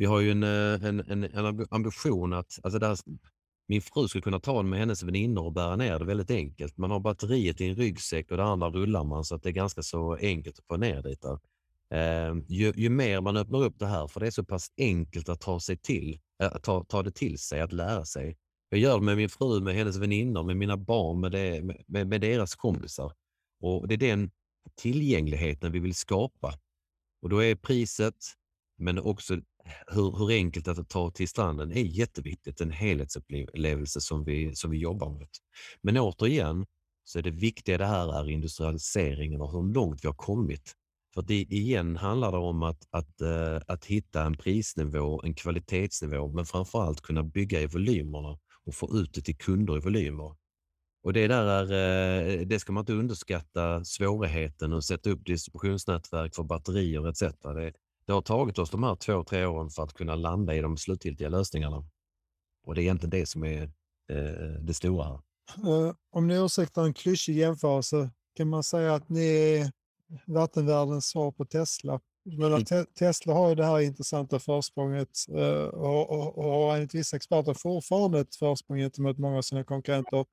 vi 0.00 0.06
har 0.06 0.20
ju 0.20 0.30
en, 0.30 0.42
eh, 0.42 0.88
en, 0.88 1.00
en, 1.00 1.24
en 1.24 1.66
ambition 1.70 2.32
att, 2.32 2.58
alltså 2.62 2.78
där, 2.78 2.98
min 3.68 3.82
fru 3.82 4.08
skulle 4.08 4.22
kunna 4.22 4.40
ta 4.40 4.56
den 4.56 4.68
med 4.68 4.78
hennes 4.78 5.02
väninnor 5.02 5.44
och 5.44 5.52
bära 5.52 5.76
ner 5.76 5.98
det 5.98 6.04
väldigt 6.04 6.30
enkelt. 6.30 6.76
Man 6.76 6.90
har 6.90 7.00
batteriet 7.00 7.60
i 7.60 7.68
en 7.68 7.74
ryggsäck 7.74 8.30
och 8.30 8.36
det 8.36 8.44
andra 8.44 8.70
rullar 8.70 9.04
man 9.04 9.24
så 9.24 9.34
att 9.34 9.42
det 9.42 9.48
är 9.48 9.52
ganska 9.52 9.82
så 9.82 10.14
enkelt 10.14 10.58
att 10.58 10.66
få 10.66 10.76
ner 10.76 11.02
dit. 11.02 11.22
där. 11.22 11.38
Eh, 11.94 12.34
ju, 12.48 12.72
ju 12.76 12.88
mer 12.88 13.20
man 13.20 13.36
öppnar 13.36 13.62
upp 13.62 13.78
det 13.78 13.86
här, 13.86 14.06
för 14.06 14.20
det 14.20 14.26
är 14.26 14.30
så 14.30 14.44
pass 14.44 14.72
enkelt 14.78 15.28
att 15.28 15.40
ta, 15.40 15.60
sig 15.60 15.76
till, 15.76 16.20
äh, 16.42 16.58
ta, 16.62 16.84
ta 16.84 17.02
det 17.02 17.10
till 17.10 17.38
sig, 17.38 17.60
att 17.60 17.72
lära 17.72 18.04
sig. 18.04 18.36
Jag 18.68 18.80
gör 18.80 18.98
det 18.98 19.04
med 19.04 19.16
min 19.16 19.28
fru, 19.28 19.60
med 19.60 19.74
hennes 19.74 19.96
väninnor, 19.96 20.42
med 20.42 20.56
mina 20.56 20.76
barn, 20.76 21.20
med, 21.20 21.32
det, 21.32 21.62
med, 21.86 22.08
med 22.08 22.20
deras 22.20 22.54
kompisar. 22.54 23.12
Och 23.60 23.88
Det 23.88 23.94
är 23.94 23.98
den 23.98 24.30
tillgängligheten 24.76 25.72
vi 25.72 25.78
vill 25.78 25.94
skapa. 25.94 26.54
Och 27.22 27.28
då 27.28 27.42
är 27.42 27.54
priset, 27.54 28.16
men 28.78 28.98
också 28.98 29.40
hur, 29.86 30.18
hur 30.18 30.30
enkelt 30.30 30.68
att 30.68 30.88
ta 30.88 31.10
till 31.10 31.28
stranden 31.28 31.72
är 31.72 31.82
jätteviktigt. 31.82 32.60
En 32.60 32.70
helhetsupplevelse 32.70 34.00
som 34.00 34.24
vi, 34.24 34.54
som 34.54 34.70
vi 34.70 34.78
jobbar 34.78 35.10
med. 35.10 35.28
Men 35.82 35.96
återigen 35.96 36.66
så 37.04 37.18
är 37.18 37.22
det 37.22 37.30
viktiga 37.30 37.78
det 37.78 37.86
här 37.86 38.20
är 38.20 38.30
industrialiseringen 38.30 39.40
och 39.40 39.52
hur 39.52 39.74
långt 39.74 40.04
vi 40.04 40.08
har 40.08 40.14
kommit. 40.14 40.74
För 41.14 41.22
det 41.22 41.40
igen 41.40 41.96
handlar 41.96 42.32
det 42.32 42.38
om 42.38 42.62
att, 42.62 42.86
att, 42.90 43.20
eh, 43.20 43.60
att 43.66 43.84
hitta 43.84 44.22
en 44.22 44.36
prisnivå, 44.36 45.22
en 45.24 45.34
kvalitetsnivå, 45.34 46.28
men 46.32 46.46
framför 46.46 46.82
allt 46.82 47.00
kunna 47.00 47.22
bygga 47.22 47.60
i 47.60 47.66
volymerna 47.66 48.38
och 48.66 48.74
få 48.74 48.96
ut 48.96 49.14
det 49.14 49.22
till 49.22 49.36
kunder 49.36 49.76
i 49.76 49.80
volymer. 49.80 50.36
Och 51.02 51.12
det 51.12 51.28
där 51.28 51.46
är, 51.46 52.40
eh, 52.40 52.46
det 52.46 52.60
ska 52.60 52.72
man 52.72 52.82
inte 52.82 52.92
underskatta 52.92 53.84
svårigheten 53.84 54.72
att 54.72 54.84
sätta 54.84 55.10
upp 55.10 55.26
distributionsnätverk 55.26 56.34
för 56.34 56.42
batterier 56.42 57.08
etc. 57.08 57.20
Det, 57.42 57.72
det 58.10 58.14
har 58.14 58.22
tagit 58.22 58.58
oss 58.58 58.70
de 58.70 58.82
här 58.82 58.94
två, 58.94 59.24
tre 59.24 59.46
åren 59.46 59.70
för 59.70 59.82
att 59.82 59.94
kunna 59.94 60.14
landa 60.14 60.54
i 60.54 60.60
de 60.60 60.76
slutgiltiga 60.76 61.28
lösningarna. 61.28 61.84
Och 62.66 62.74
det 62.74 62.80
är 62.80 62.82
egentligen 62.82 63.10
det 63.10 63.26
som 63.26 63.44
är 63.44 63.62
eh, 64.10 64.60
det 64.60 64.74
stora. 64.74 65.04
här. 65.04 65.14
Eh, 65.88 65.94
om 66.10 66.26
ni 66.26 66.34
ursäktar 66.34 66.84
en 66.84 66.94
klyschig 66.94 67.36
jämförelse 67.36 68.10
kan 68.36 68.48
man 68.48 68.62
säga 68.62 68.94
att 68.94 69.08
ni 69.08 69.26
är 69.26 69.72
vattenvärldens 70.26 71.06
svar 71.06 71.32
på 71.32 71.44
Tesla. 71.44 72.00
Men 72.24 72.64
te 72.64 72.84
Tesla 72.84 73.34
har 73.34 73.48
ju 73.48 73.54
det 73.54 73.64
här 73.64 73.80
intressanta 73.80 74.38
försprånget 74.38 75.10
eh, 75.28 75.64
och, 75.64 76.10
och, 76.10 76.38
och 76.38 76.44
har 76.44 76.76
enligt 76.76 76.94
vissa 76.94 77.16
experter 77.16 77.54
fortfarande 77.54 78.20
ett 78.20 78.36
försprång 78.36 78.78
gentemot 78.78 79.18
många 79.18 79.38
av 79.38 79.42
sina 79.42 79.64
konkurrenter. 79.64 80.24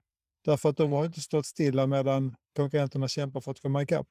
Därför 0.45 0.69
att 0.69 0.77
de 0.77 0.91
har 0.91 1.05
inte 1.05 1.21
stått 1.21 1.45
stilla 1.45 1.87
medan 1.87 2.35
konkurrenterna 2.55 3.07
kämpar 3.07 3.41
för 3.41 3.51
att 3.51 3.61
komma 3.61 3.81
ikapp. 3.81 4.07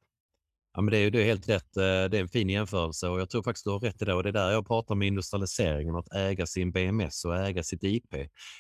Ja, 0.77 0.83
men 0.83 0.93
det 0.93 0.99
är 0.99 1.03
ju 1.03 1.11
det 1.11 1.23
är 1.23 1.25
helt 1.25 1.49
rätt. 1.49 1.77
Eh, 1.77 1.83
det 1.83 2.19
är 2.19 2.21
en 2.21 2.29
fin 2.29 2.49
jämförelse 2.49 3.09
och 3.09 3.21
jag 3.21 3.31
tror 3.31 3.43
faktiskt 3.43 3.65
du 3.65 3.71
har 3.71 3.81
rätt 3.81 4.03
i 4.03 4.05
det. 4.05 4.15
Och 4.15 4.23
det 4.23 4.29
är 4.29 4.33
där 4.33 4.51
jag 4.51 4.67
pratar 4.67 4.95
om 4.95 5.03
industrialiseringen, 5.03 5.97
att 5.97 6.15
äga 6.15 6.47
sin 6.47 6.73
BMS 6.73 7.25
och 7.25 7.37
äga 7.37 7.63
sitt 7.63 7.85
IP. 7.85 8.15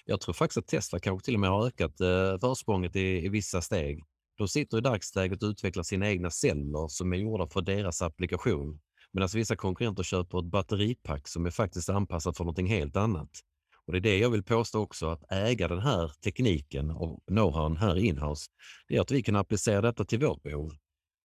Jag 0.05 0.21
tror 0.21 0.35
faktiskt 0.35 0.59
att 0.59 0.67
Tesla 0.67 0.99
kanske 0.99 1.25
till 1.25 1.35
och 1.35 1.41
med 1.41 1.51
har 1.51 1.67
ökat 1.67 2.01
eh, 2.01 2.39
försprånget 2.41 2.97
i, 2.97 3.25
i 3.25 3.29
vissa 3.29 3.63
steg. 3.63 4.03
De 4.39 4.49
sitter 4.49 4.79
i 4.79 4.81
dagsläget 4.81 5.43
och 5.43 5.47
utvecklar 5.49 5.83
sina 5.83 6.09
egna 6.09 6.31
celler 6.31 6.89
som 6.89 7.13
är 7.13 7.17
gjorda 7.17 7.47
för 7.47 7.61
deras 7.61 8.03
applikation. 8.03 8.81
Medan 9.13 9.23
alltså 9.23 9.39
vissa 9.39 9.57
konkurrenter 9.57 10.03
köper 10.03 10.39
ett 10.39 10.51
batteripack 10.51 11.29
som 11.29 11.47
är 11.47 11.51
faktiskt 11.51 11.89
anpassat 11.89 12.37
för 12.37 12.45
någonting 12.45 12.67
helt 12.67 12.97
annat. 12.97 13.31
Och 13.87 13.93
det 13.93 13.99
är 13.99 14.01
det 14.01 14.19
jag 14.19 14.31
vill 14.31 14.45
påstå 14.45 14.81
också, 14.81 15.07
att 15.07 15.33
äga 15.33 15.69
den 15.69 15.81
här 15.81 16.13
tekniken 16.25 16.91
och 16.91 17.21
know-howen 17.27 17.77
här 17.77 17.97
inhouse, 17.97 18.47
det 18.89 18.97
är 18.97 19.01
att 19.01 19.11
vi 19.11 19.23
kan 19.23 19.37
applicera 19.37 19.81
detta 19.81 20.05
till 20.05 20.19
vårt 20.19 20.43
behov. 20.43 20.73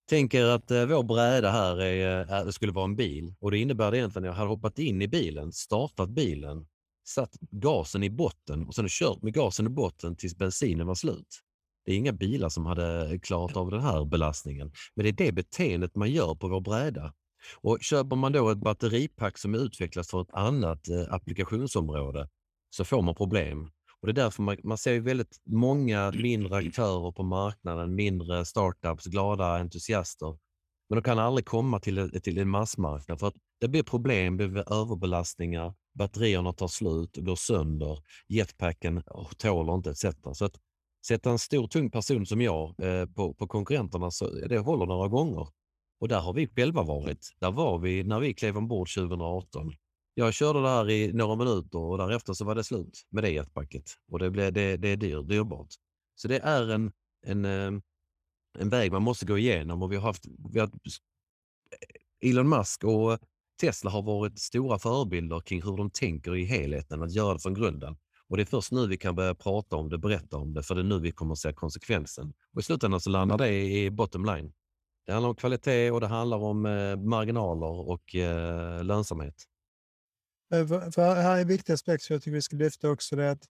Tänk 0.09 0.33
er 0.33 0.45
att 0.45 0.71
eh, 0.71 0.85
vår 0.85 1.03
bräda 1.03 1.51
här 1.51 1.81
är, 1.81 2.21
eh, 2.21 2.31
är, 2.31 2.51
skulle 2.51 2.71
vara 2.71 2.85
en 2.85 2.95
bil 2.95 3.33
och 3.39 3.51
det 3.51 3.57
innebär 3.57 3.91
det 3.91 3.97
egentligen 3.97 4.23
att 4.23 4.27
jag 4.27 4.37
hade 4.37 4.49
hoppat 4.49 4.79
in 4.79 5.01
i 5.01 5.07
bilen, 5.07 5.51
startat 5.51 6.09
bilen, 6.09 6.65
satt 7.07 7.37
gasen 7.51 8.03
i 8.03 8.09
botten 8.09 8.67
och 8.67 8.75
sen 8.75 8.87
kört 8.89 9.21
med 9.21 9.33
gasen 9.33 9.65
i 9.65 9.69
botten 9.69 10.15
tills 10.15 10.37
bensinen 10.37 10.87
var 10.87 10.95
slut. 10.95 11.41
Det 11.85 11.91
är 11.91 11.95
inga 11.95 12.11
bilar 12.11 12.49
som 12.49 12.65
hade 12.65 13.19
klarat 13.23 13.57
av 13.57 13.71
den 13.71 13.81
här 13.81 14.05
belastningen, 14.05 14.71
men 14.95 15.03
det 15.03 15.09
är 15.09 15.25
det 15.25 15.31
beteendet 15.31 15.95
man 15.95 16.11
gör 16.11 16.35
på 16.35 16.47
vår 16.47 16.61
bräda. 16.61 17.13
Och 17.61 17.77
köper 17.81 18.15
man 18.15 18.31
då 18.31 18.49
ett 18.49 18.57
batteripack 18.57 19.37
som 19.37 19.53
är 19.53 19.57
utvecklat 19.57 20.07
för 20.07 20.21
ett 20.21 20.33
annat 20.33 20.89
eh, 20.89 21.13
applikationsområde 21.13 22.29
så 22.69 22.85
får 22.85 23.01
man 23.01 23.15
problem. 23.15 23.71
Och 24.01 24.07
det 24.07 24.11
är 24.11 24.23
därför 24.23 24.43
man, 24.43 24.57
man 24.63 24.77
ser 24.77 24.93
ju 24.93 24.99
väldigt 24.99 25.41
många 25.45 26.11
mindre 26.15 26.55
aktörer 26.55 27.11
på 27.11 27.23
marknaden, 27.23 27.95
mindre 27.95 28.45
startups, 28.45 29.05
glada 29.05 29.45
entusiaster. 29.45 30.37
Men 30.89 30.95
de 30.95 31.01
kan 31.03 31.19
aldrig 31.19 31.45
komma 31.45 31.79
till, 31.79 32.21
till 32.21 32.37
en 32.37 32.49
massmarknad 32.49 33.19
för 33.19 33.27
att 33.27 33.35
det 33.59 33.67
blir 33.67 33.83
problem, 33.83 34.37
det 34.37 34.47
blir 34.47 34.73
överbelastningar, 34.73 35.73
batterierna 35.93 36.53
tar 36.53 36.67
slut, 36.67 37.17
går 37.17 37.35
sönder, 37.35 37.99
jetpacken 38.27 38.97
oh, 38.97 39.31
tåler 39.37 39.75
inte 39.75 39.89
etc. 39.89 40.05
Så 40.33 40.45
att 40.45 40.55
sätta 41.07 41.31
en 41.31 41.39
stor 41.39 41.67
tung 41.67 41.91
person 41.91 42.25
som 42.25 42.41
jag 42.41 42.75
eh, 42.83 43.05
på, 43.05 43.33
på 43.33 43.47
konkurrenterna, 43.47 44.11
så 44.11 44.29
det 44.29 44.57
håller 44.57 44.85
några 44.85 45.07
gånger. 45.07 45.47
Och 45.99 46.07
där 46.07 46.19
har 46.19 46.33
vi 46.33 46.47
själva 46.47 46.83
varit. 46.83 47.29
Där 47.39 47.51
var 47.51 47.79
vi 47.79 48.03
när 48.03 48.19
vi 48.19 48.33
klev 48.33 48.57
ombord 48.57 48.93
2018. 48.95 49.73
Jag 50.13 50.33
körde 50.33 50.61
det 50.61 50.69
här 50.69 50.89
i 50.89 51.13
några 51.13 51.35
minuter 51.35 51.79
och 51.79 51.97
därefter 51.97 52.33
så 52.33 52.45
var 52.45 52.55
det 52.55 52.63
slut 52.63 53.01
med 53.09 53.23
det 53.23 53.29
jetpacket. 53.29 53.83
Och 54.11 54.19
det, 54.19 54.29
blev, 54.29 54.53
det, 54.53 54.77
det 54.77 54.87
är 54.87 54.97
dyr, 54.97 55.21
dyrbart. 55.21 55.69
Så 56.15 56.27
det 56.27 56.39
är 56.39 56.69
en, 56.69 56.91
en, 57.25 57.45
ehm, 57.45 57.81
en 58.59 58.69
väg 58.69 58.91
man 58.91 59.01
måste 59.01 59.25
gå 59.25 59.37
igenom 59.37 59.81
och 59.81 59.91
vi 59.91 59.95
har 59.95 60.03
haft, 60.03 60.25
vi 60.53 60.59
har, 60.59 60.69
Elon 62.21 62.49
Musk 62.49 62.83
och 62.83 63.19
Tesla 63.61 63.91
har 63.91 64.01
varit 64.01 64.39
stora 64.39 64.79
förebilder 64.79 65.39
kring 65.39 65.61
hur 65.61 65.77
de 65.77 65.89
tänker 65.89 66.35
i 66.35 66.45
helheten, 66.45 67.03
att 67.03 67.11
göra 67.11 67.33
det 67.33 67.39
från 67.39 67.53
grunden. 67.53 67.97
Och 68.27 68.37
det 68.37 68.43
är 68.43 68.45
först 68.45 68.71
nu 68.71 68.87
vi 68.87 68.97
kan 68.97 69.15
börja 69.15 69.35
prata 69.35 69.75
om 69.75 69.89
det, 69.89 69.97
berätta 69.97 70.37
om 70.37 70.53
det, 70.53 70.63
för 70.63 70.75
det 70.75 70.81
är 70.81 70.85
nu 70.85 70.99
vi 70.99 71.11
kommer 71.11 71.33
att 71.33 71.39
se 71.39 71.53
konsekvensen. 71.53 72.33
Och 72.53 72.59
i 72.59 72.63
slutändan 72.63 73.01
så 73.01 73.09
landar 73.09 73.37
det 73.37 73.49
i 73.53 73.91
bottom 73.91 74.25
line. 74.25 74.53
Det 75.05 75.11
handlar 75.13 75.29
om 75.29 75.35
kvalitet 75.35 75.91
och 75.91 76.01
det 76.01 76.07
handlar 76.07 76.37
om 76.37 76.65
eh, 76.65 76.95
marginaler 76.95 77.89
och 77.89 78.15
eh, 78.15 78.83
lönsamhet. 78.83 79.35
Eh, 80.53 80.67
för, 80.91 81.15
här 81.15 81.37
är 81.37 81.41
en 81.41 81.47
viktig 81.47 81.73
aspekt 81.73 82.03
som 82.03 82.13
jag 82.13 82.23
tycker 82.23 82.35
vi 82.35 82.41
ska 82.41 82.55
lyfta 82.55 82.89
också. 82.89 83.15
Det 83.15 83.23
är 83.23 83.31
att 83.31 83.45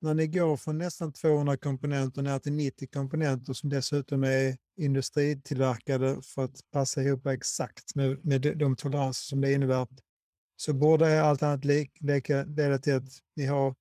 när 0.00 0.14
ni 0.14 0.26
går 0.26 0.56
från 0.56 0.78
nästan 0.78 1.12
200 1.12 1.56
komponenter 1.56 2.22
ner 2.22 2.38
till 2.38 2.52
90 2.52 2.88
komponenter 2.92 3.52
som 3.52 3.70
dessutom 3.70 4.24
är 4.24 4.56
industritillverkade 4.76 6.22
för 6.22 6.44
att 6.44 6.60
passa 6.72 7.02
ihop 7.02 7.26
exakt 7.26 7.94
med, 7.94 8.24
med 8.24 8.40
de- 8.40 8.76
toleranser 8.76 9.22
som 9.22 9.40
det 9.40 9.52
innebär. 9.52 9.86
Så 10.56 10.72
borde 10.72 11.22
allt 11.22 11.42
annat 11.42 11.64
lika 11.64 12.44
leda 12.44 12.78
till 12.78 12.94
att 12.94 13.08
ni 13.36 13.46
har 13.46 13.74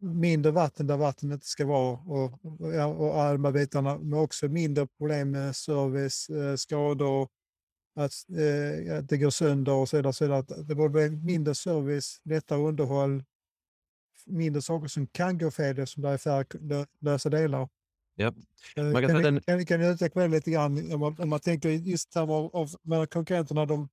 mindre 0.00 0.52
vatten 0.52 0.86
där 0.86 0.96
vatten 0.96 1.32
inte 1.32 1.46
ska 1.46 1.66
vara 1.66 1.98
och, 1.98 2.44
och, 2.44 3.00
och 3.00 3.20
alla 3.20 3.32
de 3.32 3.44
här 3.44 3.52
bitarna, 3.52 3.98
men 3.98 4.18
också 4.18 4.48
mindre 4.48 4.86
problem 4.86 5.30
med 5.30 5.56
service, 5.56 6.28
eh, 6.30 6.56
skador, 6.56 7.28
att, 7.94 8.12
eh, 8.38 8.98
att 8.98 9.08
det 9.08 9.16
går 9.18 9.30
sönder 9.30 9.72
och 9.72 9.88
så 9.88 9.96
vidare. 9.96 10.12
Så 10.12 10.24
vidare. 10.24 10.38
Att 10.38 10.68
det 10.68 10.74
borde 10.74 10.90
bli 10.90 11.10
mindre 11.10 11.54
service, 11.54 12.20
lättare 12.24 12.58
underhåll, 12.60 13.24
mindre 14.26 14.62
saker 14.62 14.88
som 14.88 15.06
kan 15.06 15.38
gå 15.38 15.50
fel 15.50 15.78
eftersom 15.78 16.02
det 16.02 16.08
är 16.08 16.18
färre 16.18 16.86
lösa 17.00 17.28
delar. 17.30 17.68
Ja. 18.16 18.34
Eh, 18.76 18.84
Man 18.84 19.08
kan 19.08 19.22
den- 19.22 19.40
kan, 19.40 19.66
kan 19.66 19.80
ni 19.80 19.86
utveckla 19.88 20.22
det 20.22 20.28
lite 20.28 20.50
grann 20.50 20.92
om 20.92 21.00
man, 21.00 21.16
om 21.20 21.28
man 21.28 21.40
tänker 21.40 21.68
just 21.68 22.10
termer 22.12 22.34
av, 22.34 22.56
av 22.56 22.70
menar, 22.82 23.06
konkurrenterna, 23.06 23.66
de, 23.66 23.88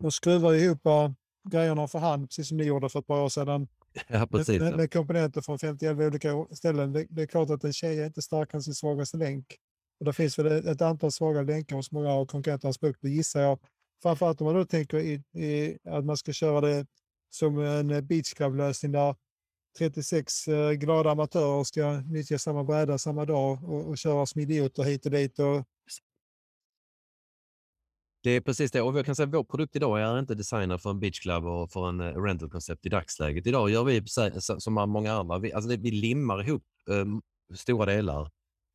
de 0.00 0.10
skruvar 0.12 0.54
ihop 0.54 0.86
eh, 0.86 1.10
grejerna 1.48 1.88
för 1.88 1.98
hand, 1.98 2.28
precis 2.28 2.48
som 2.48 2.56
ni 2.56 2.64
gjorde 2.64 2.88
för 2.88 2.98
ett 2.98 3.06
par 3.06 3.20
år 3.20 3.28
sedan. 3.28 3.68
Ja, 4.08 4.18
Med, 4.18 4.30
precis. 4.30 4.60
med, 4.60 4.76
med 4.76 4.92
komponenter 4.92 5.40
från 5.40 5.58
51 5.58 5.98
olika 5.98 6.46
ställen. 6.52 6.92
Det, 6.92 7.06
det 7.10 7.22
är 7.22 7.26
klart 7.26 7.50
att 7.50 7.64
en 7.64 7.72
tjej 7.72 8.00
är 8.00 8.06
inte 8.06 8.22
starkare 8.22 8.58
än 8.58 8.62
sin 8.62 8.74
svagaste 8.74 9.16
länk. 9.16 9.56
Och 9.98 10.04
det 10.04 10.12
finns 10.12 10.38
väl 10.38 10.68
ett, 10.68 10.82
antal 10.82 11.12
svaga 11.12 11.42
länkar 11.42 11.76
hos 11.76 11.92
många 11.92 12.12
av 12.12 12.26
konkurrenternas 12.26 12.78
produkter 12.78 13.08
gissar 13.08 13.40
jag. 13.40 13.58
Framförallt 14.02 14.40
om 14.40 14.44
man 14.44 14.54
då 14.54 14.64
tänker 14.64 14.98
i, 14.98 15.12
i 15.32 15.78
att 15.84 16.04
man 16.04 16.16
ska 16.16 16.32
köra 16.32 16.60
det 16.60 16.86
som 17.30 17.58
en 17.58 18.06
beachclub 18.06 18.56
lösning 18.56 18.92
där 18.92 19.14
36 19.78 20.48
eh, 20.48 20.72
glada 20.72 21.10
amatörer 21.10 21.64
ska 21.64 22.00
nyttja 22.00 22.38
samma 22.38 22.64
bräda 22.64 22.98
samma 22.98 23.24
dag 23.24 23.64
och, 23.64 23.88
och 23.88 23.98
köra 23.98 24.26
som 24.26 24.40
idioter 24.40 24.82
hit 24.82 25.06
och 25.06 25.12
dit. 25.12 25.38
Och, 25.38 25.64
Det 28.22 28.30
är 28.30 28.40
precis 28.40 28.70
det. 28.70 28.80
Och 28.80 28.98
jag 28.98 29.06
kan 29.06 29.16
säga 29.16 29.26
att 29.26 29.34
vår 29.34 29.44
produkt 29.44 29.76
idag 29.76 30.00
är 30.00 30.18
inte 30.18 30.34
designad 30.34 30.82
för 30.82 30.90
en 30.90 31.00
beach 31.00 31.20
club 31.20 31.44
och 31.44 31.72
för 31.72 31.88
en 31.88 32.00
eh, 32.00 32.22
rental-koncept 32.22 32.86
i 32.86 32.88
dagsläget. 32.88 33.46
Idag 33.46 33.70
gör 33.70 33.84
vi 33.84 34.02
som 34.58 34.74
många 34.74 35.12
andra. 35.12 35.38
Vi, 35.38 35.52
alltså 35.52 35.68
det, 35.70 35.76
vi 35.76 35.90
limmar 35.90 36.48
ihop 36.48 36.64
eh, 36.90 37.04
stora 37.56 37.86
delar 37.86 38.30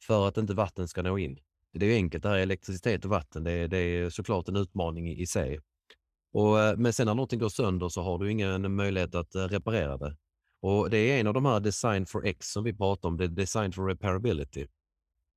för 0.08 0.28
att 0.28 0.38
inte 0.38 0.54
vatten 0.54 0.88
ska 0.88 1.02
nå 1.02 1.18
in. 1.18 1.38
Det 1.74 1.86
är 1.86 1.90
ju 1.90 1.96
enkelt, 1.96 2.24
det 2.24 2.30
här 2.30 2.38
är 2.38 2.42
elektricitet 2.42 3.06
och 3.06 3.12
vatten. 3.12 3.44
Det, 3.44 3.52
är- 3.52 3.68
det 3.68 3.78
är 3.78 4.10
såklart 4.10 4.48
en 4.50 4.56
utmaning 4.56 5.10
i, 5.12 5.26
sig. 5.28 5.60
Och, 6.34 6.60
eh, 6.62 6.78
men 6.78 6.94
sen 6.94 7.06
när 7.08 7.16
någonting 7.16 7.40
går 7.40 7.50
sönder 7.50 7.90
så 7.90 8.02
har 8.02 8.20
du 8.20 8.32
ingen 8.32 8.76
möjlighet 8.76 9.16
att 9.16 9.36
eh, 9.36 9.44
reparera 9.44 9.98
det. 9.98 10.18
Och 10.62 10.90
det 10.90 10.98
är 10.98 11.20
en 11.20 11.28
av 11.28 11.34
de 11.34 11.46
här 11.46 11.60
Design 11.60 12.06
for 12.06 12.26
X 12.26 12.48
som 12.52 12.64
vi 12.64 12.74
pratar 12.74 13.10
om, 13.10 13.18
det 13.18 13.24
är 13.24 13.28
Design 13.28 13.72
for 13.74 13.86
Repairability. 13.88 14.68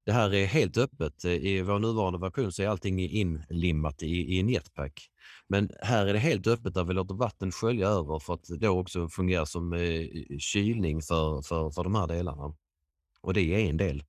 Det 0.06 0.12
här 0.12 0.34
är 0.34 0.46
helt 0.46 0.76
öppet. 0.76 1.24
Eh, 1.24 1.32
I 1.32 1.62
vår 1.62 1.78
nuvarande 1.78 2.18
version 2.18 2.52
så 2.52 2.62
är 2.62 2.68
allting 2.68 3.00
inlimmat 3.00 4.02
i, 4.02 4.06
i 4.06 4.40
en 4.40 4.48
jetpack. 4.48 5.08
Men 5.48 5.70
här 5.80 6.06
är 6.06 6.12
det 6.12 6.18
helt 6.18 6.46
öppet 6.46 6.74
där 6.74 6.84
vi 6.84 6.94
låter 6.94 7.14
vatten 7.14 7.52
skölja 7.52 7.88
över 7.88 8.18
för 8.18 8.34
att 8.34 8.44
då 8.44 8.68
också 8.80 9.08
fungera 9.08 9.46
som 9.46 9.72
eh, 9.72 10.06
kylning 10.38 11.02
för, 11.02 11.42
för, 11.42 11.70
för 11.70 11.84
de 11.84 11.94
här 11.94 12.06
delarna. 12.06 12.54
Och 13.20 13.34
det 13.34 13.40
är 13.54 13.70
en 13.70 13.76
del. 13.76 14.02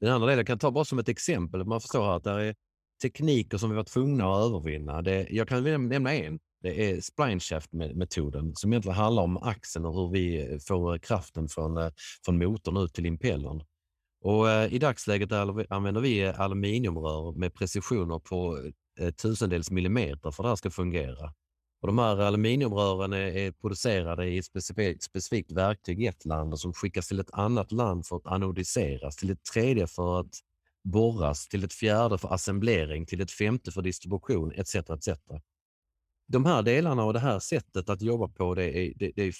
Den 0.00 0.12
andra 0.12 0.26
delen 0.26 0.38
jag 0.38 0.46
kan 0.46 0.58
ta 0.58 0.70
bara 0.70 0.84
som 0.84 0.98
ett 0.98 1.08
exempel. 1.08 1.64
Man 1.64 1.80
förstår 1.80 2.04
här 2.04 2.16
att 2.16 2.24
det 2.24 2.30
är 2.30 2.54
tekniker 3.02 3.58
som 3.58 3.70
vi 3.70 3.76
var 3.76 3.84
tvungna 3.84 4.24
att 4.24 4.46
övervinna. 4.46 5.02
Det, 5.02 5.26
jag 5.30 5.48
kan 5.48 5.88
nämna 5.88 6.14
en. 6.14 6.38
Det 6.62 6.90
är 6.90 7.00
splineshaft-metoden 7.00 8.54
som 8.54 8.72
egentligen 8.72 8.96
handlar 8.96 9.22
om 9.22 9.36
axeln 9.36 9.84
och 9.84 9.94
hur 9.94 10.10
vi 10.10 10.52
eh, 10.52 10.58
får 10.58 10.94
eh, 10.94 10.98
kraften 10.98 11.48
från, 11.48 11.76
eh, 11.76 11.90
från 12.24 12.38
motorn 12.38 12.76
ut 12.76 12.94
till 12.94 13.06
impellern. 13.06 13.62
Och 14.22 14.50
eh, 14.50 14.74
I 14.74 14.78
dagsläget 14.78 15.32
använder 15.32 16.00
vi 16.00 16.26
aluminiumrör 16.26 17.32
med 17.32 17.54
precisioner 17.54 18.18
på 18.18 18.58
eh, 19.00 19.10
tusendels 19.10 19.70
millimeter 19.70 20.30
för 20.30 20.42
att 20.42 20.44
det 20.44 20.48
här 20.48 20.56
ska 20.56 20.70
fungera. 20.70 21.34
Och 21.80 21.86
de 21.86 21.98
här 21.98 22.16
aluminiumrören 22.16 23.12
är, 23.12 23.36
är 23.36 23.52
producerade 23.52 24.26
i 24.26 24.38
ett 24.38 24.44
specifikt, 24.44 25.02
specifikt 25.02 25.52
verktyg 25.52 26.02
i 26.02 26.06
ett 26.06 26.24
land 26.24 26.52
och 26.52 26.60
som 26.60 26.72
skickas 26.72 27.08
till 27.08 27.20
ett 27.20 27.30
annat 27.32 27.72
land 27.72 28.06
för 28.06 28.16
att 28.16 28.26
anodiseras, 28.26 29.16
till 29.16 29.30
ett 29.30 29.44
tredje 29.44 29.86
för 29.86 30.20
att 30.20 30.34
borras, 30.84 31.48
till 31.48 31.64
ett 31.64 31.72
fjärde 31.72 32.18
för 32.18 32.34
assemblering, 32.34 33.06
till 33.06 33.20
ett 33.20 33.30
femte 33.30 33.72
för 33.72 33.82
distribution 33.82 34.52
etc. 34.52 34.74
etc. 34.74 35.08
De 36.28 36.44
här 36.44 36.62
delarna 36.62 37.04
och 37.04 37.12
det 37.12 37.20
här 37.20 37.38
sättet 37.38 37.88
att 37.88 38.02
jobba 38.02 38.28
på, 38.28 38.54
det, 38.54 38.78
är, 38.78 38.92
det, 38.96 39.12
det, 39.16 39.34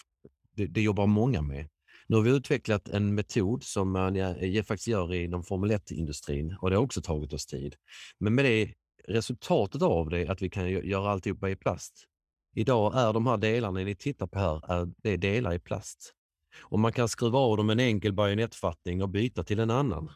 det, 0.57 0.67
det 0.67 0.83
jobbar 0.83 1.07
många 1.07 1.43
med. 1.43 1.69
Nu 2.07 2.17
har 2.17 2.23
vi 2.23 2.31
utvecklat 2.31 2.89
en 2.89 3.15
metod 3.15 3.65
som 3.65 3.93
man 3.93 4.15
ja, 4.15 4.63
faktiskt 4.63 4.89
gör 4.89 5.15
inom 5.15 5.45
Formel 5.45 5.71
1-industrin 5.71 6.57
och 6.61 6.71
det 6.71 6.77
har 6.77 6.83
också 6.83 7.03
tagit 7.03 7.33
oss 7.33 7.47
tid. 7.47 7.75
Men 8.19 8.35
med 8.35 8.45
det 8.45 8.75
resultatet 9.09 9.83
av 9.83 10.11
det 10.11 10.29
att 10.29 10.43
vi 10.43 10.51
kan 10.51 10.71
göra 10.71 11.11
alltihopa 11.11 11.51
i 11.51 11.57
plast. 11.57 12.10
Idag 12.55 12.93
är 12.97 13.13
de 13.13 13.27
här 13.27 13.37
delarna 13.37 13.81
ni 13.81 13.95
tittar 13.95 14.27
på 14.27 14.39
här, 14.39 14.73
är, 14.73 14.93
det 14.97 15.11
är 15.11 15.17
delar 15.17 15.55
i 15.55 15.59
plast. 15.59 16.15
Och 16.61 16.79
man 16.79 16.93
kan 16.93 17.09
skruva 17.09 17.39
av 17.39 17.57
dem 17.57 17.71
en 17.71 17.81
enkel 17.81 18.13
bajonettfattning 18.13 19.03
och 19.03 19.09
byta 19.09 19.45
till 19.45 19.61
en 19.61 19.71
annan. 19.71 20.13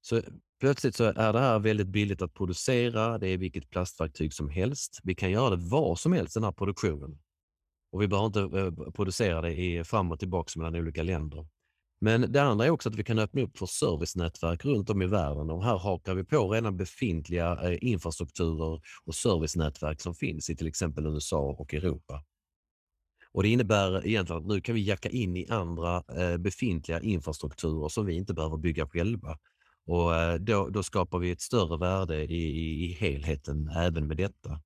Så 0.00 0.22
Plötsligt 0.64 0.96
så 0.96 1.04
är 1.04 1.32
det 1.32 1.40
här 1.40 1.58
väldigt 1.58 1.86
billigt 1.86 2.22
att 2.22 2.34
producera. 2.34 3.18
Det 3.18 3.28
är 3.28 3.38
vilket 3.38 3.70
plastverktyg 3.70 4.34
som 4.34 4.48
helst. 4.48 5.00
Vi 5.02 5.14
kan 5.14 5.30
göra 5.30 5.50
det 5.50 5.68
var 5.70 5.96
som 5.96 6.12
helst, 6.12 6.34
den 6.34 6.44
här 6.44 6.52
produktionen. 6.52 7.18
Och 7.92 8.02
vi 8.02 8.08
behöver 8.08 8.26
inte 8.26 8.58
eh, 8.58 8.92
producera 8.92 9.40
det 9.40 9.52
i, 9.52 9.84
fram 9.84 10.12
och 10.12 10.18
tillbaka 10.18 10.60
mellan 10.60 10.74
olika 10.76 11.02
länder. 11.02 11.46
Men 12.00 12.32
det 12.32 12.42
andra 12.42 12.66
är 12.66 12.70
också 12.70 12.88
att 12.88 12.94
vi 12.94 13.04
kan 13.04 13.18
öppna 13.18 13.42
upp 13.42 13.58
för 13.58 13.66
servicenätverk 13.66 14.64
runt 14.64 14.90
om 14.90 15.02
i 15.02 15.06
världen 15.06 15.50
och 15.50 15.64
här 15.64 15.78
hakar 15.78 16.14
vi 16.14 16.24
på 16.24 16.48
redan 16.52 16.76
befintliga 16.76 17.58
eh, 17.62 17.78
infrastrukturer 17.80 18.80
och 19.04 19.14
servicenätverk 19.14 20.00
som 20.00 20.14
finns 20.14 20.50
i 20.50 20.56
till 20.56 20.66
exempel 20.66 21.06
USA 21.06 21.56
och 21.58 21.74
Europa. 21.74 22.24
Och 23.32 23.42
Det 23.42 23.48
innebär 23.48 24.06
egentligen 24.06 24.42
att 24.42 24.48
nu 24.48 24.60
kan 24.60 24.74
vi 24.74 24.82
jacka 24.82 25.08
in 25.08 25.36
i 25.36 25.46
andra 25.48 26.02
eh, 26.16 26.36
befintliga 26.36 27.00
infrastrukturer 27.00 27.88
som 27.88 28.06
vi 28.06 28.14
inte 28.14 28.34
behöver 28.34 28.56
bygga 28.56 28.88
själva. 28.88 29.38
Och 29.86 30.14
eh, 30.14 30.34
då, 30.34 30.68
då 30.68 30.82
skapar 30.82 31.18
vi 31.18 31.30
ett 31.30 31.40
större 31.40 31.78
värde 31.78 32.24
i, 32.24 32.34
i, 32.34 32.84
i 32.84 32.92
helheten 32.92 33.68
även 33.76 34.06
med 34.06 34.16
detta. 34.16 34.60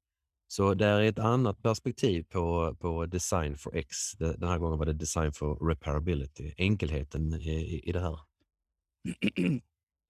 Så 0.50 0.74
det 0.74 0.86
är 0.86 1.02
ett 1.02 1.18
annat 1.18 1.62
perspektiv 1.62 2.22
på, 2.22 2.76
på 2.80 3.06
design 3.06 3.56
for 3.56 3.76
X. 3.76 4.12
Den 4.18 4.48
här 4.48 4.58
gången 4.58 4.78
var 4.78 4.86
det 4.86 4.92
design 4.92 5.32
for 5.32 5.68
repairability, 5.68 6.54
enkelheten 6.58 7.34
i, 7.34 7.82
i 7.84 7.92
det 7.92 8.00
här. 8.00 8.18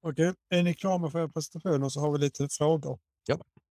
Okej, 0.03 0.34
är 0.49 0.62
ni 0.62 0.74
klara 0.74 0.99
med 0.99 1.14
er 1.14 1.28
presentation 1.28 1.82
och 1.82 1.93
så 1.93 2.01
har 2.01 2.12
vi 2.12 2.18
lite 2.18 2.49
frågor. 2.49 2.99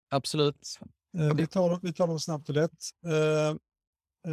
Absolut. 0.09 0.79
Eh, 1.17 1.35
vi, 1.35 1.47
tar, 1.47 1.79
vi 1.81 1.93
tar 1.93 2.07
dem 2.07 2.19
snabbt 2.19 2.49
och 2.49 2.55
lätt. 2.55 2.71
Eh, 3.05 3.49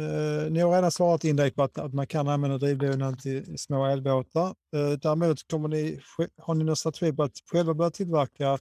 eh, 0.01 0.51
ni 0.51 0.59
har 0.59 0.75
redan 0.75 0.91
svarat 0.91 1.23
indirekt 1.23 1.55
på 1.55 1.63
att, 1.63 1.77
att 1.77 1.93
man 1.93 2.07
kan 2.07 2.27
använda 2.27 2.57
drivlinan 2.57 3.17
till 3.17 3.57
små 3.57 3.85
elbåtar. 3.85 4.47
Eh, 4.47 4.91
däremot 5.01 5.47
kommer 5.47 5.67
ni, 5.67 6.01
har 6.37 6.55
ni 6.55 6.63
någon 6.63 6.75
strategi 6.75 7.13
på 7.13 7.23
att 7.23 7.37
själva 7.51 7.73
börja 7.73 7.91
tillverka 7.91 8.59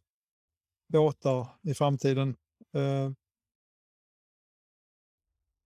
båtar 0.93 1.49
i 1.63 1.75
framtiden? 1.75 2.37
Eh, 2.75 3.11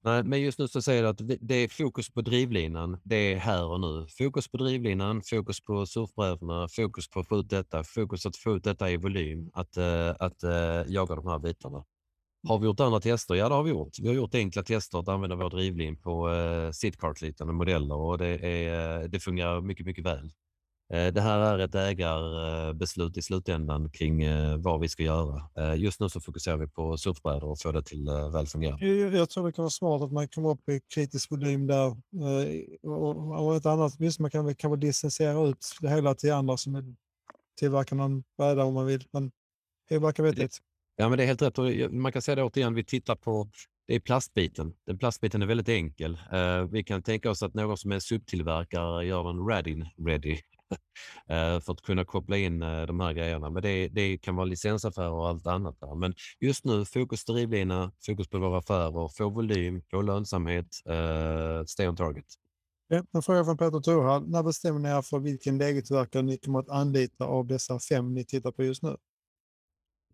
Nej, 0.09 0.23
men 0.25 0.41
just 0.41 0.59
nu 0.59 0.69
så 0.69 0.83
säger 0.83 1.03
du 1.03 1.09
att 1.09 1.21
det- 1.41 1.55
är 1.55 1.69
fokus 1.69 2.11
på 2.11 2.21
drivlinan. 2.21 3.01
Det 3.05 3.17
är 3.17 3.37
här 3.37 3.65
och 3.65 3.81
nu. 3.81 4.07
Fokus 4.19 4.49
på 4.49 4.57
drivlinan, 4.57 5.23
fokus 5.23 5.61
på 5.65 5.87
surfbrädorna, 5.87 6.69
fokus 6.69 7.09
på 7.09 7.21
att 7.21 7.29
få 7.29 7.37
ut 7.39 7.51
detta, 7.51 7.85
fokus 7.85 8.27
att 8.27 8.37
få 8.37 8.57
ut 8.57 8.65
detta 8.65 8.91
i 8.91 8.97
volym, 8.97 9.51
att, 9.53 9.77
eh, 9.77 10.11
att 10.19 10.43
eh, 10.43 10.83
jaga 10.93 11.15
de 11.15 11.27
här 11.27 11.39
bitarna. 11.39 11.85
Har 12.49 12.59
vi 12.59 12.67
gjort 12.67 12.81
andra 12.81 13.01
tester? 13.01 13.35
Ja, 13.35 13.49
det 13.49 13.55
har 13.55 13.63
vi 13.63 13.71
gjort. 13.71 13.99
Vi 14.03 14.09
har 14.09 14.15
gjort 14.15 14.35
enkla 14.35 14.63
tester 14.63 14.99
att 14.99 15.09
använda 15.09 15.37
vår 15.37 15.51
drivlin 15.51 15.97
på 16.01 16.31
eh, 16.31 16.67
uh, 16.67 16.71
Sitcart-liknande 16.73 17.53
modeller 17.55 17.95
och 17.97 18.19
det, 18.19 18.29
är, 18.69 19.09
det 19.09 19.21
fungerar 19.21 19.61
mycket, 19.61 19.87
mycket 19.87 20.05
väl. 20.07 20.31
Eh, 20.93 21.13
Det 21.13 21.21
här 21.21 21.39
är 21.39 21.59
ett 21.59 21.75
ägarbeslut 21.75 23.17
i 23.17 23.23
slutändan 23.23 23.91
kring 23.91 24.23
eh, 24.23 24.57
vad 24.57 24.81
vi 24.81 24.89
ska 24.89 25.03
göra. 25.03 25.51
Eh, 25.59 25.75
Just 25.75 26.01
nu 26.01 26.09
så 26.09 26.21
fokuserar 26.21 26.57
vi 26.57 26.67
på 26.67 26.97
surfbrädor 26.97 27.45
och 27.51 27.59
få 27.61 27.73
det 27.73 27.83
till 27.83 28.09
väl 28.33 28.47
fungerande. 28.47 28.87
jag, 28.87 29.15
jag 29.15 29.31
tror 29.31 29.47
det 29.47 29.53
kan 29.53 29.63
vara 29.63 29.71
smart 29.71 30.03
att 30.03 30.13
man 30.13 30.29
kommer 30.29 30.51
upp 30.51 30.69
i 30.69 30.81
kritisk 30.95 31.31
volym 31.31 31.67
där. 31.67 31.97
Och, 33.41 33.57
ett 33.57 33.67
annat, 33.67 33.93
visst 33.99 34.21
man 34.21 34.31
kan 34.31 34.55
kanske 34.55 34.87
licensiera 34.87 35.49
ut 35.49 35.67
det 35.81 35.89
hela 35.91 36.15
till 36.15 36.33
andra 36.33 36.57
som 36.57 36.75
vill 36.75 36.95
tillverka 37.59 37.95
någon 37.95 38.25
bräda 38.39 38.65
om 38.65 38.75
man 38.75 38.87
vill. 38.87 39.05
Men 39.13 39.31
det 39.89 39.99
verkar 39.99 40.23
vettigt. 40.23 40.59
Ja, 40.97 41.09
men 41.09 41.19
det 41.19 41.25
är 41.25 41.27
helt 41.27 41.43
rätt. 41.43 41.59
Och 41.59 41.93
man 41.93 42.13
kan 42.13 42.23
säga 42.23 42.35
det 42.35 42.43
återigen, 42.43 42.75
vi 42.75 42.85
tittar 42.85 43.17
på 43.17 43.49
det 43.87 43.95
är 43.95 44.01
plastbiten. 44.01 44.75
Den 44.87 44.99
plastbiten 44.99 45.43
är 45.43 45.47
väldigt 45.47 45.69
enkel. 45.69 46.19
Eh, 46.33 46.63
vi 46.63 46.85
kan 46.85 47.03
tänka 47.03 47.31
oss 47.31 47.43
att 47.43 47.55
någon 47.55 47.77
som 47.77 47.93
är 47.93 47.99
subtillverkare 47.99 49.07
gör 49.07 49.25
den 49.25 49.47
ready, 49.49 49.83
ready 50.07 50.37
för 51.63 51.73
att 51.73 51.83
kunna 51.83 52.05
koppla 52.05 52.37
in 52.37 52.63
eh, 52.63 52.83
de 52.83 53.01
här 53.01 53.13
grejerna. 53.13 53.51
Men 53.51 53.63
det, 53.63 53.89
det 53.89 54.19
kan 54.19 54.37
vara 54.37 54.45
licensaffärer 54.47 55.11
och 55.11 55.29
allt 55.29 55.47
annat. 55.47 55.81
Där. 55.81 55.95
Men 55.95 56.15
just 56.41 56.65
nu, 56.65 56.85
fokus 56.85 57.25
drivlina, 57.25 57.93
fokus 58.07 58.29
på 58.29 58.39
våra 58.39 58.59
affärer, 58.59 59.09
få 59.09 59.29
volym, 59.31 59.83
få 59.91 60.03
lönsamhet, 60.03 60.67
eh, 60.89 61.65
stay 61.65 61.89
on 61.89 61.97
target. 61.97 62.27
Ja, 62.89 63.05
en 63.13 63.23
fråga 63.23 63.45
från 63.45 63.57
Peter 63.57 63.81
Thorhall. 63.81 64.29
När 64.29 64.43
bestämmer 64.43 64.81
ni 64.81 64.89
er 64.89 65.03
för 65.03 65.19
vilken 65.19 65.59
legotillverkare 65.59 66.23
ni 66.23 66.39
kommer 66.39 66.59
att 66.59 66.69
anlita 66.69 67.25
av 67.25 67.47
dessa 67.47 67.79
fem 67.79 68.15
ni 68.15 68.25
tittar 68.25 68.53
på 68.53 68.65
just 68.65 68.83
nu? 68.83 68.97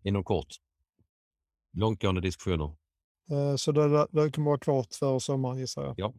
Inom 0.03 0.23
kort. 0.23 0.47
Långtgående 1.77 2.21
diskussioner. 2.21 2.75
Eh, 3.31 3.55
Så 3.55 3.71
det, 3.71 4.07
det 4.11 4.31
kommer 4.31 4.45
vara 4.51 4.59
klart 4.59 4.95
före 4.95 5.19
sommaren 5.19 5.57
gissar 5.57 5.83
jag. 5.83 5.93
Ja. 5.97 6.13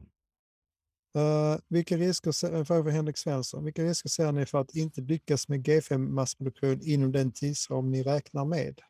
Uh, 1.17 1.59
vilka 1.69 1.97
risker, 1.97 2.55
en 2.55 2.67
fråga 2.67 2.93
Henrik 2.93 3.19
Svensson. 3.19 3.65
Vilka 3.65 3.85
risker 3.85 4.09
ser 4.09 4.33
ni 4.33 4.47
för 4.47 4.61
att 4.61 4.75
inte 4.75 5.01
lyckas 5.01 5.49
med 5.49 5.67
G5-massproduktion 5.67 6.81
inom 6.83 7.13
den 7.13 7.33
tidsram 7.33 7.91
ni 7.91 8.03
räknar 8.03 8.45
med? 8.45 8.81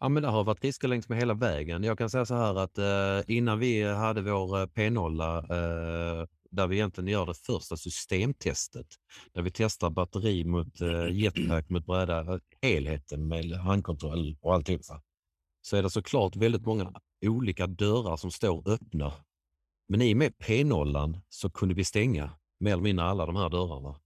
Ja, 0.00 0.08
men 0.08 0.22
det 0.22 0.28
har 0.28 0.44
varit 0.44 0.64
risker 0.64 0.88
längs 0.88 1.08
med 1.08 1.18
hela 1.18 1.34
vägen. 1.34 1.84
Jag 1.84 1.98
kan 1.98 2.10
säga 2.10 2.26
så 2.26 2.34
här 2.34 2.54
att 2.54 2.78
eh, 2.78 3.36
innan 3.36 3.58
vi 3.58 3.82
hade 3.82 4.22
vår 4.22 4.60
eh, 4.60 4.66
P0 4.66 5.38
eh, 5.38 6.26
där 6.50 6.66
vi 6.66 6.76
egentligen 6.76 7.08
gör 7.08 7.26
det 7.26 7.34
första 7.34 7.76
systemtestet, 7.76 8.86
där 9.32 9.42
vi 9.42 9.50
testar 9.50 9.90
batteri 9.90 10.44
mot 10.44 10.80
eh, 10.80 11.08
jetpack 11.12 11.70
mot 11.70 11.86
bräda, 11.86 12.40
helheten 12.62 13.28
med 13.28 13.52
handkontroll 13.52 14.36
och 14.40 14.54
alltihopa, 14.54 15.02
så 15.62 15.76
är 15.76 15.82
det 15.82 15.90
såklart 15.90 16.36
väldigt 16.36 16.66
många 16.66 16.92
olika 17.26 17.66
dörrar 17.66 18.16
som 18.16 18.30
står 18.30 18.68
öppna. 18.68 19.12
Men 19.90 20.02
i 20.02 20.12
och 20.12 20.16
med 20.16 20.32
P0 20.32 21.20
så 21.28 21.50
kunde 21.50 21.74
vi 21.74 21.84
stänga 21.84 22.30
mer 22.60 22.72
eller 22.72 22.82
mindre 22.82 23.04
alla 23.04 23.26
de 23.26 23.36
här 23.36 23.48
dörrarna. 23.48 24.00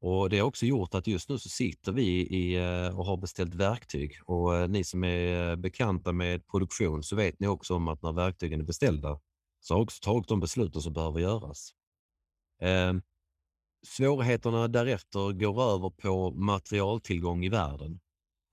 Och 0.00 0.30
Det 0.30 0.38
har 0.38 0.46
också 0.46 0.66
gjort 0.66 0.94
att 0.94 1.06
just 1.06 1.28
nu 1.28 1.38
så 1.38 1.48
sitter 1.48 1.92
vi 1.92 2.06
i, 2.20 2.54
eh, 2.54 2.98
och 2.98 3.04
har 3.06 3.16
beställt 3.16 3.54
verktyg. 3.54 4.12
Och 4.26 4.56
eh, 4.56 4.68
Ni 4.68 4.84
som 4.84 5.04
är 5.04 5.50
eh, 5.50 5.56
bekanta 5.56 6.12
med 6.12 6.46
produktion 6.46 7.02
så 7.02 7.16
vet 7.16 7.40
ni 7.40 7.46
också 7.46 7.74
om 7.74 7.88
att 7.88 8.02
när 8.02 8.12
verktygen 8.12 8.60
är 8.60 8.64
beställda 8.64 9.20
så 9.60 9.74
har 9.74 9.80
också 9.80 10.00
tagit 10.02 10.28
de 10.28 10.40
besluten 10.40 10.82
som 10.82 10.92
behöver 10.92 11.20
göras. 11.20 11.70
Eh, 12.62 12.94
svårigheterna 13.86 14.68
därefter 14.68 15.32
går 15.32 15.62
över 15.62 15.90
på 15.90 16.30
materialtillgång 16.30 17.44
i 17.44 17.48
världen. 17.48 18.00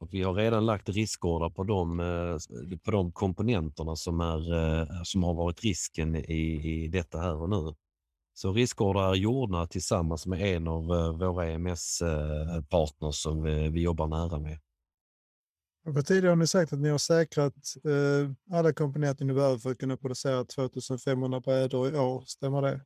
Och 0.02 0.14
vi 0.14 0.22
har 0.24 0.34
redan 0.34 0.66
lagt 0.66 0.89
riskordrar 0.89 1.49
på 1.49 1.64
de, 1.64 1.99
eh, 1.99 2.38
på 2.86 2.91
de 2.91 3.12
komponenterna 3.12 3.95
som, 3.95 4.20
är, 4.22 4.54
eh, 4.54 4.88
som 5.04 5.24
har 5.24 5.34
varit 5.34 5.62
risken 5.64 6.16
i, 6.16 6.84
i 6.84 6.88
detta 6.88 7.18
här 7.20 7.36
och 7.36 7.49
nu. 7.49 7.76
Så 8.34 8.54
riskordrar 8.54 9.12
är 9.12 9.16
gjorda 9.16 9.68
tillsammans 9.68 10.26
med 10.28 10.41
en 10.41 10.68
av 10.68 10.84
eh, 10.84 11.12
våra 11.18 11.45
EMS-partners 11.47 13.16
som 13.16 13.43
vi, 13.43 13.82
jobbar 13.82 14.08
nära 14.08 14.39
med. 14.39 14.60
Och 15.86 16.06
tidigare 16.06 16.30
har 16.32 16.36
ni 16.36 16.47
sagt 16.47 16.74
att 16.74 16.80
ni 16.80 16.89
har 16.89 16.97
säkrat 16.97 17.56
eh, 17.86 18.58
alla 18.58 18.74
komponenter 18.74 19.26
ni 19.26 19.34
behöver 19.34 19.58
för 19.58 19.72
att 19.72 19.78
kunna 19.78 19.97
producera 19.97 20.45
2500 20.45 21.39
brädor 21.39 21.93
i 21.95 21.97
år. 21.97 22.24
Stämmer 22.26 22.62
det? 22.62 22.82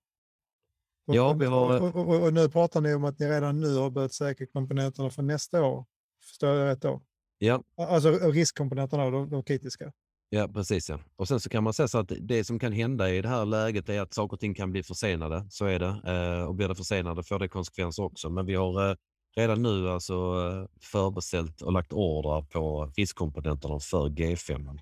Och, 1.07 1.15
Ja, 1.15 1.33
vi 1.33 1.45
har- 1.45 1.81
och, 1.81 1.95
och, 1.95 2.23
och 2.23 2.33
nu 2.33 2.49
pratar 2.49 2.81
ni 2.81 2.93
om 2.93 3.03
att 3.05 3.19
ni 3.19 3.25
redan 3.27 3.59
nu 3.59 3.75
har 3.75 3.89
börjat 3.89 4.13
säkra 4.13 4.47
komponenterna 4.47 5.09
för 5.09 5.23
nästa 5.23 5.63
år. 5.63 5.85
Förstår 6.27 6.49
jag 6.49 6.67
rätt 6.67 6.81
då? 6.81 7.01
Ja, 7.37 7.63
Alltså 7.77 8.11
riskkomponenterna, 8.11 9.09
de, 9.09 9.29
de 9.29 9.43
kritiska. 9.43 9.91
ja, 10.29 10.47
precis. 10.47 10.89
Ja. 10.89 10.99
Och 11.15 11.27
sen 11.27 11.39
så 11.39 11.49
kan 11.49 11.63
man 11.63 11.73
säga 11.73 11.87
så 11.87 11.97
att 11.97 12.11
det 12.21 12.43
som 12.43 12.59
kan 12.59 12.71
hända 12.71 13.09
i 13.09 13.21
det 13.21 13.29
här 13.29 13.45
läget 13.45 13.89
är 13.89 14.01
att 14.01 14.13
saker 14.13 14.33
och 14.33 14.39
ting 14.39 14.53
kan 14.55 14.71
bli 14.71 14.83
försenade. 14.83 15.47
Så 15.49 15.65
är 15.65 15.79
det. 15.79 16.01
Eh, 16.05 16.43
och 16.47 16.55
blir 16.55 16.67
det 16.67 16.75
försenade 16.75 17.23
får 17.23 17.39
det 17.39 17.47
konsekvenser 17.47 18.03
också. 18.03 18.29
Men 18.29 18.45
vi 18.45 18.55
har 18.55 18.89
eh, 18.89 18.95
redan 19.35 19.61
nu 19.61 19.89
alltså 19.89 20.13
eh, 20.13 20.67
förbeställt 20.81 21.61
och 21.61 21.71
lagt 21.71 21.93
ordrar 21.93 22.41
på 22.41 22.93
riskkomponenterna 22.97 23.79
för 23.79 24.09
G5. 24.09 24.79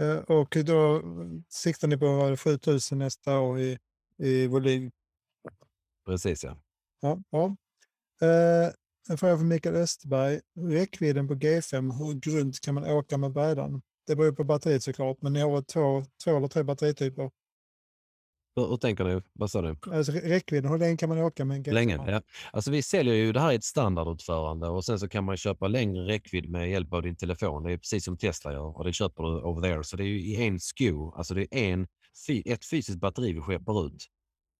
Eh, 0.00 0.16
och 0.16 0.56
då 0.66 1.02
siktar 1.48 1.88
ni 1.88 1.96
på 1.98 2.36
7000 2.36 2.98
nästa 2.98 3.38
år 3.38 3.60
i, 3.60 3.78
i 4.18 4.46
volym. 4.46 4.90
Precis 6.06 6.44
ja. 6.44 6.56
Ja, 7.00 7.18
ja. 7.30 7.56
En 9.10 9.18
fråga 9.18 9.36
från 9.36 9.48
Mikael 9.48 9.74
Österberg. 9.76 10.40
Räckvidden 10.60 11.28
på 11.28 11.34
G5, 11.34 11.92
hur 11.98 12.14
grunt 12.14 12.60
kan 12.60 12.74
man 12.74 12.84
åka 12.84 13.18
med 13.18 13.32
brädan? 13.32 13.82
Det 14.06 14.16
beror 14.16 14.32
på 14.32 14.44
batteriet 14.44 14.82
såklart, 14.82 15.22
men 15.22 15.32
ni 15.32 15.40
har 15.40 15.62
två, 15.62 16.04
två 16.24 16.36
eller 16.36 16.48
tre 16.48 16.62
batterityper. 16.62 17.30
Hur, 18.56 18.66
hur 18.68 18.76
tänker 18.76 19.04
ni? 19.04 19.22
Vad 19.32 19.50
sa 19.50 19.62
du? 19.62 19.76
Alltså 19.92 20.12
rä- 20.12 20.28
räckvidden, 20.28 20.70
hur 20.70 20.78
länge 20.78 20.96
kan 20.96 21.08
man 21.08 21.18
åka 21.18 21.44
med 21.44 21.56
en 21.56 21.64
G5? 21.64 21.72
Länge, 21.72 22.10
ja. 22.10 22.22
Alltså 22.52 22.70
vi 22.70 22.82
säljer 22.82 23.14
ju 23.14 23.32
det 23.32 23.40
här 23.40 23.52
i 23.52 23.54
ett 23.54 23.64
standardutförande 23.64 24.68
och 24.68 24.84
sen 24.84 24.98
så 24.98 25.08
kan 25.08 25.24
man 25.24 25.36
köpa 25.36 25.68
längre 25.68 26.06
räckvidd 26.06 26.50
med 26.50 26.70
hjälp 26.70 26.92
av 26.92 27.02
din 27.02 27.16
telefon. 27.16 27.62
Det 27.62 27.72
är 27.72 27.78
precis 27.78 28.04
som 28.04 28.16
Tesla 28.18 28.52
gör 28.52 28.76
och 28.78 28.84
det 28.84 28.92
köper 28.92 29.22
du 29.22 29.28
over 29.30 29.62
there. 29.62 29.84
Så 29.84 29.96
det 29.96 30.02
är 30.04 30.08
ju 30.08 30.20
i 30.20 30.46
en 30.46 30.60
SKU, 30.60 31.10
alltså 31.16 31.34
det 31.34 31.42
är 31.50 31.72
en, 31.72 31.86
ett 32.44 32.64
fysiskt 32.64 32.98
batteri 33.00 33.32
vi 33.32 33.40
skeppar 33.40 33.86
ut. 33.86 34.06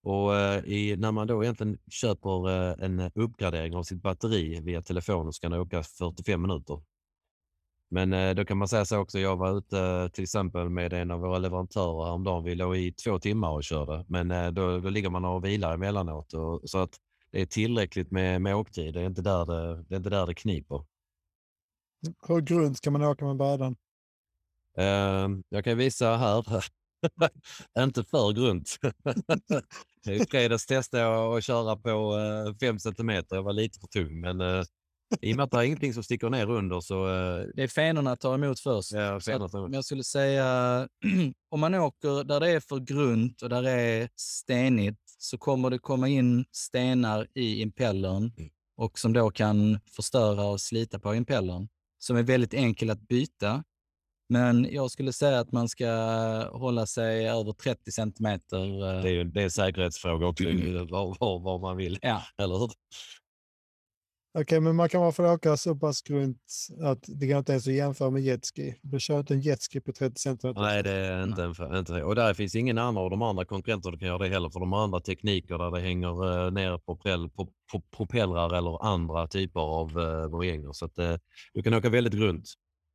Och 0.04 0.36
eh, 0.36 0.64
i, 0.64 0.96
när 0.96 1.12
man 1.12 1.26
då 1.26 1.42
egentligen 1.42 1.78
köper 1.90 2.50
eh, 2.50 2.84
en 2.84 3.10
uppgradering 3.14 3.76
av 3.76 3.82
sitt 3.82 4.02
batteri 4.02 4.60
via 4.60 4.82
telefonen 4.82 5.32
så 5.32 5.40
kan 5.40 5.50
det 5.50 5.60
åka 5.60 5.82
45 5.82 6.42
minuter. 6.42 6.82
Men 7.90 8.12
eh, 8.12 8.34
då 8.34 8.44
kan 8.44 8.56
man 8.56 8.68
säga 8.68 8.84
så 8.84 8.98
också, 8.98 9.18
jag 9.18 9.36
var 9.36 9.58
ute 9.58 9.78
eh, 9.78 10.08
till 10.08 10.24
exempel 10.24 10.68
med 10.68 10.92
en 10.92 11.10
av 11.10 11.20
våra 11.20 11.38
leverantörer 11.38 12.04
häromdagen. 12.04 12.44
Vi 12.44 12.54
låg 12.54 12.76
i 12.76 12.92
två 12.92 13.18
timmar 13.18 13.50
och 13.50 13.64
körde, 13.64 14.04
men 14.08 14.30
eh, 14.30 14.50
då, 14.50 14.80
då 14.80 14.90
ligger 14.90 15.10
man 15.10 15.24
och 15.24 15.44
vilar 15.44 15.74
emellanåt. 15.74 16.32
Och, 16.32 16.60
så 16.64 16.78
att 16.78 16.96
det 17.30 17.40
är 17.40 17.46
tillräckligt 17.46 18.10
med, 18.10 18.42
med 18.42 18.56
åktid. 18.56 18.94
Det 18.94 19.00
är 19.00 19.06
inte 19.06 19.22
där 19.22 19.46
det, 19.46 19.84
det, 19.88 19.94
är 19.94 19.96
inte 19.96 20.10
där 20.10 20.26
det 20.26 20.34
kniper. 20.34 20.84
Hur 22.28 22.40
grunt 22.40 22.80
kan 22.80 22.92
man 22.92 23.02
åka 23.02 23.24
med 23.24 23.36
brädan? 23.36 23.76
Eh, 24.76 25.28
jag 25.48 25.64
kan 25.64 25.78
visa 25.78 26.16
här. 26.16 26.64
Inte 27.78 28.04
för 28.04 28.32
grunt. 28.32 28.78
I 30.06 30.26
fredags 30.30 30.66
testade 30.66 31.02
jag 31.02 31.36
att 31.38 31.44
köra 31.44 31.76
på 31.76 32.14
5 32.60 32.78
centimeter. 32.78 33.36
Jag 33.36 33.42
var 33.42 33.52
lite 33.52 33.78
för 33.80 33.86
tung, 33.86 34.20
men 34.20 34.40
eh, 34.40 34.64
i 35.20 35.32
och 35.32 35.36
med 35.36 35.44
att 35.44 35.50
det 35.50 35.56
är 35.56 35.62
ingenting 35.62 35.94
som 35.94 36.02
sticker 36.02 36.30
ner 36.30 36.50
under 36.50 36.80
så... 36.80 37.08
Eh, 37.08 37.46
Det 37.54 37.62
är 37.62 37.68
fenorna 37.68 38.16
tar 38.16 38.34
emot 38.34 38.60
först. 38.60 38.92
ja, 38.92 39.20
Så 39.20 39.32
att, 39.32 39.40
fenorna- 39.52 39.62
men 39.62 39.72
jag 39.72 39.84
skulle 39.84 40.04
säga, 40.04 40.88
om 41.50 41.60
man 41.60 41.74
åker 41.74 42.24
där 42.24 42.40
det 42.40 42.50
är 42.50 42.60
för 42.60 42.78
grunt 42.80 43.42
och 43.42 43.48
där 43.48 43.62
det 43.62 43.70
är 43.70 44.08
stenigt 44.16 44.98
så 45.18 45.38
kommer 45.38 45.70
det 45.70 45.78
komma 45.78 46.08
in 46.08 46.44
stenar 46.52 47.26
i 47.34 47.60
impellern 47.62 48.32
Mm. 48.38 48.50
och 48.76 48.98
som 48.98 49.12
då 49.12 49.30
kan 49.30 49.80
förstöra 49.96 50.44
och 50.44 50.60
slita 50.60 50.98
på 50.98 51.14
impellern. 51.14 51.68
Som 51.98 52.16
är 52.16 52.22
väldigt 52.22 52.54
enkel 52.54 52.90
att 52.90 53.08
byta. 53.08 53.64
Men 54.28 54.68
jag 54.70 54.90
skulle 54.90 55.12
säga 55.12 55.38
att 55.40 55.52
man 55.52 55.68
ska 55.68 55.88
hålla 56.52 56.86
sig 56.86 57.28
över 57.28 57.52
30 57.52 57.92
centimeter. 57.92 58.64
eh, 58.96 59.02
det 59.02 59.08
är 59.08 59.12
ju 59.12 59.24
det 59.24 59.40
är 59.40 59.44
en 59.44 59.50
säkerhetsfråga 59.50 60.26
också, 60.26 60.44
var, 60.44 61.16
var, 61.20 61.38
var 61.40 61.58
man 61.58 61.76
vill. 61.76 61.98
Ja, 62.02 62.22
Eller 62.38 62.58
hur? 62.58 62.70
Okej, 64.38 64.60
men 64.60 64.76
man 64.76 64.88
kan 64.88 65.00
fall 65.12 65.26
åka 65.26 65.56
så 65.56 65.74
pass 65.76 66.02
grunt 66.02 66.38
att 66.82 67.04
det 67.08 67.26
går 67.26 67.38
inte 67.38 67.52
ens 67.52 67.66
att 67.68 67.74
jämföra 67.74 68.10
med 68.10 68.22
jetski. 68.22 68.74
Du 68.82 69.00
kör 69.00 69.18
inte 69.18 69.34
en 69.34 69.40
jetski 69.40 69.80
på 69.80 69.92
30 69.92 70.20
centimeter. 70.20 70.60
Nej, 70.60 70.82
det 70.82 70.90
är 70.90 71.22
inte 71.24 71.42
en, 71.44 71.54
för- 71.54 71.78
inte, 71.78 72.02
och 72.02 72.14
där 72.14 72.34
finns 72.34 72.54
ingen 72.54 72.78
annan 72.78 72.96
av 72.96 73.10
de 73.10 73.22
andra 73.22 73.44
konkurrenterna 73.44 73.92
som 73.92 73.98
kan 73.98 74.08
göra 74.08 74.18
det 74.18 74.28
heller. 74.28 74.50
För 74.50 74.60
de 74.60 74.72
andra 74.72 75.00
tekniker 75.00 75.58
där 75.58 75.70
det 75.70 75.80
hänger 75.80 76.44
eh, 76.46 76.50
ner 76.52 76.78
propell, 76.78 77.30
pro, 77.30 77.48
pro, 77.70 77.80
propellrar 77.96 78.54
eller 78.58 78.84
andra 78.84 79.26
typer 79.28 79.60
av 79.60 79.98
eh. 80.00 80.72
Så 80.72 80.84
att 80.84 80.98
eh, 80.98 81.16
du 81.54 81.62
kan 81.62 81.74
åka 81.74 81.88
väldigt 81.90 82.14
grunt. 82.14 82.44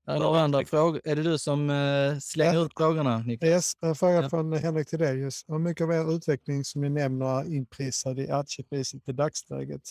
Är 0.10 0.20
några 0.20 0.42
andra 0.42 0.66
frågor? 0.66 1.02
Är 1.04 1.16
det 1.16 1.24
du 1.24 1.38
som 1.38 1.70
eh, 1.70 2.18
slänger 2.20 2.54
Ja. 2.54 2.66
ut 2.66 2.72
frågorna, 2.78 3.18
Niklas? 3.18 3.50
Yes, 3.50 3.74
en 3.82 3.96
fråga 3.96 4.22
Ja. 4.22 4.30
från 4.30 4.54
Henrik 4.54 4.88
Tidelius. 4.90 5.44
Hur 5.48 5.60
mycket 5.60 5.84
av 5.84 5.92
er 5.92 6.16
utveckling 6.16 6.64
som 6.64 6.82
ni 6.82 6.90
nämner 6.90 7.26
är 7.26 7.54
inprisad 7.56 8.20
i 8.20 8.30
aktiepriset 8.32 9.10
i 9.10 9.12
dagsläget? 9.12 9.82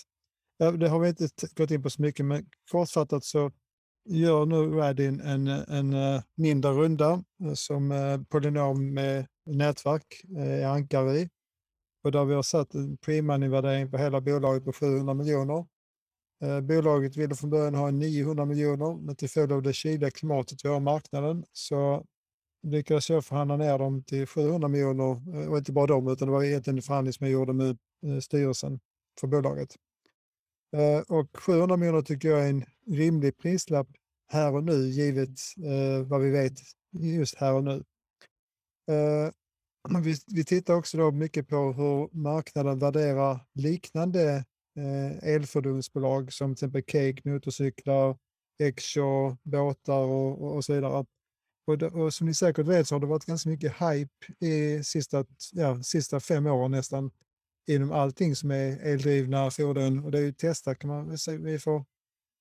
Ja, 0.58 0.70
det 0.70 0.88
har 0.88 1.00
vi 1.00 1.08
inte 1.08 1.28
gått 1.56 1.70
in 1.70 1.82
på 1.82 1.90
så 1.90 2.02
mycket, 2.02 2.26
men 2.26 2.46
kortfattat 2.70 3.24
så 3.24 3.50
gör 4.08 4.46
nu 4.46 4.56
Radin 4.56 5.20
en, 5.20 5.46
en 5.48 5.92
eh, 5.94 6.22
mindre 6.36 6.70
runda 6.72 7.24
eh, 7.44 7.52
som 7.54 7.92
eh, 7.92 8.20
polynom 8.28 8.94
med 8.94 9.26
nätverk 9.46 10.22
är 10.38 10.66
ankare 10.66 11.18
i. 11.18 11.28
Och 12.04 12.12
där 12.12 12.24
vi 12.24 12.34
har 12.34 12.42
satt 12.42 12.74
en 12.74 12.96
pre-money-värdering 12.98 13.90
på 13.90 13.98
hela 13.98 14.20
bolaget 14.20 14.64
på 14.64 14.72
700 14.72 15.14
miljoner. 15.14 15.66
Eh, 16.40 16.60
bolaget 16.60 17.16
ville 17.16 17.34
från 17.34 17.50
början 17.50 17.74
ha 17.74 17.90
900 17.90 18.44
miljoner, 18.44 18.94
men 18.94 19.16
till 19.16 19.28
följd 19.30 19.52
av 19.52 19.62
det 19.62 19.72
kyliga 19.72 20.10
klimatet 20.10 20.64
vi 20.64 20.68
har 20.68 20.76
på 20.76 20.80
marknaden 20.80 21.44
så 21.52 22.04
lyckades 22.62 23.10
jag 23.10 23.24
förhandla 23.24 23.56
ner 23.56 23.78
dem 23.78 24.02
till 24.04 24.26
700 24.26 24.68
miljoner. 24.68 25.40
Eh, 25.40 25.48
och 25.50 25.58
inte 25.58 25.72
bara 25.72 25.86
dem, 25.86 26.08
utan 26.08 26.28
det 26.28 26.32
var 26.32 26.44
egentligen 26.44 26.76
en 26.76 26.82
förhandling 26.82 27.12
som 27.12 27.26
jag 27.26 27.32
gjorde 27.32 27.52
med 27.52 27.78
eh, 28.06 28.20
styrelsen 28.20 28.80
för 29.20 29.26
bolaget. 29.26 29.74
Och 31.08 31.36
700 31.36 31.76
miljoner 31.76 32.02
tycker 32.02 32.28
jag 32.28 32.44
är 32.44 32.50
en 32.50 32.64
rimlig 32.86 33.38
prislapp 33.38 33.88
här 34.32 34.54
och 34.54 34.64
nu, 34.64 34.88
givet 34.88 35.30
vad 36.06 36.20
vi 36.20 36.30
vet 36.30 36.52
just 36.92 37.34
här 37.34 37.54
och 37.54 37.64
nu. 37.64 37.82
Vi, 40.04 40.16
vi 40.26 40.44
tittar 40.44 40.74
också 40.74 40.96
då 40.96 41.10
mycket 41.10 41.48
på 41.48 41.56
hur 41.56 42.16
marknaden 42.16 42.78
värderar 42.78 43.46
liknande 43.54 44.44
eh, 44.78 45.34
elfordonsbolag 45.34 46.32
som 46.32 46.54
till 46.54 46.66
exempel 46.66 46.82
Cake, 46.82 47.28
motorcyklar, 47.28 48.16
Exshaw, 48.62 49.36
båtar 49.42 50.00
och, 50.04 50.42
och, 50.42 50.54
och 50.56 50.64
så 50.64 50.74
vidare. 50.74 51.04
Och, 51.66 51.78
det, 51.78 51.86
och 51.86 52.14
som 52.14 52.26
ni 52.26 52.34
säkert 52.34 52.66
vet 52.66 52.88
så 52.88 52.94
har 52.94 53.00
det 53.00 53.06
varit 53.06 53.24
ganska 53.24 53.50
mycket 53.50 53.72
hype 53.72 54.46
i 54.46 54.84
sista, 54.84 55.24
ja, 55.52 55.82
sista 55.82 56.20
fem 56.20 56.46
åren 56.46 56.70
nästan 56.70 57.10
inom 57.68 57.92
allting 57.92 58.36
som 58.36 58.50
är 58.50 58.78
eldrivna 58.78 59.50
fordon. 59.50 60.04
Och 60.04 60.10
det 60.10 60.18
är 60.18 60.22
ju 60.22 60.32
testat 60.32 60.78
kan 60.78 60.90
man 60.90 61.18
säga. 61.18 61.38
Vi 61.38 61.58
får 61.58 61.84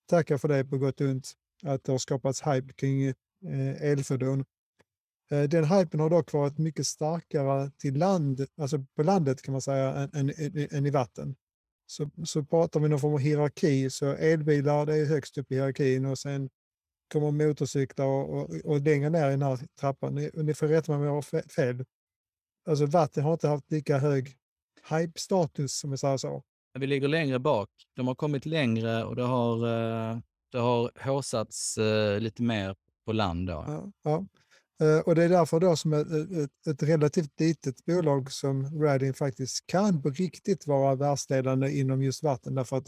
tacka 0.09 0.37
för 0.37 0.47
det 0.47 0.65
på 0.65 0.77
gott 0.77 1.01
och 1.01 1.07
ont. 1.07 1.31
Att 1.63 1.83
det 1.83 1.91
har 1.91 1.99
skapats 1.99 2.41
hype 2.41 2.73
kring 2.73 3.03
eh, 3.07 3.81
elfordon. 3.81 4.45
Eh, 5.31 5.43
den 5.43 5.65
hypen 5.65 5.99
har 5.99 6.09
dock 6.09 6.33
varit 6.33 6.57
mycket 6.57 6.87
starkare 6.87 7.71
till 7.77 7.97
land, 7.97 8.45
alltså 8.57 8.85
på 8.95 9.03
landet 9.03 9.41
kan 9.41 9.51
man 9.51 9.61
säga, 9.61 10.09
än, 10.13 10.29
än- 10.37 10.67
än 10.71 10.85
i 10.85 10.89
vatten. 10.89 11.35
Så, 11.89 12.09
så 12.25 12.43
pratar 12.43 12.79
vi 12.79 12.89
någon 12.89 12.99
form 12.99 13.13
av 13.13 13.19
hierarki, 13.19 13.89
så 13.89 14.05
elbilar 14.05 14.85
det 14.85 14.95
är 14.95 15.05
högst 15.05 15.37
upp 15.37 15.51
i 15.51 15.55
hierarkin 15.55 16.05
och 16.05 16.17
sen 16.17 16.49
kommer 17.13 17.31
motorcyklar 17.31 18.05
och, 18.05 18.33
och, 18.39 18.55
och 18.65 18.81
längre 18.81 19.09
ner 19.09 19.27
i 19.27 19.31
den 19.31 19.41
här 19.41 19.59
trappan. 19.79 20.15
Ni, 20.15 20.31
ni 20.33 20.53
får 20.53 20.67
rätta 20.67 20.91
mig 20.91 20.99
om 20.99 21.05
jag 21.05 21.13
har 21.13 21.21
fe- 21.21 21.49
fel. 21.49 21.85
Alltså 22.67 22.85
vatten 22.85 23.23
har 23.23 23.33
inte 23.33 23.47
haft 23.47 23.71
lika 23.71 23.97
hög 23.97 24.37
hype-status 24.89 25.79
som 25.79 25.91
vi 25.91 25.97
säger 25.97 26.17
så. 26.17 26.43
Vi 26.79 26.87
ligger 26.87 27.07
längre 27.07 27.39
bak. 27.39 27.69
De 27.95 28.07
har 28.07 28.15
kommit 28.15 28.45
längre 28.45 29.03
och 29.03 29.15
det 29.15 29.23
har, 29.23 29.55
eh, 29.57 30.17
det 30.51 30.57
har 30.57 30.91
håsats 31.05 31.77
eh, 31.77 32.19
lite 32.19 32.41
mer 32.41 32.75
på 33.05 33.13
land. 33.13 33.47
Då. 33.47 33.63
Ja, 33.67 33.91
ja. 34.03 34.25
Eh, 34.81 34.99
Och 34.99 35.15
det 35.15 35.23
är 35.23 35.29
därför 35.29 35.59
då 35.59 35.75
som 35.75 35.93
ett, 35.93 36.07
ett, 36.31 36.67
ett 36.67 36.83
relativt 36.83 37.39
litet 37.39 37.85
bolag 37.85 38.31
som 38.31 38.81
Radin 38.81 39.13
faktiskt 39.13 39.67
kan 39.67 40.01
på 40.01 40.09
riktigt 40.09 40.67
vara 40.67 40.95
världsledande 40.95 41.71
inom 41.79 42.03
just 42.03 42.23
vatten. 42.23 42.55
Därför 42.55 42.77
att 42.77 42.87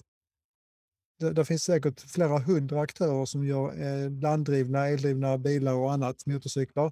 det, 1.19 1.33
det 1.33 1.45
finns 1.45 1.63
säkert 1.63 2.01
flera 2.01 2.39
hundra 2.39 2.81
aktörer 2.81 3.25
som 3.25 3.45
gör 3.45 3.81
eh, 3.81 4.11
landdrivna, 4.11 4.87
eldrivna 4.87 5.37
bilar 5.37 5.73
och 5.73 5.93
annat, 5.93 6.25
motorcyklar. 6.25 6.91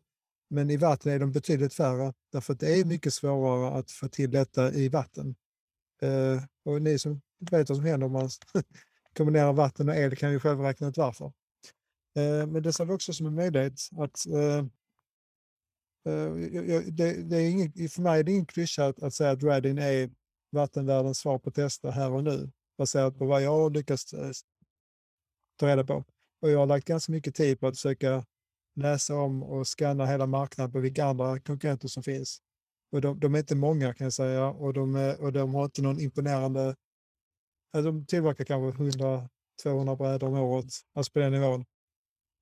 Men 0.50 0.70
i 0.70 0.78
vatten 0.78 1.12
är 1.12 1.20
de 1.20 1.32
betydligt 1.32 1.74
färre 1.74 2.14
därför 2.32 2.54
att 2.54 2.60
det 2.60 2.80
är 2.80 2.86
mycket 2.86 3.14
svårare 3.14 3.80
att 3.80 3.92
få 3.92 4.08
till 4.08 4.32
detta 4.32 4.74
i 4.74 4.90
vatten. 4.90 5.36
Eh, 6.02 6.44
och 6.66 6.82
ni 6.82 7.00
som 7.00 7.22
vet 7.52 7.70
vad 7.70 7.78
som 7.78 7.86
händer 7.86 8.08
om 8.08 8.14
man 8.14 8.30
kombinerar 9.18 9.54
vatten 9.54 9.90
och 9.90 9.96
el 9.96 10.16
kan 10.16 10.32
ju 10.32 10.40
själv 10.40 10.60
räkna 10.60 10.88
ut 10.88 10.98
varför. 10.98 11.26
Eh, 12.16 12.48
Men 12.48 12.64
det 12.64 12.74
ser 12.74 12.86
vi 12.86 12.94
också 12.94 13.14
som 13.14 13.26
en 13.28 13.36
möjlighet 13.36 13.74
att 13.98 14.26
eh, 14.28 14.36
eh, 14.56 14.66
jag- 14.66 14.66
jag- 14.66 14.66
Eh, 16.08 16.34
det, 16.92 17.24
det 17.24 17.38
är 17.38 17.50
ingen, 17.50 17.90
för 17.90 18.02
mig 18.02 18.20
är 18.20 18.24
det 18.24 18.32
ingen 18.32 18.46
klyscha 18.46 18.86
att, 18.86 19.04
att 19.04 19.14
säga 19.14 19.32
att 19.32 19.44
Radin 19.44 19.78
är 19.78 20.10
vattenvärldens 20.52 21.18
svar 21.18 21.40
på 21.40 21.52
tester 21.52 21.92
här 21.92 22.12
och 22.12 22.24
nu 22.24 22.52
baserat 22.78 23.18
på 23.18 23.26
vad 23.26 23.42
jag 23.42 23.52
har 23.52 23.70
lyckats 23.70 24.14
eh, 24.14 24.32
ta 25.60 25.68
reda 25.68 25.84
på. 25.84 26.04
Och 26.42 26.50
jag 26.52 26.60
har 26.60 26.66
lagt 26.66 26.88
ganska 26.88 27.12
mycket 27.12 27.36
tid 27.36 27.60
på 27.60 27.68
att 27.68 27.76
försöka 27.76 28.26
läsa 28.76 29.16
om 29.16 29.44
och 29.44 29.68
scanna 29.68 30.06
hela 30.06 30.26
marknaden 30.26 30.72
på 30.72 30.80
vilka 30.80 31.06
andra 31.06 31.40
konkurrenter 31.40 31.88
som 31.88 32.04
finns. 32.04 32.42
Och 32.92 33.02
de, 33.02 33.20
de 33.20 33.36
är 33.36 33.40
inte 33.40 33.56
många 33.56 33.94
kan 33.94 34.06
jag 34.06 34.14
säga 34.14 34.48
och 34.48 34.74
de, 34.74 34.96
är, 34.96 35.22
och 35.22 35.34
de 35.34 35.54
har 35.54 35.66
inte 35.66 35.82
någon 35.82 36.00
imponerande... 36.00 36.76
De 37.74 38.06
tillverkar 38.06 38.46
kanske 38.46 38.84
100-200 39.64 39.98
brädor 39.98 40.28
om 40.28 40.34
året, 40.34 40.66
alltså 40.94 41.12
på 41.12 41.20
den 41.20 41.32
nivån. 41.32 41.66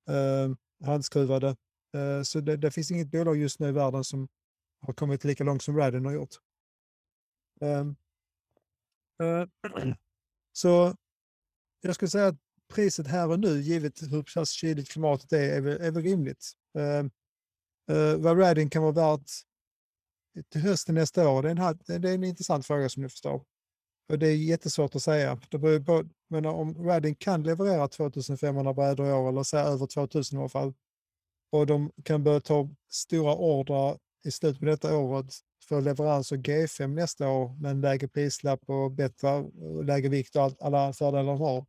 Eh, 0.08 0.56
handskruvade. 0.86 1.56
Eh, 1.94 2.22
så 2.22 2.40
det, 2.40 2.56
det 2.56 2.70
finns 2.70 2.90
inget 2.90 3.10
bolag 3.10 3.36
just 3.36 3.60
nu 3.60 3.68
i 3.68 3.72
världen 3.72 4.04
som 4.04 4.28
har 4.80 4.94
kommit 4.94 5.24
lika 5.24 5.44
långt 5.44 5.62
som 5.62 5.76
Radin 5.76 6.04
har 6.04 6.12
gjort. 6.12 6.34
Ehm, 7.60 7.96
eh, 9.22 9.48
så 10.52 10.94
jag 11.80 11.94
skulle 11.94 12.08
säga 12.08 12.26
att 12.26 12.38
priset 12.74 13.06
här 13.06 13.28
och 13.28 13.40
nu, 13.40 13.60
givet 13.60 14.02
hur 14.02 14.22
pass 14.34 14.50
kyligt 14.50 14.90
klimatet 14.90 15.32
är, 15.32 15.56
är 15.56 15.60
väl, 15.60 15.80
är 15.80 15.90
väl 15.90 16.02
rimligt. 16.02 16.52
Ehm, 16.78 17.10
eh, 17.90 18.16
vad 18.16 18.40
Radin 18.40 18.70
kan 18.70 18.82
vara 18.82 18.92
värt 18.92 19.30
till 20.48 20.60
hösten 20.60 20.94
nästa 20.94 21.28
år, 21.28 21.42
det 21.42 21.48
är, 21.48 21.50
en, 21.50 21.58
halv, 21.58 21.78
det 21.86 21.94
är 21.94 22.14
en 22.14 22.24
intressant 22.24 22.66
fråga 22.66 22.88
som 22.88 23.02
ni 23.02 23.08
förstår. 23.08 23.44
Och 24.08 24.18
det 24.18 24.28
är 24.28 24.36
jättesvårt 24.36 24.94
att 24.94 25.02
säga. 25.02 25.40
Det 25.48 25.58
beror 25.58 25.80
på, 25.80 26.04
men 26.28 26.46
om 26.46 26.86
Radin 26.86 27.14
kan 27.14 27.42
leverera 27.42 27.88
2500 27.88 28.74
brädor 28.74 29.06
i 29.08 29.12
år, 29.12 29.28
eller 29.28 29.42
säga 29.42 29.62
över 29.62 29.86
2000 29.86 30.38
i 30.38 30.40
alla 30.40 30.48
fall, 30.48 30.74
och 31.50 31.66
de 31.66 31.92
kan 32.04 32.24
börja 32.24 32.40
ta 32.40 32.68
stora 32.88 33.34
ordrar 33.34 33.98
i 34.24 34.30
slutet 34.30 34.60
på 34.60 34.66
detta 34.66 34.96
året 34.96 35.26
för 35.68 35.80
leverans 35.80 36.32
av 36.32 36.38
G5 36.38 36.86
nästa 36.86 37.28
år 37.28 37.60
med 37.60 37.70
en 37.70 37.80
lägre 37.80 38.08
prislapp 38.08 38.60
och 38.66 38.90
bättre 38.90 39.28
och 39.28 39.84
lägre 39.84 40.08
vikt 40.08 40.36
och 40.36 40.42
allt, 40.42 40.62
alla 40.62 40.92
fördelar 40.92 41.24
de 41.24 41.40
har. 41.40 41.66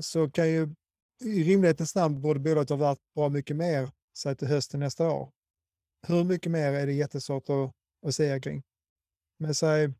Så 0.00 0.30
kan 0.30 0.48
ju 0.48 0.74
i 1.24 1.44
rimlighetens 1.44 1.94
namn 1.94 2.20
borde 2.20 2.40
bolaget 2.40 2.70
ha 2.70 2.76
varit 2.76 3.14
bra 3.14 3.28
mycket 3.28 3.56
mer 3.56 3.90
säg 4.18 4.36
till 4.36 4.48
hösten 4.48 4.80
nästa 4.80 5.10
år. 5.10 5.32
Hur 6.06 6.24
mycket 6.24 6.52
mer 6.52 6.72
är 6.72 6.86
det 6.86 6.92
jättesvårt 6.92 7.48
att, 7.48 7.72
att 8.06 8.14
säga 8.14 8.40
kring. 8.40 8.62
Men 9.38 9.54
säg 9.54 9.92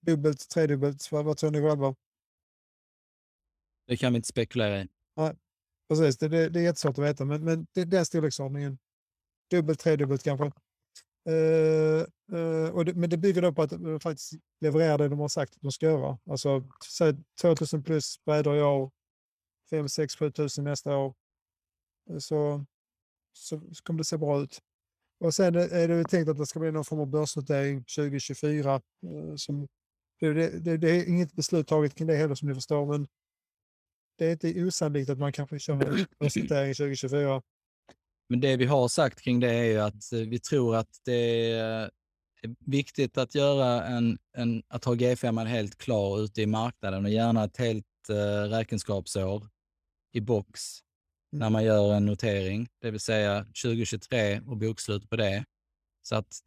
dubbelt, 0.00 0.48
tredubbelt, 0.48 1.12
vad, 1.12 1.24
vad 1.24 1.36
tror 1.36 1.50
ni 1.50 1.60
själva? 1.60 1.94
Det 3.86 3.96
kan 3.96 4.12
vi 4.12 4.16
inte 4.16 4.28
spekulera 4.28 4.82
i. 4.82 4.88
Precis, 5.92 6.18
det, 6.18 6.28
det, 6.28 6.48
det 6.48 6.60
är 6.60 6.64
jättesvårt 6.64 6.98
att 6.98 7.04
veta, 7.04 7.24
men, 7.24 7.44
men 7.44 7.66
det, 7.72 7.84
den 7.84 8.06
storleksordningen. 8.06 8.78
Dubbelt, 9.50 9.80
tredubbelt 9.80 10.22
kanske. 10.22 10.44
Uh, 11.30 12.04
uh, 12.32 12.70
och 12.70 12.84
det, 12.84 12.94
men 12.94 13.10
det 13.10 13.16
bygger 13.16 13.42
då 13.42 13.52
på 13.52 13.62
att 13.62 13.70
de 13.70 14.00
faktiskt 14.00 14.32
levererar 14.60 14.98
det 14.98 15.08
de 15.08 15.18
har 15.18 15.28
sagt 15.28 15.54
att 15.54 15.62
de 15.62 15.72
ska 15.72 15.86
göra. 15.86 16.18
Alltså 16.30 16.64
säg 16.98 17.16
2000 17.40 17.82
plus 17.82 18.24
brädor 18.24 18.56
i 18.56 18.62
år, 18.62 18.90
5 19.70 19.88
6 19.88 20.16
7 20.16 20.32
nästa 20.58 20.96
år. 20.96 21.14
så, 22.18 22.64
så, 23.32 23.60
så 23.72 23.82
kommer 23.82 23.98
det 23.98 24.04
se 24.04 24.16
bra 24.16 24.42
ut. 24.42 24.58
Och 25.20 25.34
sen 25.34 25.54
är 25.54 25.88
det 25.88 26.04
tänkt 26.04 26.28
att 26.28 26.38
det 26.38 26.46
ska 26.46 26.60
bli 26.60 26.72
någon 26.72 26.84
form 26.84 27.00
av 27.00 27.06
börsnotering 27.06 27.84
2024. 27.84 28.80
Som, 29.36 29.68
det, 30.20 30.32
det, 30.64 30.76
det 30.76 30.90
är 30.90 31.08
inget 31.08 31.32
beslut 31.32 31.68
taget 31.68 31.94
kring 31.94 32.08
det 32.08 32.16
heller 32.16 32.34
som 32.34 32.48
ni 32.48 32.54
förstår, 32.54 32.86
men 32.86 33.08
det 34.18 34.26
är 34.26 34.32
inte 34.32 34.64
osannolikt 34.64 35.10
att 35.10 35.18
man 35.18 35.32
kanske 35.32 35.58
kör 35.58 35.74
en 35.74 36.06
börsnotering 36.20 36.74
2024. 36.74 37.42
Men 38.28 38.40
det 38.40 38.56
vi 38.56 38.64
har 38.64 38.88
sagt 38.88 39.20
kring 39.20 39.40
det 39.40 39.50
är 39.50 39.64
ju 39.64 39.78
att 39.78 40.12
eh, 40.12 40.18
vi 40.18 40.38
tror 40.38 40.76
att 40.76 41.00
det 41.04 41.50
är 41.50 41.90
viktigt 42.66 43.18
att 43.18 43.34
göra 43.34 43.86
en, 43.86 44.18
en 44.36 44.62
att 44.68 44.84
ha 44.84 44.94
G5 44.94 45.44
helt 45.44 45.78
klar 45.78 46.20
ute 46.20 46.42
i 46.42 46.46
marknaden 46.46 47.04
och 47.04 47.10
gärna 47.10 47.44
ett 47.44 47.56
helt 47.56 47.86
uh, 48.10 48.16
räkenskapsår 48.50 49.48
i 50.12 50.20
box 50.20 50.82
när 51.32 51.50
man 51.50 51.64
gör 51.64 51.94
en 51.94 52.06
notering, 52.06 52.68
det 52.80 52.90
vill 52.90 53.00
säga 53.00 53.44
2023 53.44 54.40
och 54.40 54.56
bokslut 54.56 55.10
på 55.10 55.16
det. 55.16 55.44
Så 56.02 56.16
att 56.16 56.42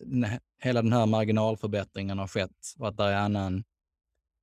hela 0.62 0.82
den 0.82 0.94
här 0.94 1.06
marginalförbättringen 1.06 2.20
har 2.20 2.28
skett 2.28 2.74
och 2.80 2.88
att 2.88 2.98
det 2.98 3.04
är 3.04 3.16
annan, 3.16 3.64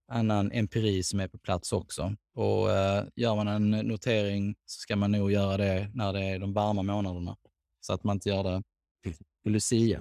annan 0.08 0.52
empiri 0.52 1.02
som 1.02 1.20
är 1.20 1.28
på 1.28 1.38
plats 1.38 1.72
också. 1.72 2.16
Och 2.34 2.70
eh, 2.70 3.04
gör 3.16 3.36
man 3.36 3.48
en 3.48 3.70
notering 3.70 4.54
så 4.66 4.80
ska 4.80 4.96
man 4.96 5.12
nog 5.12 5.32
göra 5.32 5.56
det 5.56 5.90
när 5.94 6.12
det 6.12 6.20
är 6.20 6.38
de 6.38 6.52
varma 6.52 6.82
månaderna. 6.82 7.36
Så 7.80 7.92
att 7.92 8.04
man 8.04 8.16
inte 8.16 8.28
gör 8.28 8.42
det 8.42 8.62
på 9.44 9.50
Lucia. 9.50 10.00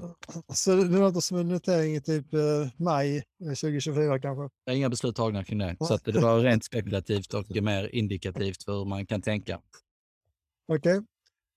Så 0.54 0.76
det 0.76 1.00
låter 1.00 1.20
som 1.20 1.38
en 1.38 1.50
notering 1.50 1.96
i 1.96 2.02
typ 2.02 2.34
eh, 2.34 2.40
maj 2.78 3.18
eh, 3.18 3.48
2024 3.48 4.20
kanske. 4.20 4.56
Det 4.66 4.72
är 4.72 4.76
inga 4.76 4.90
beslut 4.90 5.16
tagna 5.16 5.44
kring 5.44 5.58
det. 5.60 5.78
Så 5.80 5.94
att 5.94 6.06
det 6.06 6.20
var 6.20 6.40
rent 6.44 6.64
spekulativt 6.64 7.34
och 7.34 7.64
mer 7.64 7.96
indikativt 7.96 8.64
för 8.64 8.72
hur 8.72 8.86
man 8.86 9.06
kan 9.06 9.22
tänka. 9.22 9.62
Okej. 10.68 11.02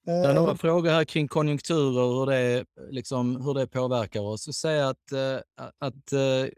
Det 0.05 0.13
är 0.13 0.29
Eh, 0.29 0.35
några 0.35 0.57
frågor 0.57 0.91
här 0.91 1.05
kring 1.05 1.29
konjunkturer 1.29 2.03
och 2.03 2.19
hur 2.19 2.27
det, 2.27 2.65
liksom, 2.91 3.41
hur 3.41 3.55
det 3.55 3.67
påverkar 3.67 4.21
oss. 4.21 4.49
Och 4.49 4.55
säga 4.55 4.89
att, 4.89 5.13
eh, 5.13 5.39
att 5.79 6.13
eh, 6.13 6.49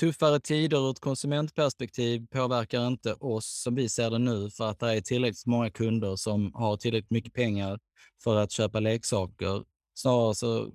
tuffare 0.00 0.40
tider 0.40 0.78
ur 0.78 0.90
ett 0.90 1.00
konsumentperspektiv 1.00 2.26
påverkar 2.30 2.86
inte 2.86 3.14
oss 3.14 3.62
som 3.62 3.74
vi 3.74 3.88
ser 3.88 4.10
det 4.10 4.18
nu 4.18 4.50
för 4.50 4.70
att 4.70 4.78
det 4.78 4.96
är 4.96 5.00
tillräckligt 5.00 5.46
många 5.46 5.70
kunder 5.70 6.16
som 6.16 6.54
har 6.54 6.76
tillräckligt 6.76 7.10
mycket 7.10 7.32
pengar 7.32 7.78
för 8.24 8.36
att 8.36 8.52
köpa 8.52 8.80
leksaker. 8.80 9.64
Snarare 9.94 10.34
så, 10.34 10.72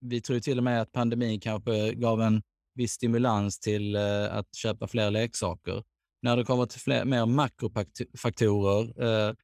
vi 0.00 0.20
tror 0.20 0.40
till 0.40 0.58
och 0.58 0.64
med 0.64 0.82
att 0.82 0.92
pandemin 0.92 1.40
kanske 1.40 1.94
gav 1.94 2.22
en 2.22 2.42
viss 2.74 2.92
stimulans 2.92 3.60
till 3.60 3.96
eh, 3.96 4.34
att 4.36 4.54
köpa 4.56 4.86
fler 4.86 5.10
leksaker. 5.10 5.82
När 6.22 6.36
det 6.36 6.44
kommer 6.44 6.66
till 6.66 6.80
fler, 6.80 7.04
mer 7.04 7.26
makrofaktorer, 7.26 9.02
eh, 9.02 9.34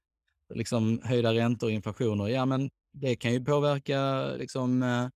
liksom 0.55 1.01
höjda 1.05 1.35
räntor 1.35 1.66
och 1.66 1.72
inflationer, 1.72 2.28
ja 2.28 2.47
men 2.47 2.70
det 2.93 3.16
kan 3.16 3.32
ju 3.32 3.45
påverka 3.45 4.26
liksom, 4.39 4.82
eh, 4.82 5.09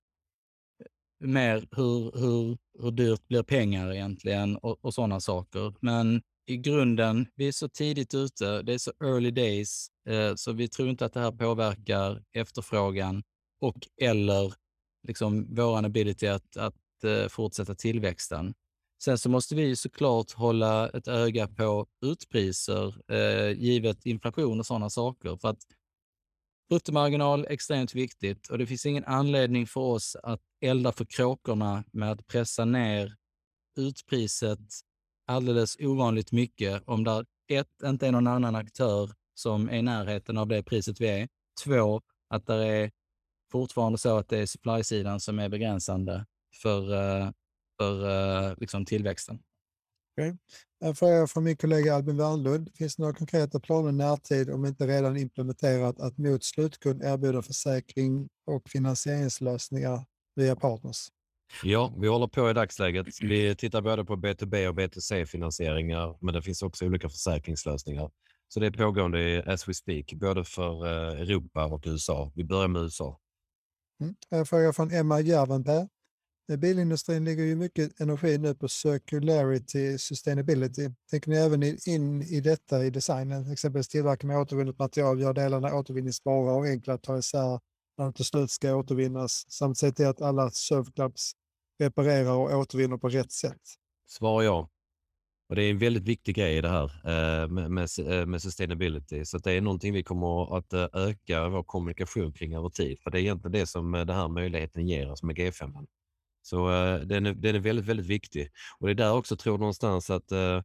mer 1.19 1.67
hur, 1.71 2.19
hur, 2.19 2.57
hur 2.81 2.91
dyrt 2.91 3.27
blir 3.27 3.43
pengar 3.43 3.93
egentligen 3.93 4.57
och, 4.57 4.85
och 4.85 4.93
sådana 4.93 5.19
saker. 5.19 5.73
Men 5.79 6.21
i 6.45 6.57
grunden, 6.57 7.27
vi 7.35 7.47
är 7.47 7.51
så 7.51 7.69
tidigt 7.69 8.13
ute, 8.13 8.61
det 8.61 8.73
är 8.73 8.77
så 8.77 8.91
early 9.03 9.31
days, 9.31 9.87
eh, 10.09 10.35
så 10.35 10.51
vi 10.53 10.67
tror 10.67 10.89
inte 10.89 11.05
att 11.05 11.13
det 11.13 11.19
här 11.19 11.31
påverkar 11.31 12.23
efterfrågan 12.33 13.23
och 13.61 13.87
eller 14.01 14.53
liksom 15.07 15.55
vår 15.55 15.85
ability 15.85 16.27
att, 16.27 16.57
att 16.57 17.03
eh, 17.03 17.27
fortsätta 17.27 17.75
tillväxten. 17.75 18.53
Sen 19.03 19.17
så 19.17 19.29
måste 19.29 19.55
vi 19.55 19.75
såklart 19.75 20.31
hålla 20.31 20.89
ett 20.89 21.07
öga 21.07 21.47
på 21.47 21.87
utpriser 22.05 23.11
eh, 23.11 23.51
givet 23.51 24.05
inflation 24.05 24.59
och 24.59 24.65
sådana 24.65 24.89
saker. 24.89 25.37
För 25.37 25.47
att 25.47 25.59
bruttomarginal 26.69 27.45
är 27.45 27.51
extremt 27.51 27.95
viktigt 27.95 28.47
och 28.47 28.57
det 28.57 28.65
finns 28.67 28.85
ingen 28.85 29.05
anledning 29.05 29.67
för 29.67 29.81
oss 29.81 30.15
att 30.23 30.41
elda 30.61 30.91
för 30.91 31.05
kråkorna 31.05 31.83
med 31.91 32.11
att 32.11 32.27
pressa 32.27 32.65
ner 32.65 33.15
utpriset 33.77 34.59
alldeles 35.27 35.77
ovanligt 35.79 36.31
mycket 36.31 36.83
om 36.85 37.03
där 37.03 37.25
ett, 37.51 37.83
inte 37.83 38.07
är 38.07 38.11
någon 38.11 38.27
annan 38.27 38.55
aktör 38.55 39.09
som 39.33 39.69
är 39.69 39.77
i 39.77 39.81
närheten 39.81 40.37
av 40.37 40.47
det 40.47 40.63
priset 40.63 41.01
vi 41.01 41.07
är. 41.07 41.27
Två, 41.63 42.01
att 42.29 42.45
det 42.45 42.67
är 42.67 42.91
fortfarande 43.51 43.97
så 43.97 44.17
att 44.17 44.29
det 44.29 44.37
är 44.37 44.45
supply-sidan 44.45 45.19
som 45.19 45.39
är 45.39 45.49
begränsande 45.49 46.25
för, 46.61 46.93
eh, 46.93 47.31
för 47.77 48.09
eh, 48.49 48.53
liksom 48.57 48.85
tillväxten. 48.85 49.39
En 50.81 50.95
fråga 50.95 51.27
från 51.27 51.43
min 51.43 51.57
kollega 51.57 51.95
Albin 51.95 52.17
Wernlund. 52.17 52.69
Finns 52.75 52.95
det 52.95 53.01
några 53.01 53.13
konkreta 53.13 53.59
planer 53.59 53.89
i 53.89 53.93
närtid, 53.93 54.49
om 54.49 54.65
inte 54.65 54.87
redan 54.87 55.17
implementerat, 55.17 55.99
att 55.99 56.17
mot 56.17 56.43
slutkund 56.43 57.03
erbjuda 57.03 57.41
försäkring 57.41 58.29
och 58.45 58.69
finansieringslösningar 58.69 60.05
via 60.35 60.55
partners? 60.55 61.07
Ja, 61.63 61.93
vi 61.97 62.07
håller 62.07 62.27
på 62.27 62.49
i 62.49 62.53
dagsläget. 62.53 63.07
Vi 63.21 63.55
tittar 63.55 63.81
både 63.81 64.05
på 64.05 64.15
B2B 64.15 64.67
och 64.67 64.75
B2C-finansieringar, 64.75 66.17
men 66.21 66.33
det 66.33 66.41
finns 66.41 66.63
också 66.63 66.85
olika 66.85 67.09
försäkringslösningar. 67.09 68.11
Så 68.47 68.59
det 68.59 68.65
är 68.65 68.71
pågående 68.71 69.43
as 69.47 69.67
we 69.67 69.73
speak, 69.73 70.13
både 70.13 70.45
för 70.45 70.85
eh, 70.85 71.21
Europa 71.21 71.65
och 71.65 71.83
USA. 71.85 72.31
Vi 72.35 72.43
börjar 72.43 72.67
med 72.67 72.81
USA. 72.81 73.19
Mm. 74.01 74.15
En 74.29 74.45
fråga 74.45 74.73
från 74.73 74.91
Emma 74.91 75.19
Järvenpää. 75.19 75.87
Eh, 76.49 76.57
bilindustrin 76.57 77.25
lägger 77.25 77.43
ju 77.43 77.55
mycket 77.55 78.01
energi 78.01 78.37
nu 78.37 78.55
på 78.55 78.67
circularity, 78.67 79.97
sustainability. 79.97 80.89
Tänker 81.09 81.29
ni 81.29 81.37
även 81.37 81.63
in 81.63 82.21
i 82.21 82.41
detta 82.41 82.85
i 82.85 82.89
designen? 82.89 83.51
Exempelvis 83.51 83.87
tillverka 83.87 84.27
med 84.27 84.37
återvunnet 84.37 84.79
material, 84.79 85.21
göra 85.21 85.33
delarna 85.33 85.75
återvinningsbara 85.75 86.53
och 86.53 86.65
enkla 86.65 86.93
att 86.93 87.03
ta 87.03 87.17
isär 87.17 87.59
när 87.97 88.05
de 88.05 88.13
till 88.13 88.25
slut 88.25 88.51
ska 88.51 88.75
återvinnas, 88.75 89.45
samt 89.51 89.77
se 89.77 89.91
till 89.91 90.07
att 90.07 90.21
alla 90.21 90.49
surfclubs 90.51 91.31
reparerar 91.79 92.31
och 92.31 92.59
återvinner 92.59 92.97
på 92.97 93.09
rätt 93.09 93.31
sätt. 93.31 93.61
Svar 94.07 94.43
ja. 94.43 94.69
Och 95.49 95.55
det 95.55 95.63
är 95.63 95.69
en 95.69 95.77
väldigt 95.77 96.03
viktig 96.03 96.35
grej 96.35 96.57
i 96.57 96.61
det 96.61 96.69
här 96.69 96.83
eh, 96.83 97.47
med, 97.47 97.71
med, 97.71 97.89
eh, 97.99 98.25
med 98.25 98.41
sustainability. 98.41 99.25
Så 99.25 99.37
att 99.37 99.43
det 99.43 99.51
är 99.51 99.61
någonting 99.61 99.93
vi 99.93 100.03
kommer 100.03 100.57
att 100.57 100.73
öka 100.93 101.49
vår 101.49 101.63
kommunikation 101.63 102.33
kring 102.33 102.55
över 102.55 102.69
tid. 102.69 102.99
För 102.99 103.11
det 103.11 103.19
är 103.19 103.21
egentligen 103.21 103.51
det 103.51 103.67
som 103.67 103.91
den 103.91 104.09
här 104.09 104.27
möjligheten 104.27 104.87
ger 104.87 105.11
oss 105.11 105.23
med 105.23 105.35
G5. 105.35 105.87
Så 106.41 106.71
eh, 106.71 106.99
den, 106.99 107.25
är, 107.25 107.33
den 107.33 107.55
är 107.55 107.59
väldigt, 107.59 107.85
väldigt 107.85 108.05
viktig. 108.05 108.49
Och 108.79 108.87
det 108.87 108.93
är 108.93 108.95
där 108.95 109.13
också 109.13 109.35
tror 109.35 109.53
jag 109.53 109.59
någonstans 109.59 110.09
att 110.09 110.31
eh, 110.31 110.55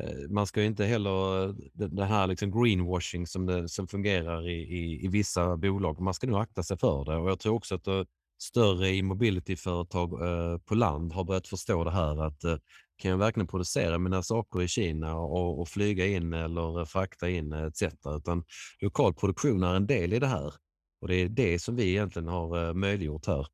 eh 0.00 0.30
man 0.30 0.46
ska 0.46 0.60
ju 0.60 0.66
inte 0.66 0.84
heller, 0.84 1.44
eh, 1.44 1.54
den 1.74 2.08
här 2.08 2.26
liksom 2.26 2.62
greenwashing 2.62 3.26
som, 3.26 3.46
det, 3.46 3.68
som 3.68 3.88
fungerar 3.88 4.48
i, 4.48 4.54
i, 4.54 5.04
i 5.04 5.08
vissa 5.08 5.56
bolag, 5.56 6.00
man 6.00 6.14
ska 6.14 6.26
nog 6.26 6.40
akta 6.40 6.62
sig 6.62 6.78
för 6.78 7.04
det. 7.04 7.16
Och 7.16 7.30
jag 7.30 7.40
tror 7.40 7.54
också 7.54 7.74
att 7.74 7.86
eh, 7.86 8.02
större 8.38 8.88
e-mobility-företag 8.88 10.12
eh, 10.12 10.58
på 10.58 10.74
land 10.74 11.12
har 11.12 11.24
börjat 11.24 11.48
förstå 11.48 11.84
det 11.84 11.90
här 11.90 12.26
att 12.26 12.44
eh, 12.44 12.56
kan 12.98 13.10
jag 13.10 13.18
verkligen 13.18 13.46
producera 13.46 13.98
mina 13.98 14.22
saker 14.22 14.62
i 14.62 14.68
Kina 14.68 15.16
och, 15.16 15.60
och 15.60 15.68
flyga 15.68 16.06
in 16.06 16.32
eller 16.32 16.84
frakta 16.84 17.30
in 17.30 17.52
eh, 17.52 17.62
etc. 17.62 17.82
Utan 18.16 18.44
lokal 18.80 19.14
produktion 19.14 19.62
är 19.62 19.74
en 19.74 19.86
del 19.86 20.12
i 20.12 20.18
det 20.18 20.26
här. 20.26 20.54
Och 21.00 21.08
det 21.08 21.14
är 21.14 21.28
det 21.28 21.58
som 21.58 21.76
vi 21.76 21.88
egentligen 21.88 22.28
har 22.28 22.68
eh, 22.68 22.74
möjliggjort 22.74 23.26
här. 23.26 23.46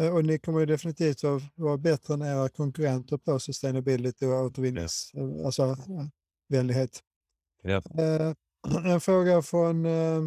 Eh, 0.00 0.14
Och 0.14 0.24
ni 0.24 0.38
kommer 0.38 0.60
ju 0.60 0.66
definitivt 0.66 1.24
att 1.24 1.42
vara 1.54 1.76
bättre 1.76 2.14
än 2.14 2.22
era 2.22 2.48
konkurrenter 2.48 3.16
på 3.16 3.38
sustainability 3.38 4.26
och 4.26 4.44
återvinnings, 4.44 5.12
eh, 5.14 5.46
alltså 5.46 5.62
eh, 5.62 6.06
vänlighet. 6.48 7.02
Ja. 7.62 7.82
En 8.84 9.00
fråga 9.00 9.42
från, 9.42 9.86
eh, 9.86 10.24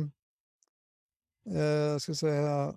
ska 1.99 2.15
säga 2.15 2.41
här, 2.41 2.75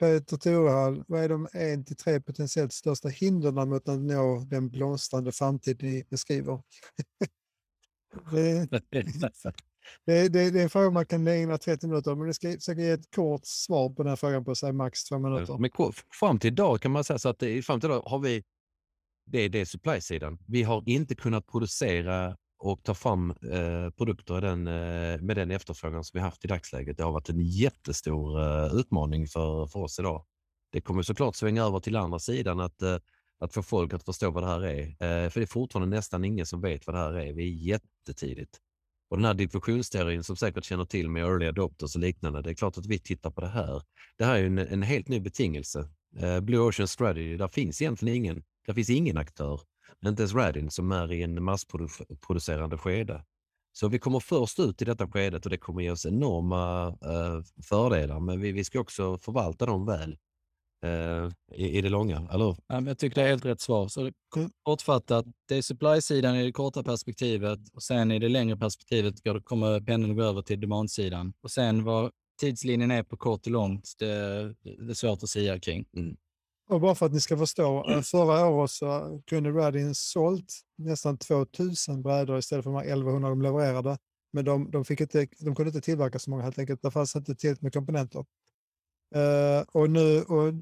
Peter 0.00 0.36
Torehall. 0.36 1.04
Vad 1.08 1.24
är 1.24 1.28
de 1.28 1.48
en 1.52 1.84
till 1.84 1.96
tre 1.96 2.20
potentiellt 2.20 2.72
största 2.72 3.08
hindren 3.08 3.68
mot 3.68 3.88
att 3.88 4.00
nå 4.00 4.44
den 4.50 4.68
blomstrande 4.68 5.32
framtid 5.32 5.82
ni 5.82 6.04
beskriver? 6.10 6.62
det, 8.30 8.68
det, 10.06 10.28
det, 10.28 10.50
det 10.50 10.60
är 10.60 10.62
en 10.62 10.70
fråga 10.70 10.90
man 10.90 11.06
kan 11.06 11.26
ägna 11.26 11.58
30 11.58 11.86
minuter 11.86 12.14
men 12.14 12.26
jag 12.26 12.34
ska 12.34 12.52
försöka 12.52 12.80
ge 12.80 12.90
ett 12.90 13.14
kort 13.14 13.40
svar 13.44 13.88
på 13.88 14.02
den 14.02 14.10
här 14.10 14.16
frågan 14.16 14.44
på 14.44 14.54
säg 14.54 14.72
max 14.72 15.04
två 15.04 15.18
minuter. 15.18 15.58
Men 15.58 15.70
fram 16.20 16.38
till 16.38 16.52
idag 16.52 16.80
kan 16.80 16.90
man 16.90 17.04
säga 17.04 17.18
så 17.18 17.28
att 17.28 17.38
det, 17.38 17.62
fram 17.62 17.80
till 17.80 17.90
idag 17.90 18.02
har 18.06 18.18
vi, 18.18 18.42
det 19.26 19.38
är 19.38 19.48
det 19.48 19.66
supply-sidan. 19.66 20.38
Vi 20.48 20.62
har 20.62 20.82
inte 20.86 21.14
kunnat 21.14 21.46
producera 21.46 22.36
och 22.58 22.82
ta 22.82 22.94
fram 22.94 23.30
eh, 23.30 23.90
produkter 23.90 24.40
den, 24.40 24.66
eh, 24.66 25.20
med 25.20 25.36
den 25.36 25.50
efterfrågan 25.50 26.04
som 26.04 26.18
vi 26.18 26.22
haft 26.22 26.44
i 26.44 26.48
dagsläget. 26.48 26.96
Det 26.96 27.02
har 27.02 27.12
varit 27.12 27.28
en 27.28 27.40
jättestor 27.40 28.40
eh, 28.40 28.74
utmaning 28.74 29.26
för, 29.26 29.66
för 29.66 29.80
oss 29.80 29.98
idag. 29.98 30.24
Det 30.72 30.80
kommer 30.80 31.02
såklart 31.02 31.36
svänga 31.36 31.64
över 31.64 31.80
till 31.80 31.96
andra 31.96 32.18
sidan 32.18 32.60
att, 32.60 32.82
eh, 32.82 32.96
att 33.38 33.54
få 33.54 33.62
folk 33.62 33.94
att 33.94 34.04
förstå 34.04 34.30
vad 34.30 34.42
det 34.42 34.46
här 34.46 34.64
är. 34.64 34.86
Eh, 34.86 35.30
för 35.30 35.40
det 35.40 35.44
är 35.44 35.46
fortfarande 35.46 35.96
nästan 35.96 36.24
ingen 36.24 36.46
som 36.46 36.60
vet 36.60 36.86
vad 36.86 36.96
det 36.96 37.00
här 37.00 37.12
är. 37.12 37.32
Vi 37.32 37.42
är 37.42 37.72
jättetidigt. 37.72 38.58
Och 39.10 39.16
den 39.16 39.24
här 39.24 39.34
diffusionsteorin 39.34 40.24
som 40.24 40.36
säkert 40.36 40.64
känner 40.64 40.84
till 40.84 41.10
med 41.10 41.22
early 41.22 41.46
adopters 41.46 41.94
och 41.94 42.00
liknande, 42.00 42.42
det 42.42 42.50
är 42.50 42.54
klart 42.54 42.78
att 42.78 42.86
vi 42.86 42.98
tittar 42.98 43.30
på 43.30 43.40
det 43.40 43.48
här. 43.48 43.82
Det 44.18 44.24
här 44.24 44.34
är 44.34 44.38
ju 44.38 44.46
en, 44.46 44.58
en 44.58 44.82
helt 44.82 45.08
ny 45.08 45.20
betingelse. 45.20 45.88
Eh, 46.16 46.40
Blue 46.40 46.60
Ocean 46.60 46.88
Strategy, 46.88 47.36
där 47.36 47.48
finns 47.48 47.82
egentligen 47.82 48.16
ingen, 48.16 48.42
där 48.66 48.74
finns 48.74 48.90
ingen 48.90 49.16
aktör, 49.16 49.60
inte 50.06 50.22
ens 50.22 50.34
Radin 50.34 50.70
som 50.70 50.92
är 50.92 51.12
i 51.12 51.22
en 51.22 51.44
massproducerande 51.44 52.78
skede. 52.78 53.24
Så 53.72 53.88
vi 53.88 53.98
kommer 53.98 54.20
först 54.20 54.58
ut 54.58 54.82
i 54.82 54.84
detta 54.84 55.08
skedet 55.10 55.44
och 55.44 55.50
det 55.50 55.58
kommer 55.58 55.82
ge 55.82 55.90
oss 55.90 56.06
enorma 56.06 56.88
eh, 56.88 57.62
fördelar 57.62 58.20
men 58.20 58.40
vi, 58.40 58.52
vi 58.52 58.64
ska 58.64 58.80
också 58.80 59.18
förvalta 59.18 59.66
dem 59.66 59.86
väl 59.86 60.18
i, 61.54 61.78
i 61.78 61.80
det 61.82 61.88
långa, 61.88 62.28
eller 62.32 62.44
hur? 62.44 62.56
Ja, 62.66 62.74
men 62.74 62.86
jag 62.86 62.98
tycker 62.98 63.14
det 63.14 63.22
är 63.26 63.28
helt 63.30 63.44
rätt 63.44 63.60
svar. 63.60 63.88
Så 63.88 64.10
Mm. 64.36 64.50
kortfattat, 64.62 65.26
det 65.48 65.56
är 65.56 65.62
supply-sidan 65.62 66.36
i 66.36 66.44
det 66.44 66.52
korta 66.52 66.82
perspektivet 66.82 67.58
och 67.74 67.82
sen 67.82 68.10
i 68.10 68.18
det 68.18 68.28
längre 68.28 68.56
perspektivet 68.56 69.22
går 69.24 69.34
det- 69.34 69.40
kommer 69.42 69.80
pendeln 69.80 70.16
gå 70.16 70.22
över 70.22 70.42
till 70.42 70.60
demand-sidan. 70.60 71.32
Och 71.42 71.50
sen 71.50 71.84
vad 71.84 72.10
tidslinjen 72.40 72.90
är 72.90 73.02
på 73.02 73.16
kort 73.16 73.46
och 73.46 73.52
långt, 73.52 73.92
det, 73.98 74.06
det 74.62 74.90
är 74.90 74.94
svårt 74.94 75.22
att 75.22 75.28
säga 75.28 75.58
kring. 75.60 75.84
Och 76.70 76.80
bara 76.80 76.94
för 76.94 77.06
att 77.06 77.12
ni 77.12 77.20
ska 77.20 77.36
förstå, 77.38 77.90
eh, 77.90 78.00
förra 78.00 78.46
året 78.46 78.70
så 78.70 79.20
kunde 79.26 79.50
Radin 79.50 79.94
sålt 79.94 80.52
nästan 80.78 81.18
2000 81.18 82.02
brädor 82.02 82.38
istället 82.38 82.64
för 82.64 82.70
de 82.70 82.76
här 82.76 82.84
1100 82.86 83.28
de 83.28 83.42
levererade. 83.42 83.98
Men 84.32 84.44
de, 84.44 84.70
de, 84.70 84.84
fick 84.84 85.00
inte, 85.00 85.26
de 85.40 85.54
kunde 85.54 85.68
inte 85.68 85.80
tillverka 85.80 86.18
så 86.18 86.30
många 86.30 86.42
helt 86.42 86.58
enkelt. 86.58 86.82
Det 86.82 86.90
fanns 86.90 87.16
inte 87.16 87.34
tillräckligt 87.34 87.62
med 87.62 87.72
komponenter. 87.72 88.24
Uh, 89.16 89.64
och 89.72 89.90
nu 89.90 90.22
och 90.22 90.54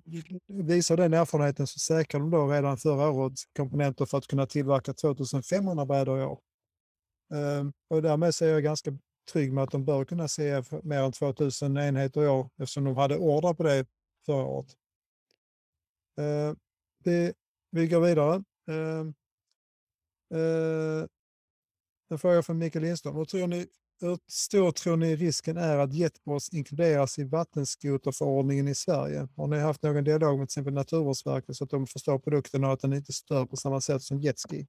visar 0.46 0.96
den 0.96 1.14
erfarenheten 1.14 1.66
så 1.66 1.78
säkrade 1.78 2.24
de 2.24 2.30
då 2.30 2.46
redan 2.46 2.78
förra 2.78 3.10
året 3.10 3.32
komponenter 3.56 4.06
för 4.06 4.18
att 4.18 4.26
kunna 4.26 4.46
tillverka 4.46 4.94
2500 4.94 5.86
brädor 5.86 6.20
i 6.20 6.24
år. 6.24 6.40
Uh, 7.34 7.70
och 7.88 8.02
därmed 8.02 8.34
så 8.34 8.44
är 8.44 8.48
jag 8.48 8.62
ganska 8.62 8.98
trygg 9.32 9.52
med 9.52 9.64
att 9.64 9.70
de 9.70 9.84
bör 9.84 10.04
kunna 10.04 10.28
se 10.28 10.62
mer 10.82 11.02
än 11.02 11.12
2000 11.12 11.76
enheter 11.76 12.22
i 12.22 12.28
år 12.28 12.50
eftersom 12.56 12.84
de 12.84 12.96
hade 12.96 13.18
order 13.18 13.54
på 13.54 13.62
det 13.62 13.86
förra 14.26 14.44
året. 14.44 14.76
Eh, 16.18 16.24
uh, 16.24 16.54
vi, 17.04 17.32
vi 17.70 17.88
går 17.88 18.00
vidare. 18.00 18.44
Uh, 18.70 19.12
en 22.10 22.18
fråga 22.18 22.42
från 22.42 22.58
Mikael 22.58 22.84
Lindström. 22.84 23.14
Hur, 23.14 23.24
tror 23.24 23.46
ni, 23.46 23.66
hur 24.00 24.18
stor 24.26 24.70
tror 24.70 24.96
ni 24.96 25.16
risken 25.16 25.56
är 25.56 25.78
att 25.78 25.94
jetboards 25.94 26.52
inkluderas 26.52 27.18
i 27.18 27.24
vattenskoterförordningen 27.24 28.68
i 28.68 28.74
Sverige? 28.74 29.28
Har 29.36 29.46
ni 29.46 29.58
haft 29.58 29.82
någon 29.82 30.04
dialog 30.04 30.38
med 30.38 30.48
till 30.48 30.52
exempel 30.52 30.74
Naturvårdsverket 30.74 31.56
så 31.56 31.64
att 31.64 31.70
de 31.70 31.86
förstår 31.86 32.18
produkten 32.18 32.64
och 32.64 32.72
att 32.72 32.80
den 32.80 32.92
inte 32.92 33.12
stör 33.12 33.46
på 33.46 33.56
samma 33.56 33.80
sätt 33.80 34.02
som 34.02 34.20
jetski? 34.20 34.66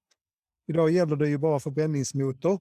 Idag 0.68 0.92
gäller 0.92 1.16
det 1.16 1.30
ju 1.30 1.38
bara 1.38 1.60
förbränningsmotor. 1.60 2.60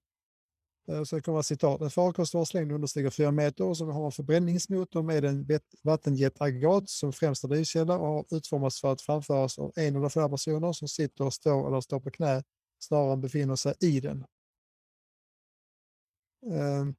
Eh, 0.88 1.02
så 1.02 1.16
det 1.16 1.22
kommer 1.22 1.42
citat. 1.42 1.80
En 1.80 1.90
farkost 1.90 2.34
vars 2.34 2.54
längd 2.54 2.72
understiger 2.72 3.10
4 3.10 3.30
meter 3.30 3.64
och 3.64 3.76
som 3.76 3.88
har 3.88 4.06
en 4.06 4.12
förbränningsmotor 4.12 5.02
med 5.02 5.24
en 5.24 5.46
vattenjetaggregat 5.82 6.88
som 6.88 7.12
främsta 7.12 7.48
drivkälla 7.48 7.98
och 7.98 8.06
har 8.06 8.24
utformats 8.30 8.80
för 8.80 8.92
att 8.92 9.02
framföras 9.02 9.58
av 9.58 9.72
en 9.76 9.96
eller 9.96 10.08
flera 10.08 10.28
personer 10.28 10.72
som 10.72 10.88
sitter, 10.88 11.30
står 11.30 11.68
eller 11.68 11.80
står 11.80 12.00
på 12.00 12.10
knä 12.10 12.42
snarare 12.78 13.12
än 13.12 13.20
befinner 13.20 13.56
sig 13.56 13.74
i 13.80 14.00
den. 14.00 14.24
Ehm, 16.46 16.94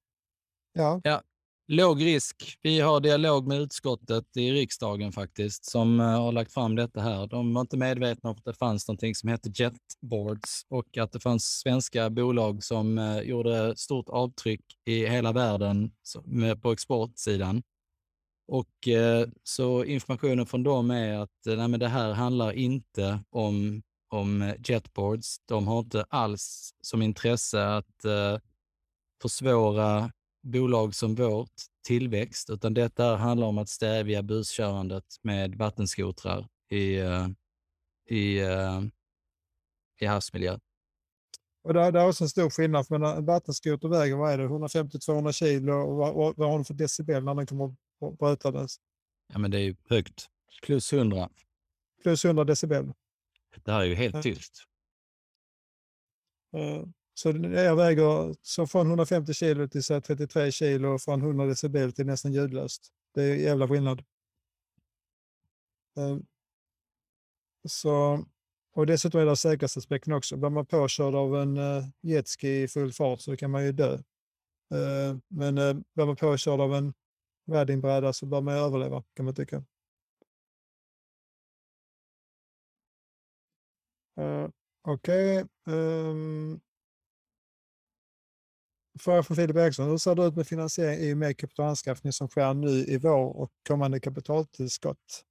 ja. 0.74 1.02
ja, 1.04 1.22
Låg 1.72 2.06
risk. 2.06 2.58
Vi 2.62 2.80
har 2.80 3.00
dialog 3.00 3.48
med 3.48 3.62
utskottet 3.62 4.38
i 4.38 4.52
riksdagen 4.52 5.12
faktiskt 5.12 5.66
som 5.66 6.00
eh, 6.00 6.06
har 6.06 6.32
lagt 6.32 6.54
fram 6.54 6.76
detta 6.76 7.02
här. 7.02 7.28
De 7.28 7.54
var 7.54 7.62
inte 7.62 7.78
medvetna 7.78 8.30
om 8.30 8.36
att 8.36 8.46
det 8.46 8.54
fanns 8.54 8.88
någonting 8.88 9.16
som 9.16 9.30
hette 9.30 9.50
jetboards 9.50 10.66
och 10.70 10.98
att 10.98 11.12
det 11.12 11.20
fanns 11.20 11.46
svenska 11.46 12.10
bolag 12.10 12.64
som 12.64 12.98
eh, 12.98 13.20
gjorde 13.20 13.76
stort 13.76 14.10
avtryck 14.10 14.62
i 14.86 15.06
hela 15.06 15.32
världen 15.32 15.92
på 16.62 16.72
exportsidan. 16.72 17.62
Och 18.48 18.88
eh, 18.88 19.28
så 19.44 19.84
informationen 19.84 20.46
från 20.46 20.64
dem 20.64 20.92
är 20.92 21.20
att 21.20 21.46
nej, 21.46 21.68
men 21.68 21.80
det 21.80 21.88
här 21.88 22.14
handlar 22.14 22.52
inte 22.52 23.20
om, 23.30 23.82
om 24.08 24.54
jetboards. 24.68 25.40
De 25.46 25.68
har 25.68 25.80
inte 25.80 26.06
alls 26.10 26.74
som 26.82 27.02
intresse 27.02 27.68
att 27.68 28.06
försvåra 29.22 30.12
bolag 30.44 30.96
som 30.96 31.16
vårt 31.16 31.54
tillväxt, 31.88 32.50
utan 32.50 32.74
detta 32.74 33.16
handlar 33.16 33.48
om 33.48 33.58
att 33.58 33.70
stävja 33.70 34.24
buskörandet 34.24 35.06
med 35.22 35.56
vattenskotrar 35.56 36.48
i, 36.70 36.96
eh, 37.00 37.28
i, 38.10 38.40
eh, 38.40 38.82
i 40.00 40.06
havsmiljö. 40.06 40.60
och 41.64 41.74
det, 41.74 41.92
det 41.92 42.00
är 42.00 42.08
också 42.08 42.24
en 42.24 42.30
stor 42.30 42.50
skillnad. 42.50 42.88
För 42.88 42.96
en 42.96 43.26
vattenskoter 43.26 43.88
väger, 43.88 44.16
vad 44.16 44.32
är 44.32 44.38
det, 44.38 44.48
150-200 44.48 45.32
kilo 45.32 45.74
och 45.74 45.96
vad, 45.96 46.16
vad, 46.16 46.38
vad 46.38 46.50
har 46.50 46.58
den 46.58 46.66
för 46.66 46.74
decibel 46.74 47.24
när 47.24 47.36
den 47.36 47.48
kommer 47.48 47.66
att 47.66 48.18
bröta 48.18 48.52
den? 48.52 48.68
Ja, 49.34 49.40
men 49.40 49.52
det 49.52 49.58
är 49.58 49.64
ju 49.64 49.76
högt. 49.90 50.28
Plus 50.64 50.94
100. 50.94 51.30
Plus 52.04 52.26
100 52.26 52.44
decibel. 52.44 52.94
Det 53.64 53.72
här 53.72 53.82
är 53.82 53.86
ju 53.86 53.96
helt 53.96 54.24
tyst. 54.24 54.64
Så 57.20 57.30
jag 57.30 57.76
väger 57.76 58.36
så 58.42 58.68
från 58.68 58.88
150 58.88 59.34
kilo 59.34 59.68
till 59.68 59.84
så 59.84 60.02
33 60.02 60.52
kilo 60.52 60.90
och 60.94 61.02
från 61.02 61.22
100 61.22 61.46
decibel 61.46 61.94
till 61.94 62.06
nästan 62.06 62.34
ljudlöst. 62.34 62.90
Det 63.14 63.22
är 63.24 63.34
en 63.34 63.40
jävla 63.40 63.68
skillnad. 63.68 64.04
Ehm, 65.98 66.26
så, 67.68 68.26
och 68.74 68.86
dessutom 68.86 69.22
är 69.22 69.26
det 69.26 69.36
säkerhetsaspekten 69.36 70.14
också. 70.14 70.38
Blir 70.38 70.50
man 70.50 70.66
påkörd 70.66 71.16
av 71.16 71.36
en 71.36 71.58
eh, 71.58 71.86
jetski 72.02 72.62
i 72.64 72.68
full 72.68 72.94
fart 72.94 73.22
så 73.22 73.38
kan 73.38 73.52
man 73.52 73.66
ju 73.66 73.72
dö. 73.72 73.94
Ehm, 74.74 75.22
men 75.28 75.58
eh, 75.58 75.74
blir 75.96 76.06
man 76.06 76.16
påkörd 76.16 76.60
av 76.62 76.76
en 76.76 76.94
värdingbräda 77.46 78.14
så 78.14 78.26
bör 78.26 78.42
man 78.42 78.56
ju 78.56 78.62
överleva 78.62 79.04
kan 79.16 79.26
man 79.26 79.36
tycka. 79.36 79.64
Ehm, 84.18 84.52
okej. 84.84 85.46
ehm, 85.68 86.60
Fråga 89.00 89.24
från 89.24 89.38
Filip 89.38 89.56
Eriksson. 89.56 89.90
Hur 89.90 89.98
ser 89.98 90.16
det 90.16 90.26
ut 90.26 90.36
med 90.36 90.48
finansiering 90.48 91.00
i 91.00 91.14
och 91.14 91.18
med 91.18 91.38
kapitalanskaffning 91.38 92.14
som 92.14 92.28
sker 92.28 92.54
nu 92.54 92.70
i 92.70 92.98
vår 92.98 93.38
och 93.38 93.52
kommande 93.68 94.00
kapitaltillskott? 94.00 95.26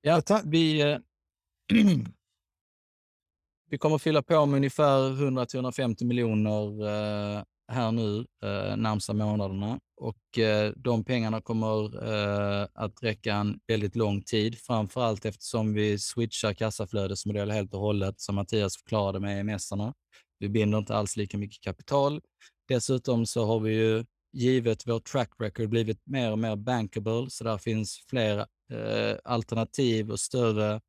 Ja, 0.00 0.22
vi, 0.44 0.80
eh, 0.80 0.98
vi 3.70 3.78
kommer 3.78 3.98
fylla 3.98 4.22
på 4.22 4.46
med 4.46 4.56
ungefär 4.56 4.98
100-150 5.10 6.04
miljoner 6.04 6.86
eh, 6.86 7.42
här 7.72 7.92
nu 7.92 8.18
eh, 8.18 8.76
närmsta 8.76 9.12
månaderna 9.12 9.80
och 9.96 10.38
de 10.76 11.04
pengarna 11.04 11.40
kommer 11.40 11.84
att 12.84 13.02
räcka 13.02 13.34
en 13.34 13.60
väldigt 13.66 13.96
lång 13.96 14.22
tid, 14.22 14.58
framför 14.58 15.02
allt 15.02 15.24
eftersom 15.24 15.74
vi 15.74 15.98
switchar 15.98 16.54
kassaflödesmodell 16.54 17.50
helt 17.50 17.74
och 17.74 17.80
hållet 17.80 18.20
som 18.20 18.34
Mattias 18.34 18.76
förklarade 18.76 19.20
med 19.20 19.40
EMS-arna. 19.40 19.94
Vi 20.42 20.48
binder 20.48 20.78
inte 20.78 20.96
alls 20.96 21.16
lika 21.16 21.38
mycket 21.38 21.60
kapital. 21.60 22.20
Dessutom 22.68 23.26
så 23.26 23.44
har 23.46 23.60
vi 23.60 23.74
ju 23.74 24.04
givet 24.32 24.86
vår 24.86 25.00
track 25.00 25.30
record 25.38 25.68
blivit 25.68 26.06
mer 26.06 26.32
och 26.32 26.38
mer 26.38 26.56
bankable, 26.56 27.30
så 27.30 27.44
där 27.44 27.58
finns 27.58 28.04
fler 28.10 28.38
eh, 28.72 29.16
alternativ 29.24 30.10
och 30.10 30.20
större 30.20 30.80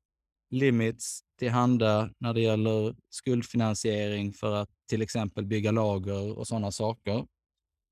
limits 0.49 1.21
tillhanda 1.39 2.09
när 2.19 2.33
det 2.33 2.41
gäller 2.41 2.95
skuldfinansiering 3.09 4.33
för 4.33 4.55
att 4.55 4.69
till 4.89 5.01
exempel 5.01 5.45
bygga 5.45 5.71
lager 5.71 6.37
och 6.37 6.47
sådana 6.47 6.71
saker. 6.71 7.25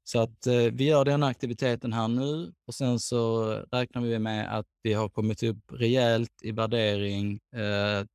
Så 0.03 0.19
att 0.19 0.47
eh, 0.47 0.55
vi 0.55 0.83
gör 0.83 1.05
den 1.05 1.23
aktiviteten 1.23 1.93
här 1.93 2.07
nu 2.07 2.53
och 2.67 2.75
sen 2.75 2.99
så 2.99 3.51
räknar 3.71 4.01
vi 4.01 4.19
med 4.19 4.57
att 4.57 4.67
vi 4.83 4.93
har 4.93 5.09
kommit 5.09 5.43
upp 5.43 5.71
rejält 5.71 6.41
i 6.41 6.51
värdering 6.51 7.39
eh, 7.55 8.05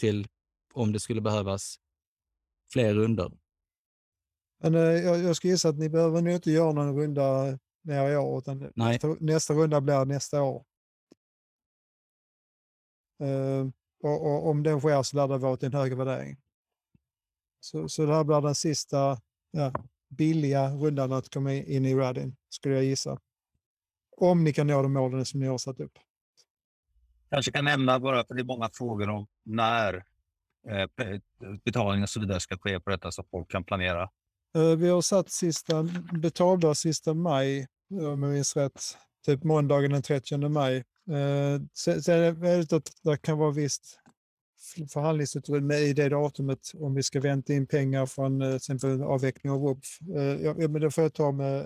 till 0.00 0.26
om 0.74 0.92
det 0.92 1.00
skulle 1.00 1.20
behövas 1.20 1.76
fler 2.72 2.94
runder. 2.94 3.32
Men 4.60 4.74
eh, 4.74 4.80
jag, 4.80 5.18
jag 5.18 5.36
ska 5.36 5.48
gissa 5.48 5.68
att 5.68 5.78
ni 5.78 5.88
behöver 5.88 6.22
nog 6.22 6.34
inte 6.34 6.50
göra 6.50 6.72
någon 6.72 6.96
runda 6.96 7.58
mer 7.82 8.10
i 8.10 8.16
år, 8.16 8.38
utan 8.38 8.58
Nej. 8.58 8.92
nästa, 8.92 9.16
nästa 9.20 9.54
runda 9.54 9.80
blir 9.80 10.04
nästa 10.04 10.42
år. 10.42 10.64
Eh, 13.22 13.68
och, 14.02 14.26
och 14.26 14.48
om 14.48 14.62
den 14.62 14.80
sker 14.80 15.02
så 15.02 15.16
lär 15.16 15.28
det 15.28 15.38
vara 15.38 15.56
till 15.56 15.66
en 15.66 15.74
högre 15.74 15.96
värdering. 15.96 16.36
Så, 17.60 17.88
så 17.88 18.06
det 18.06 18.14
här 18.14 18.24
blir 18.24 18.40
den 18.40 18.54
sista 18.54 19.20
ja, 19.50 19.72
billiga 20.08 20.70
rundan 20.70 21.12
att 21.12 21.28
komma 21.28 21.52
in 21.52 21.84
i 21.84 21.94
Radin, 21.94 22.36
skulle 22.48 22.74
jag 22.74 22.84
gissa. 22.84 23.18
Om 24.16 24.44
ni 24.44 24.52
kan 24.52 24.66
nå 24.66 24.82
de 24.82 24.92
målen 24.92 25.26
som 25.26 25.40
ni 25.40 25.46
har 25.46 25.58
satt 25.58 25.80
upp. 25.80 25.98
Kanske 27.30 27.52
kan 27.52 27.64
nämna 27.64 28.00
bara, 28.00 28.24
för 28.24 28.34
det 28.34 28.40
är 28.40 28.44
många 28.44 28.70
frågor 28.72 29.08
om 29.08 29.26
när 29.44 29.94
eh, 29.94 30.02
Eh, 30.66 31.18
betalning 31.64 32.02
och 32.02 32.08
så 32.08 32.20
vidare 32.20 32.40
ska 32.40 32.58
ske 32.58 32.80
på 32.80 32.90
detta 32.90 33.12
så 33.12 33.24
folk 33.30 33.50
kan 33.50 33.64
planera. 33.64 34.02
Eh, 34.56 34.76
vi 34.76 34.88
har 34.88 35.00
satt 35.00 35.30
sista, 35.30 35.88
betaldag 36.12 36.74
sista 36.76 37.14
maj, 37.14 37.66
om 37.90 38.22
jag 38.22 38.32
minns 38.32 38.56
rätt. 38.56 38.82
Typ 39.26 39.44
måndagen 39.44 39.90
den 39.90 40.02
30 40.02 40.48
maj. 40.48 40.76
Eh, 40.76 41.62
Sen 41.72 42.14
är 42.14 42.20
det 42.20 42.32
möjligt 42.32 42.72
att 42.72 42.92
det 43.02 43.16
kan 43.16 43.38
vara 43.38 43.50
visst 43.50 43.98
förhandlingsutrymme 44.92 45.74
i 45.74 45.92
det 45.92 46.08
datumet 46.08 46.70
om 46.74 46.94
vi 46.94 47.02
ska 47.02 47.20
vänta 47.20 47.52
in 47.52 47.66
pengar 47.66 48.06
från 48.06 48.40
till 48.40 48.56
exempel 48.56 49.02
avveckling 49.02 49.52
av 49.52 49.60
WUPF. 49.60 49.98
Ja, 50.42 50.68
men 50.68 50.80
det 50.80 50.90
får 50.90 51.04
jag 51.04 51.14
ta 51.14 51.32
med, 51.32 51.64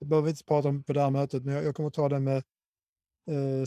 det 0.00 0.06
behöver 0.06 0.24
vi 0.24 0.30
inte 0.30 0.44
prata 0.44 0.68
om 0.68 0.84
på 0.84 0.92
det 0.92 1.00
här 1.00 1.10
mötet, 1.10 1.44
men 1.44 1.54
jag, 1.54 1.74
kommer 1.74 1.90
ta 1.90 2.08
det 2.08 2.20
med 2.20 2.42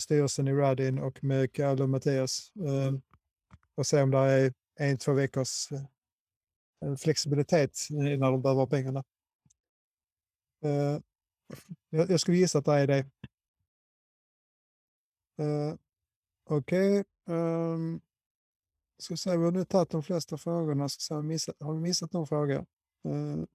styrelsen 0.01 0.47
i 0.47 0.53
Radin 0.53 0.99
och 0.99 1.23
med 1.23 1.53
Kalle 1.53 1.83
och 1.83 1.89
Mattias. 1.89 2.51
Och 3.75 3.87
se 3.87 4.01
om 4.01 4.11
det 4.11 4.17
är 4.17 4.53
en, 4.75 4.97
två 4.97 5.13
veckors 5.13 5.71
eh, 5.71 5.83
eh, 6.81 6.95
flexibilitet 6.95 7.77
när 7.89 8.31
de 8.31 8.41
behöver 8.41 8.65
pengarna. 8.65 9.03
Eh, 10.63 10.99
jag, 11.89 12.19
skulle 12.19 12.37
gissa 12.37 12.59
att 12.59 12.65
det 12.65 12.73
är 12.73 12.87
det. 12.87 13.05
Okej. 16.49 16.99
Okay. 16.99 17.03
Um, 17.35 18.01
ska 18.97 19.17
se, 19.17 19.37
vi 19.37 19.43
har 19.43 19.51
nu 19.51 19.65
tagit 19.65 19.89
de 19.89 20.03
flesta 20.03 20.37
frågorna. 20.37 20.89
Ska 20.89 20.99
se, 20.99 21.13
har, 21.13 21.21
vi 21.21 21.27
missat, 21.27 21.55
har 21.59 21.73
vi 21.73 21.79
missat 21.79 22.13
någon 22.13 22.27
fråga? 22.27 22.65
Uh, 23.07 23.45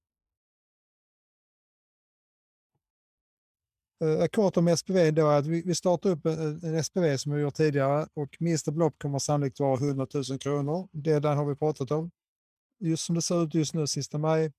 Eh, 4.05 4.27
Kort 4.27 4.57
om 4.57 4.77
SPV 4.77 5.11
då 5.11 5.27
att 5.27 5.47
vi, 5.47 5.63
vi 5.63 5.75
startar 5.75 6.11
upp 6.11 6.27
en, 6.27 6.65
en 6.65 6.85
SPV 6.85 7.17
som 7.17 7.33
vi 7.33 7.43
gjort 7.43 7.55
tidigare 7.55 8.07
och 8.15 8.37
minsta 8.41 8.73
belopp 8.73 8.99
kommer 8.99 9.19
sannolikt 9.19 9.61
vara 9.61 9.75
100 9.75 10.07
000 10.15 10.39
kronor. 10.39 10.89
Det 10.93 11.19
där 11.19 11.35
har 11.35 11.45
vi 11.45 11.57
pratat 11.57 11.91
om. 11.91 12.11
Just 12.81 13.05
som 13.05 13.15
det 13.15 13.23
ser 13.23 13.45
ut 13.45 13.55
just 13.55 13.75
nu 13.75 13.87
sista 13.87 14.19
maj, 14.19 14.53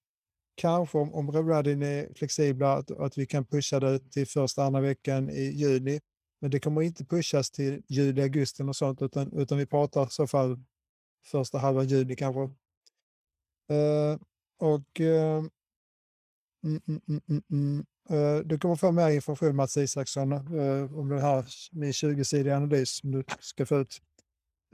kanske 0.56 0.98
om, 0.98 1.14
om 1.14 1.32
Reradin 1.32 1.84
är 1.84 2.14
flexibla 2.14 2.74
att, 2.74 2.92
att 2.92 3.18
vi 3.18 3.26
kan 3.26 3.46
pusha 3.46 3.80
det 3.80 4.00
till 4.12 4.28
första 4.28 4.64
andra 4.64 4.82
veckan 4.82 5.30
i 5.30 5.44
juni. 5.44 6.00
Men 6.42 6.52
det 6.52 6.60
kommer 6.60 6.82
inte 6.82 7.06
pushas 7.06 7.52
till 7.52 7.84
juli, 7.88 8.22
augusti 8.22 8.64
och 8.64 8.76
sånt 8.76 9.02
utan, 9.02 9.34
utan 9.34 9.58
vi 9.58 9.66
pratar 9.66 10.04
i 10.04 10.10
så 10.10 10.28
fall 10.28 10.60
första 11.26 11.58
halvan 11.58 11.88
juni 11.88 12.16
kanske. 12.16 12.42
Uh, 13.72 14.18
och 14.58 15.00
uh, 15.00 15.46
mm, 16.64 16.82
mm, 16.88 17.02
mm, 17.08 17.22
mm, 17.30 17.44
mm 17.52 17.86
du 18.44 18.60
kommer 18.60 18.76
få 18.76 18.92
mer 18.92 19.10
information 19.10 19.56
Mats 19.56 19.78
Isaksson 19.78 20.34
uh, 20.34 21.00
om 21.00 21.10
det 21.10 21.22
här 21.22 21.46
med 21.72 21.92
20-sidig 21.92 22.52
analys 22.52 22.90
som 22.90 23.12
du 23.12 23.24
ska 23.40 23.66
få 23.66 23.80
ut. 23.80 24.02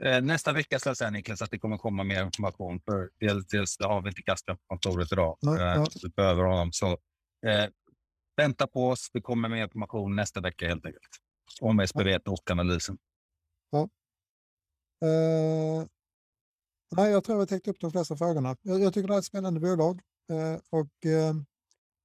Eh, 0.02 0.22
nästa 0.22 0.52
vecka 0.52 0.78
ska 0.78 0.90
jag 0.90 0.96
säga 0.96 1.10
Niklas 1.10 1.42
att 1.42 1.50
det 1.50 1.58
kommer 1.58 1.78
komma 1.78 2.04
mer 2.04 2.24
information. 2.24 2.80
För 2.80 3.10
dels, 3.20 3.46
dels 3.46 3.76
det 3.76 3.86
har 3.86 4.02
vi 4.02 4.08
inte 4.08 4.22
Kasper 4.22 4.54
på 4.54 4.60
kontoret 4.66 5.12
idag. 5.12 5.38
Ja, 5.40 5.74
ja. 5.74 5.86
Vi 6.02 6.08
behöver 6.08 6.44
honom. 6.44 6.72
Så, 6.72 6.90
eh, 7.46 7.68
vänta 8.36 8.66
på 8.66 8.88
oss. 8.88 9.10
Det 9.12 9.20
kommer 9.20 9.48
mer 9.48 9.62
information 9.62 10.16
nästa 10.16 10.40
vecka 10.40 10.68
helt 10.68 10.86
enkelt. 10.86 11.08
Om 11.60 11.86
SPV 11.86 12.16
och 12.16 12.50
analysen. 12.50 12.98
Ja. 13.70 13.88
Uh, 15.04 15.86
nej, 16.96 17.10
jag 17.10 17.24
tror 17.24 17.34
jag 17.34 17.40
har 17.40 17.46
täckt 17.46 17.68
upp 17.68 17.80
de 17.80 17.90
flesta 17.90 18.16
frågorna. 18.16 18.56
Jag, 18.62 18.80
jag 18.80 18.94
tycker 18.94 19.08
det 19.08 19.14
är 19.14 19.18
ett 19.18 19.24
spännande 19.24 19.60
bolag. 19.60 20.00
och 20.70 21.06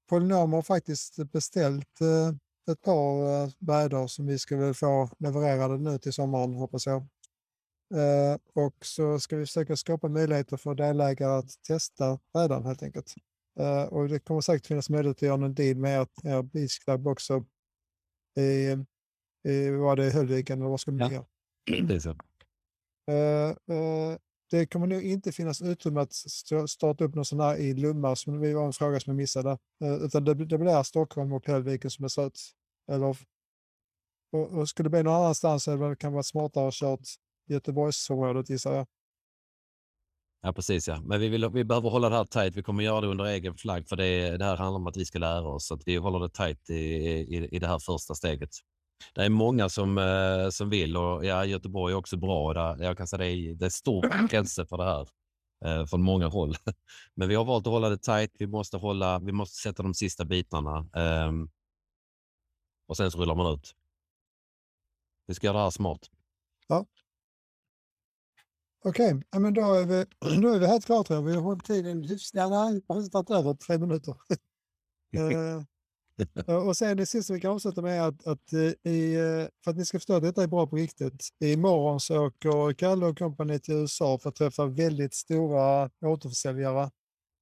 Polynom 0.09 0.53
har 0.53 0.61
faktiskt 0.61 1.31
beställt 1.31 2.01
eh, 2.01 2.29
ett 2.71 2.81
par 2.81 3.43
eh, 3.43 3.49
brädor 3.59 4.07
som 4.07 4.25
vi 4.27 4.39
ska 4.39 4.57
väl 4.57 4.73
få 4.73 5.09
levererade 5.19 5.77
nu 5.77 5.97
till 5.97 6.13
sommaren 6.13 6.53
hoppas 6.53 6.85
jag. 6.85 7.01
Eh, 7.95 8.37
och 8.53 8.75
så 8.85 9.19
ska 9.19 9.37
vi 9.37 9.45
försöka 9.45 9.75
skapa 9.75 10.07
möjligheter 10.07 10.57
för 10.57 10.75
delägare 10.75 11.31
att 11.39 11.63
testa 11.67 12.19
brädan 12.33 12.65
helt 12.65 12.83
enkelt. 12.83 13.13
Och 13.89 14.09
det 14.09 14.19
kommer 14.19 14.41
säkert 14.41 14.67
finnas 14.67 14.89
möjlighet 14.89 15.17
att 15.17 15.21
göra 15.21 15.37
någon 15.37 15.53
deal 15.53 15.75
med 15.77 16.01
ert, 16.01 16.25
er 16.25 16.41
Beach 16.41 16.79
Club 16.79 17.07
också. 17.07 17.45
I, 18.39 18.77
i, 19.49 19.69
var 19.69 19.95
det 19.95 20.09
Höllviken 20.11 20.59
eller 20.61 20.69
vad 20.69 20.79
skulle 20.79 20.97
det 20.97 21.13
Ja. 21.13 21.25
ligga? 21.67 21.87
Det 21.87 21.95
är 21.95 21.99
så. 21.99 22.15
Det 24.53 24.65
kommer 24.65 24.87
nog 24.87 25.03
inte 25.03 25.31
finnas 25.31 25.61
utrymme 25.61 25.99
att 25.99 26.13
starta 26.69 27.03
upp 27.03 27.15
någon 27.15 27.25
sån 27.25 27.39
här 27.39 27.57
i 27.57 27.73
Lomma 27.73 28.15
som 28.15 28.41
det 28.41 28.53
var 28.53 28.65
en 28.65 28.73
fråga 28.73 28.99
som 28.99 29.11
jag 29.11 29.17
missade. 29.17 29.51
Eh, 29.83 29.93
utan 29.93 30.23
det, 30.23 30.33
det 30.33 30.57
blir 30.57 30.83
Stockholm 30.83 31.33
och 31.33 31.43
Pellviken 31.43 31.91
som 31.91 32.05
är 32.05 32.09
slut. 32.09 32.39
Eller, 32.91 33.17
och, 34.31 34.51
och 34.51 34.69
skulle 34.69 34.85
det 34.85 34.89
bli 34.89 35.03
någon 35.03 35.13
annanstans 35.13 35.63
så 35.63 35.71
är 35.71 35.89
det 35.89 35.95
kan 35.95 36.13
vara 36.13 36.23
smartare 36.23 36.67
att 36.67 36.73
kört 36.73 36.99
Göteborgsområdet 37.49 38.49
gissar 38.49 38.73
jag. 38.73 38.87
Ja, 40.41 40.53
precis 40.53 40.87
ja. 40.87 41.01
Men 41.01 41.19
vi, 41.19 41.29
vill, 41.29 41.49
vi 41.49 41.63
behöver 41.63 41.89
hålla 41.89 42.09
det 42.09 42.15
här 42.15 42.25
tajt. 42.25 42.55
Vi 42.55 42.63
kommer 42.63 42.83
göra 42.83 43.01
det 43.01 43.07
under 43.07 43.25
egen 43.25 43.55
flagg 43.55 43.87
för 43.87 43.95
det, 43.95 44.37
det 44.37 44.45
här 44.45 44.57
handlar 44.57 44.79
om 44.79 44.87
att 44.87 44.97
vi 44.97 45.05
ska 45.05 45.19
lära 45.19 45.47
oss. 45.47 45.67
Så 45.67 45.73
att 45.73 45.87
vi 45.87 45.95
håller 45.95 46.19
det 46.19 46.29
tajt 46.29 46.69
i, 46.69 46.73
i, 46.73 47.47
i 47.51 47.59
det 47.59 47.67
här 47.67 47.79
första 47.79 48.15
steget. 48.15 48.49
Det 49.15 49.25
är 49.25 49.29
många 49.29 49.69
som, 49.69 49.97
eh, 49.97 50.49
som 50.49 50.69
vill 50.69 50.97
och 50.97 51.25
ja, 51.25 51.45
Göteborg 51.45 51.93
är 51.93 51.97
också 51.97 52.17
bra. 52.17 52.53
Där, 52.53 52.83
jag 52.83 52.97
kan 52.97 53.07
säga 53.07 53.17
det 53.17 53.31
är, 53.31 53.55
det 53.55 53.65
är 53.65 53.69
stort 53.69 54.15
intresse 54.21 54.65
för 54.65 54.77
det 54.77 54.83
här 54.83 55.07
eh, 55.65 55.85
från 55.85 56.01
många 56.01 56.27
håll. 56.27 56.55
Men 57.15 57.29
vi 57.29 57.35
har 57.35 57.45
valt 57.45 57.67
att 57.67 57.73
hålla 57.73 57.89
det 57.89 57.97
tajt. 57.97 58.31
Vi 58.39 58.47
måste, 58.47 58.77
hålla, 58.77 59.19
vi 59.19 59.31
måste 59.31 59.55
sätta 59.55 59.83
de 59.83 59.93
sista 59.93 60.25
bitarna 60.25 60.89
ehm, 60.95 61.49
och 62.87 62.97
sen 62.97 63.11
så 63.11 63.17
rullar 63.17 63.35
man 63.35 63.53
ut. 63.53 63.75
Vi 65.27 65.33
ska 65.33 65.47
göra 65.47 65.57
det 65.57 65.63
här 65.63 65.69
smart. 65.69 66.09
Okej, 68.85 69.21
ja, 69.31 69.39
men 69.39 69.53
då 69.53 69.73
är, 69.73 69.85
vi, 69.85 70.05
då 70.41 70.53
är 70.53 70.59
vi 70.59 70.67
helt 70.67 70.85
klara 70.85 71.03
tror 71.03 71.17
jag. 71.17 71.23
Vi 71.23 71.35
har 71.35 71.41
hållit 71.41 71.65
tiden 71.65 72.03
hyfsat, 72.03 72.31
ja, 72.33 72.49
nej, 72.49 72.73
vi 72.73 73.09
har 73.13 73.39
över 73.39 73.53
tre 73.53 73.77
minuter. 73.77 74.15
Och 76.67 76.77
sen 76.77 76.97
det 76.97 77.05
sista 77.05 77.33
vi 77.33 77.39
kan 77.39 77.51
avsluta 77.51 77.81
med 77.81 77.97
är 77.97 78.07
att, 78.07 78.27
att 78.27 78.53
eh, 78.53 78.91
i, 78.91 79.13
eh, 79.13 79.47
för 79.63 79.71
att 79.71 79.77
ni 79.77 79.85
ska 79.85 79.97
förstå 79.99 80.13
att 80.13 80.23
detta 80.23 80.43
är 80.43 80.47
bra 80.47 80.67
på 80.67 80.75
riktigt. 80.75 81.29
Imorgon 81.39 81.99
så 81.99 82.25
åker 82.25 82.73
Kalle 82.73 83.05
och 83.05 83.17
kompani 83.17 83.59
till 83.59 83.73
USA 83.73 84.19
för 84.19 84.29
att 84.29 84.35
träffa 84.35 84.65
väldigt 84.65 85.13
stora 85.13 85.89
återförsäljare 86.05 86.91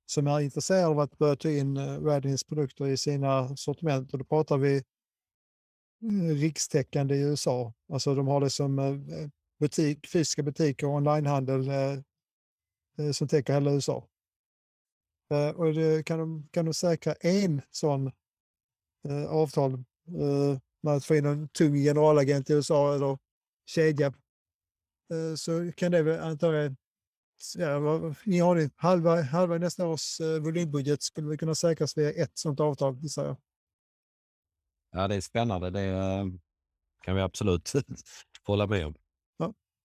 som 0.05 0.27
är 0.27 0.39
intresserade 0.39 0.87
av 0.87 0.99
att 0.99 1.17
börja 1.17 1.35
ta 1.35 1.49
in 1.49 1.77
eh, 1.77 2.01
Radins 2.01 2.43
produkter 2.43 2.87
i 2.87 2.97
sina 2.97 3.57
sortiment. 3.57 4.13
Och 4.13 4.19
då 4.19 4.25
pratar 4.25 4.57
vi 4.57 4.83
rikstäckande 6.33 7.15
i 7.15 7.21
USA. 7.21 7.73
Alltså 7.93 8.15
de 8.15 8.27
har 8.27 8.41
det 8.41 8.49
som 8.49 9.01
butik, 9.59 10.07
fysiska 10.07 10.43
butiker 10.43 10.87
och 10.87 10.93
onlinehandel 10.93 11.69
som 13.13 13.27
täcker 13.27 13.53
hela 13.53 13.71
USA. 13.71 14.07
Och 15.55 15.73
det 15.73 16.05
kan 16.05 16.19
de, 16.19 16.47
kan 16.51 16.65
de 16.65 16.73
säkra 16.73 17.13
en 17.13 17.61
sån 17.71 18.11
eh, 19.09 19.25
avtal 19.31 19.73
eh, 19.73 20.59
med 20.83 20.93
att 20.93 21.05
få 21.05 21.15
in 21.15 21.25
en 21.25 21.49
tung 21.49 21.75
generalagent 21.75 22.49
i 22.49 22.53
USA 22.53 22.95
eller 22.95 23.17
kedja 23.65 24.07
eh, 24.07 25.35
så 25.35 25.71
kan 25.77 25.91
det 25.91 26.03
väl 26.03 26.19
antagligen 26.19 26.77
Ja, 27.57 27.67
har 28.43 28.55
det, 28.55 28.69
halva, 28.75 29.21
halva 29.21 29.57
nästa 29.57 29.87
års 29.87 30.19
eh, 30.19 30.39
volymbudget 30.39 31.03
skulle 31.03 31.27
vi 31.29 31.37
kunna 31.37 31.55
säkras 31.55 31.97
via 31.97 32.11
ett 32.11 32.31
sånt 32.37 32.59
avtal, 32.59 32.97
gissar 33.01 33.25
jag. 33.25 33.37
Ja, 34.91 35.07
det 35.07 35.15
är 35.15 35.21
spännande. 35.21 35.69
Det 35.69 35.81
eh, 35.81 36.25
kan 37.03 37.15
vi 37.15 37.21
absolut 37.21 37.73
hålla 38.43 38.67
med 38.67 38.85
om. 38.85 38.95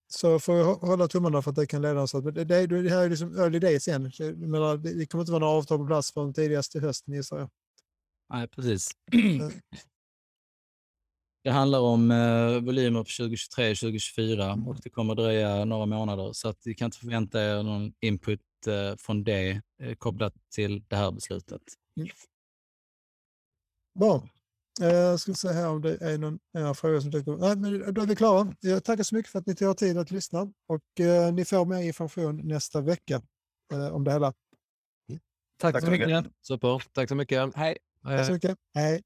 Så 0.09 0.39
får 0.41 0.55
vi 0.55 0.63
hå- 0.63 0.87
hålla 0.87 1.09
tummarna 1.09 1.43
för 1.43 1.51
att 1.51 1.57
det 1.57 1.67
kan 1.67 1.83
leda 1.83 2.01
oss. 2.03 2.15
att- 2.15 2.25
men 2.25 2.35
Det, 2.35 2.45
det, 2.45 2.67
det 2.67 2.91
här 2.91 3.05
är 3.05 3.09
liksom 3.11 3.39
early 3.39 3.59
days 3.59 3.89
igen. 3.89 4.03
Det, 4.19 4.33
det 4.79 5.07
kommer 5.07 5.23
inte 5.23 5.33
vara 5.33 5.41
några 5.41 5.53
avtal 5.59 5.79
på 5.79 5.87
plats 5.87 6.13
förrän 6.13 6.35
tidigast 6.35 6.73
till 6.73 6.81
hösten, 6.81 7.15
gissar 7.15 7.39
jag. 7.39 7.51
Nej, 8.31 8.49
precis. 8.49 8.91
Det 11.45 11.51
handlar 11.51 11.81
om 11.81 12.11
eh, 12.11 12.61
volymer 12.61 13.05
för 13.05 13.17
2023 13.17 13.75
2024 13.75 14.53
och 14.67 14.77
det 14.83 14.91
kommer 14.91 15.15
dröja 15.15 15.65
några 15.65 15.87
månader 15.87 16.33
så 16.33 16.49
att 16.49 16.65
ni 16.67 16.75
kan 16.75 16.87
inte 16.87 16.99
förvänta 16.99 17.43
er 17.43 17.63
någon 17.63 17.93
input 18.01 18.41
eh, 18.67 18.97
från 18.99 19.25
det 19.25 19.61
eh, 19.83 19.95
kopplat 19.95 20.35
till 20.55 20.85
det 20.89 20.97
här 20.97 21.13
beslutet. 21.13 21.63
Bra. 23.99 24.29
Eh, 24.83 24.89
Jag 24.89 25.21
ska 25.21 25.35
se 25.35 25.49
här 25.49 25.69
om 25.69 25.83
det 25.83 26.03
är 26.03 26.19
någon 26.19 26.39
några 26.55 26.75
frågor 26.75 27.01
som 27.01 27.11
dyker 27.11 27.33
upp. 27.33 27.41
Nej, 27.41 27.57
men 27.57 27.95
då 27.95 28.03
är 28.03 28.07
vi 28.07 28.17
klara. 28.17 28.55
Jag 28.61 28.85
tackar 28.85 29.03
så 29.05 29.15
mycket 29.15 29.33
för 29.33 29.39
att 29.39 29.47
ni 29.47 29.55
tar 29.55 29.75
tid 29.75 29.99
att 29.99 30.11
lyssna 30.11 30.41
och 30.67 31.01
eh, 31.01 31.33
ni 31.35 31.45
får 31.45 31.65
mer 31.65 31.83
information 31.83 32.37
nästa 32.49 32.81
vecka 32.81 33.23
eh, 33.73 33.89
om 33.89 34.05
det 34.05 34.13
hela. 34.13 34.33
Tack, 35.59 35.73
Tack 35.73 35.81
så 35.83 35.87
så 35.87 35.91
mycket. 35.93 36.09
mycket. 36.09 36.33
Super. 36.43 36.83
Tack 36.93 37.09
så 37.09 37.15
mycket. 37.15 37.55
Hej. 37.55 37.79
Tack 38.07 38.27
så 38.27 38.33
mycket. 38.33 38.57
Hej. 38.75 39.03